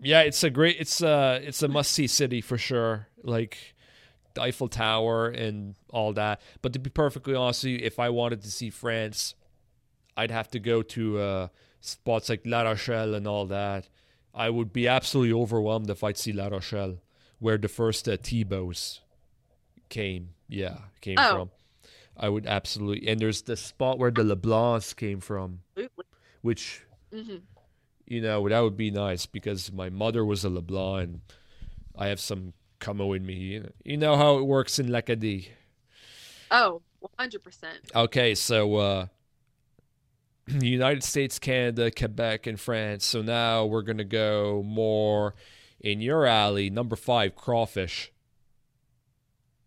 Yeah, 0.02 0.22
it's 0.22 0.44
a 0.44 0.50
great 0.50 0.78
it's 0.80 1.02
a 1.02 1.42
it's 1.44 1.62
a 1.64 1.68
must 1.80 1.92
see 1.92 2.08
city 2.08 2.42
for 2.42 2.58
sure. 2.58 3.08
Like 3.24 3.76
the 4.34 4.42
Eiffel 4.42 4.68
Tower 4.68 5.28
and 5.30 5.76
all 5.90 6.14
that. 6.14 6.42
But 6.62 6.74
to 6.74 6.80
be 6.80 6.90
perfectly 6.90 7.36
honest 7.36 7.64
with 7.64 7.74
you, 7.74 7.80
if 7.82 8.00
I 8.00 8.10
wanted 8.10 8.42
to 8.44 8.52
see 8.52 8.70
France, 8.70 9.36
I'd 10.16 10.32
have 10.32 10.50
to 10.52 10.60
go 10.60 10.82
to 10.82 11.20
uh, 11.20 11.48
spots 11.82 12.30
like 12.30 12.42
La 12.46 12.62
Rochelle 12.62 13.16
and 13.16 13.28
all 13.28 13.46
that. 13.48 13.90
I 14.40 14.50
would 14.50 14.72
be 14.72 14.88
absolutely 14.88 15.34
overwhelmed 15.34 15.90
if 15.90 16.02
I'd 16.04 16.18
see 16.18 16.32
La 16.32 16.48
Rochelle, 16.48 16.98
where 17.40 17.58
the 17.58 17.68
first 17.68 18.08
uh, 18.08 18.16
Thibaut's 18.18 19.02
came. 19.90 20.30
Yeah, 20.48 20.78
came 21.02 21.18
Oh. 21.20 21.32
from. 21.32 21.52
I 22.16 22.30
would 22.30 22.48
absolutely. 22.48 23.08
And 23.08 23.20
there's 23.20 23.42
the 23.44 23.58
spot 23.58 24.00
where 24.00 24.12
the 24.12 24.24
LeBlancs 24.24 24.96
came 24.96 25.20
from, 25.20 25.60
which 26.42 26.84
hmm 27.14 27.38
you 28.08 28.22
know, 28.22 28.48
that 28.50 28.60
would 28.62 28.76
be 28.78 28.90
nice 28.90 29.28
because 29.28 29.72
my 29.72 29.90
mother 29.90 30.26
was 30.26 30.44
a 30.44 30.50
LeBlanc 30.50 31.04
and 31.10 31.22
I 31.96 32.08
have 32.08 32.20
some 32.20 32.54
Comeau 32.80 33.16
in 33.16 33.26
me. 33.26 33.62
You 33.84 33.98
know, 33.98 34.16
how 34.16 34.38
it 34.38 34.44
works 34.48 34.80
in 34.80 34.92
l'Acadie. 34.92 35.50
Oh, 36.50 36.82
100 37.02 37.44
percent. 37.44 37.78
Okay, 37.94 38.34
so 38.36 38.76
uh 38.78 39.08
United 40.62 41.04
States, 41.04 41.40
Canada, 41.40 41.92
Quebec, 41.92 42.48
and 42.48 42.60
France. 42.60 43.06
So 43.06 43.22
now 43.22 43.66
we're 43.66 43.82
gonna 43.84 44.04
go 44.04 44.64
more 44.66 45.36
in 45.80 46.02
your 46.02 46.26
alley. 46.26 46.70
Number 46.70 46.96
five, 46.96 47.36
crawfish. 47.36 48.12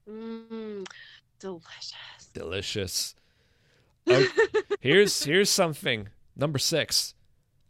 Mm, 0.08 0.86
delicious. 1.38 2.30
Delicious. 2.32 3.14
Okay, 4.08 4.26
here's 4.80 5.22
here's 5.22 5.48
something. 5.48 6.08
Number 6.34 6.58
six. 6.58 7.14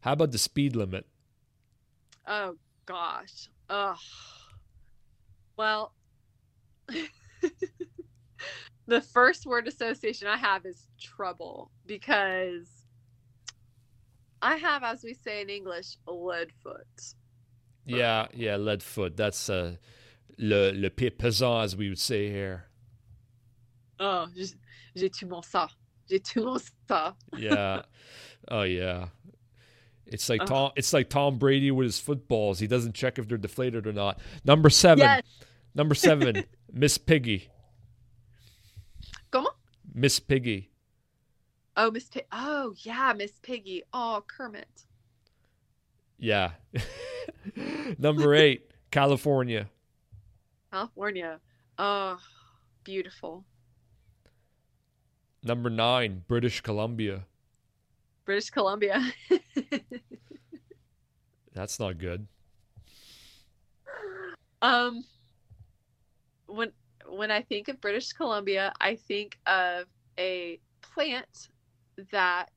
How 0.00 0.14
about 0.14 0.32
the 0.32 0.38
speed 0.38 0.74
limit? 0.74 1.04
Oh 2.26 2.56
gosh. 2.86 3.50
Ugh. 3.68 3.98
Well, 5.58 5.92
the 8.86 9.00
first 9.02 9.44
word 9.44 9.68
association 9.68 10.26
I 10.26 10.38
have 10.38 10.64
is 10.64 10.88
trouble 10.98 11.70
because 11.86 12.81
I 14.42 14.56
have, 14.56 14.82
as 14.82 15.04
we 15.04 15.14
say 15.14 15.40
in 15.40 15.48
English, 15.48 15.96
a 16.06 16.12
lead 16.12 16.52
foot. 16.62 17.14
Yeah, 17.86 18.26
yeah, 18.34 18.56
lead 18.56 18.82
foot. 18.82 19.16
That's 19.16 19.48
uh, 19.48 19.76
le, 20.38 20.72
le 20.72 20.90
pied 20.90 21.18
pesant, 21.18 21.62
as 21.62 21.76
we 21.76 21.88
would 21.88 21.98
say 21.98 22.28
here. 22.28 22.64
Oh, 24.00 24.26
j'ai 24.96 25.08
tout 25.08 25.28
mon 25.28 25.42
ça. 25.42 25.68
J'ai 26.10 26.18
tout 26.18 26.44
mon 26.44 26.58
ça. 26.88 27.14
yeah. 27.36 27.82
Oh 28.50 28.62
yeah. 28.62 29.06
It's 30.04 30.28
like 30.28 30.44
Tom. 30.46 30.72
It's 30.74 30.92
like 30.92 31.08
Tom 31.08 31.38
Brady 31.38 31.70
with 31.70 31.84
his 31.84 32.00
footballs. 32.00 32.58
He 32.58 32.66
doesn't 32.66 32.92
check 32.94 33.20
if 33.20 33.28
they're 33.28 33.38
deflated 33.38 33.86
or 33.86 33.92
not. 33.92 34.18
Number 34.44 34.68
seven. 34.68 34.98
Yes. 34.98 35.22
Number 35.76 35.94
seven. 35.94 36.44
Miss 36.72 36.98
Piggy. 36.98 37.48
Comment? 39.30 39.54
Miss 39.94 40.18
Piggy. 40.18 40.71
Oh, 41.76 41.90
Miss 41.90 42.08
Pig. 42.08 42.26
Oh, 42.32 42.74
yeah, 42.78 43.12
Miss 43.16 43.32
Piggy. 43.42 43.82
Oh, 43.92 44.22
Kermit. 44.26 44.86
Yeah. 46.18 46.52
Number 47.98 48.34
eight. 48.36 48.70
California. 48.90 49.68
California. 50.70 51.40
Oh, 51.78 52.18
beautiful. 52.84 53.44
Number 55.42 55.70
nine. 55.70 56.22
British 56.28 56.60
Columbia. 56.60 57.24
British 58.24 58.50
Columbia. 58.50 59.02
That's 61.54 61.80
not 61.80 61.98
good. 61.98 62.26
Um, 64.60 65.04
when 66.46 66.72
when 67.08 67.30
I 67.30 67.42
think 67.42 67.68
of 67.68 67.80
British 67.80 68.12
Columbia, 68.12 68.72
I 68.80 68.94
think 68.94 69.38
of 69.46 69.86
a 70.18 70.60
plant 70.82 71.48
that 72.10 72.50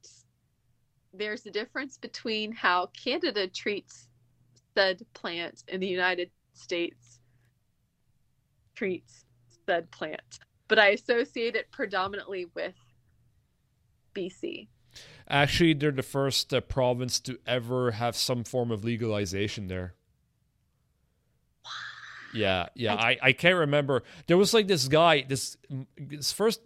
there's 1.13 1.45
a 1.45 1.51
difference 1.51 1.97
between 1.97 2.51
how 2.51 2.87
Canada 2.87 3.47
treats 3.47 4.07
said 4.75 5.01
plant 5.13 5.63
and 5.67 5.81
the 5.81 5.87
United 5.87 6.29
States 6.53 7.19
treats 8.75 9.25
said 9.65 9.89
plant. 9.91 10.39
But 10.67 10.79
I 10.79 10.89
associate 10.89 11.55
it 11.55 11.71
predominantly 11.71 12.47
with 12.53 12.75
BC. 14.15 14.67
Actually, 15.27 15.73
they're 15.73 15.91
the 15.91 16.03
first 16.03 16.53
uh, 16.53 16.61
province 16.61 17.19
to 17.21 17.39
ever 17.45 17.91
have 17.91 18.15
some 18.15 18.43
form 18.43 18.71
of 18.71 18.83
legalization 18.83 19.67
there. 19.67 19.95
Yeah, 22.35 22.67
yeah. 22.75 22.95
I, 22.95 23.17
I 23.21 23.31
can't 23.31 23.55
remember. 23.55 24.03
There 24.27 24.37
was 24.37 24.53
like 24.53 24.67
this 24.67 24.87
guy. 24.87 25.25
This 25.27 25.57
his 26.09 26.31
first 26.31 26.61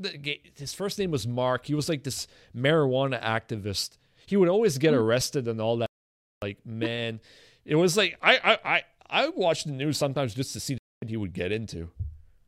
his 0.55 0.74
first 0.74 0.97
name 0.97 1.11
was 1.11 1.28
Mark. 1.28 1.67
He 1.67 1.76
was 1.76 1.88
like 1.88 2.03
this 2.03 2.28
marijuana 2.55 3.22
activist. 3.22 3.97
He 4.26 4.36
would 4.36 4.49
always 4.49 4.78
get 4.78 4.93
hmm. 4.93 4.99
arrested 4.99 5.47
and 5.47 5.61
all 5.61 5.78
that. 5.78 5.89
Like 6.41 6.57
man, 6.65 7.20
it 7.65 7.76
was 7.76 7.95
like 7.95 8.17
I 8.22 8.38
I 8.38 8.57
I 8.76 8.84
I 9.09 9.30
watched 9.30 9.67
the 9.67 9.74
news 9.74 9.97
sometimes 9.97 10.34
just 10.34 10.53
to 10.53 10.59
see 10.59 10.78
what 11.01 11.09
he 11.09 11.17
would 11.17 11.34
get 11.34 11.51
into. 11.51 11.89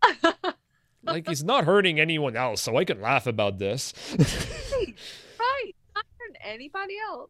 like 1.03 1.27
he's 1.27 1.43
not 1.43 1.65
hurting 1.65 1.99
anyone 1.99 2.35
else, 2.35 2.61
so 2.61 2.77
I 2.77 2.85
can 2.85 3.01
laugh 3.01 3.27
about 3.27 3.59
this. 3.59 3.93
right, 4.17 5.75
not 5.95 6.05
hurting 6.17 6.41
anybody 6.43 6.95
else. 7.07 7.29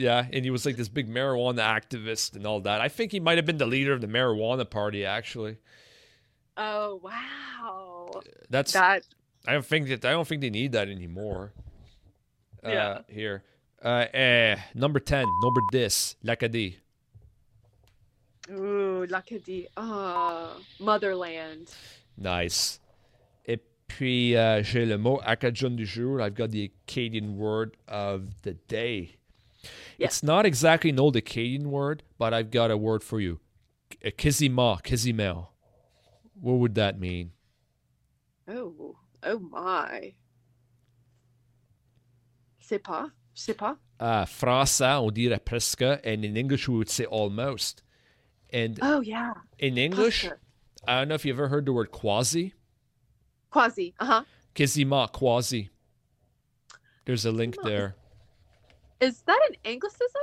Yeah, 0.00 0.24
and 0.32 0.46
he 0.46 0.50
was 0.50 0.64
like 0.64 0.76
this 0.76 0.88
big 0.88 1.10
marijuana 1.10 1.60
activist 1.60 2.34
and 2.34 2.46
all 2.46 2.60
that. 2.62 2.80
I 2.80 2.88
think 2.88 3.12
he 3.12 3.20
might 3.20 3.36
have 3.36 3.44
been 3.44 3.58
the 3.58 3.66
leader 3.66 3.92
of 3.92 4.00
the 4.00 4.06
marijuana 4.06 4.68
party, 4.68 5.04
actually. 5.04 5.58
Oh 6.56 6.98
wow, 7.02 8.22
that's 8.48 8.72
that. 8.72 9.04
I 9.46 9.52
don't 9.52 9.64
think 9.64 9.88
that 9.88 10.06
I 10.06 10.12
don't 10.12 10.26
think 10.26 10.40
they 10.40 10.48
need 10.48 10.72
that 10.72 10.88
anymore. 10.88 11.52
Uh, 12.64 12.70
yeah. 12.70 12.88
Uh, 12.88 13.02
here, 13.08 13.42
uh, 13.84 14.06
uh, 14.14 14.56
number 14.74 15.00
ten, 15.00 15.26
number 15.42 15.60
this, 15.70 16.16
l'Acadie. 16.22 16.76
Ooh, 18.50 19.06
l'Acadie. 19.06 19.66
Oh, 19.76 20.56
motherland. 20.78 21.74
Nice. 22.16 22.80
Et 23.46 23.60
puis, 23.86 24.34
uh, 24.34 24.62
j'ai 24.62 24.86
le 24.86 24.96
mot 24.96 25.20
Acadian 25.26 25.76
du 25.76 25.84
jour. 25.84 26.22
I've 26.22 26.34
got 26.34 26.52
the 26.52 26.72
Acadian 26.86 27.36
word 27.36 27.76
of 27.86 28.40
the 28.44 28.54
day. 28.54 29.16
Yeah. 30.00 30.06
It's 30.06 30.22
not 30.22 30.46
exactly 30.46 30.88
an 30.88 30.98
old 30.98 31.14
Acadian 31.14 31.70
word, 31.70 32.02
but 32.16 32.32
I've 32.32 32.50
got 32.50 32.70
a 32.70 32.76
word 32.78 33.04
for 33.04 33.20
you. 33.20 33.38
Kizima, 34.02 34.82
kizimel. 34.82 35.48
What 36.40 36.54
would 36.54 36.74
that 36.76 36.98
mean? 36.98 37.32
Oh, 38.48 38.96
oh 39.22 39.38
my. 39.38 40.14
C'est 42.60 42.82
pas, 42.82 43.10
c'est 43.34 43.58
pas. 43.58 43.76
Uh, 44.00 44.24
français, 44.24 44.98
on 44.98 45.10
dirait 45.12 45.44
presque, 45.44 45.82
and 45.82 46.24
in 46.24 46.34
English 46.34 46.66
we 46.66 46.78
would 46.78 46.88
say 46.88 47.04
almost. 47.04 47.82
And 48.50 48.78
oh 48.80 49.02
yeah. 49.02 49.34
In 49.58 49.76
English, 49.76 50.26
I 50.88 51.00
don't 51.00 51.08
know 51.08 51.14
if 51.14 51.26
you 51.26 51.32
ever 51.34 51.48
heard 51.48 51.66
the 51.66 51.74
word 51.74 51.90
quasi. 51.90 52.54
Quasi, 53.50 53.92
uh 54.00 54.06
huh. 54.06 54.24
Kizima, 54.54 55.12
quasi. 55.12 55.68
There's 57.04 57.26
a 57.26 57.32
link 57.32 57.56
there. 57.62 57.96
Is 59.00 59.22
that 59.22 59.40
an 59.48 59.56
Anglicism? 59.64 60.22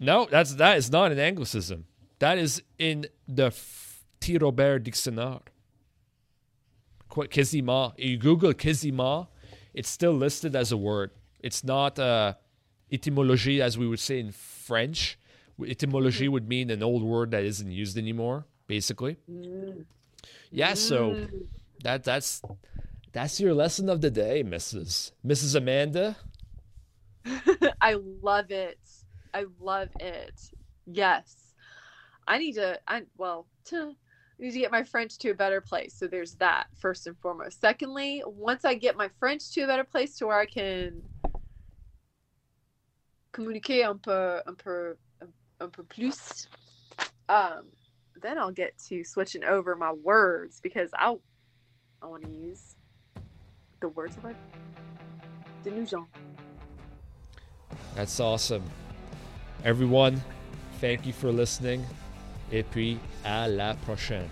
No, 0.00 0.26
that's 0.30 0.54
that 0.56 0.76
is 0.78 0.90
not 0.90 1.12
an 1.12 1.18
Anglicism. 1.18 1.84
That 2.18 2.38
is 2.38 2.62
in 2.78 3.06
the 3.28 3.54
T. 4.20 4.38
Robert 4.38 4.84
Dictionnaire. 4.84 5.40
Kizima. 7.10 7.92
You 7.98 8.16
Google 8.16 8.54
Kizima, 8.54 9.28
it's 9.74 9.88
still 9.88 10.12
listed 10.12 10.56
as 10.56 10.72
a 10.72 10.76
word. 10.76 11.10
It's 11.40 11.62
not 11.64 11.98
uh, 11.98 12.34
etymology 12.90 13.60
as 13.60 13.76
we 13.76 13.86
would 13.86 14.00
say 14.00 14.18
in 14.18 14.32
French. 14.32 15.18
Etymology 15.64 16.28
would 16.28 16.48
mean 16.48 16.70
an 16.70 16.82
old 16.82 17.02
word 17.02 17.30
that 17.32 17.44
isn't 17.44 17.70
used 17.70 17.98
anymore, 17.98 18.46
basically. 18.66 19.16
Mm. 19.30 19.84
Yeah, 20.50 20.74
so 20.74 21.10
mm. 21.12 21.46
that 21.84 22.04
that's 22.04 22.42
that's 23.12 23.40
your 23.40 23.54
lesson 23.54 23.88
of 23.88 24.00
the 24.00 24.10
day, 24.10 24.42
Mrs. 24.42 25.12
Mrs. 25.24 25.54
Amanda. 25.54 26.16
I 27.80 27.96
love 28.22 28.50
it. 28.50 28.78
I 29.34 29.46
love 29.60 29.88
it. 30.00 30.40
Yes. 30.86 31.54
I 32.26 32.38
need 32.38 32.54
to 32.54 32.78
I 32.86 33.02
well, 33.16 33.46
to 33.66 33.76
I 34.40 34.42
need 34.42 34.52
to 34.52 34.58
get 34.58 34.70
my 34.72 34.82
French 34.82 35.18
to 35.18 35.30
a 35.30 35.34
better 35.34 35.60
place. 35.60 35.94
So 35.94 36.06
there's 36.06 36.34
that 36.36 36.66
first 36.78 37.06
and 37.06 37.16
foremost. 37.18 37.60
Secondly, 37.60 38.22
once 38.26 38.64
I 38.64 38.74
get 38.74 38.96
my 38.96 39.08
French 39.18 39.52
to 39.52 39.62
a 39.62 39.66
better 39.66 39.84
place 39.84 40.16
to 40.18 40.26
where 40.26 40.38
I 40.38 40.46
can 40.46 41.02
communiquer 43.32 43.84
un 43.84 43.98
peu 43.98 44.40
un 44.46 44.54
peu 44.54 44.94
un 45.60 45.70
peu 45.70 45.82
plus 45.84 46.48
um 47.28 47.64
then 48.20 48.36
I'll 48.38 48.52
get 48.52 48.76
to 48.88 49.02
switching 49.04 49.42
over 49.42 49.74
my 49.74 49.92
words 49.92 50.60
because 50.62 50.90
I 50.94 51.14
I 52.02 52.06
want 52.06 52.24
to 52.24 52.30
use 52.30 52.76
the 53.80 53.88
words 53.88 54.16
of 54.16 54.24
my 54.24 54.34
the 55.64 55.70
new 55.70 55.86
genre. 55.86 56.06
That's 57.94 58.18
awesome. 58.20 58.62
Everyone, 59.64 60.20
thank 60.80 61.06
you 61.06 61.12
for 61.12 61.30
listening. 61.30 61.84
Et 62.50 62.64
puis, 62.64 62.98
à 63.24 63.48
la 63.48 63.74
prochaine. 63.86 64.28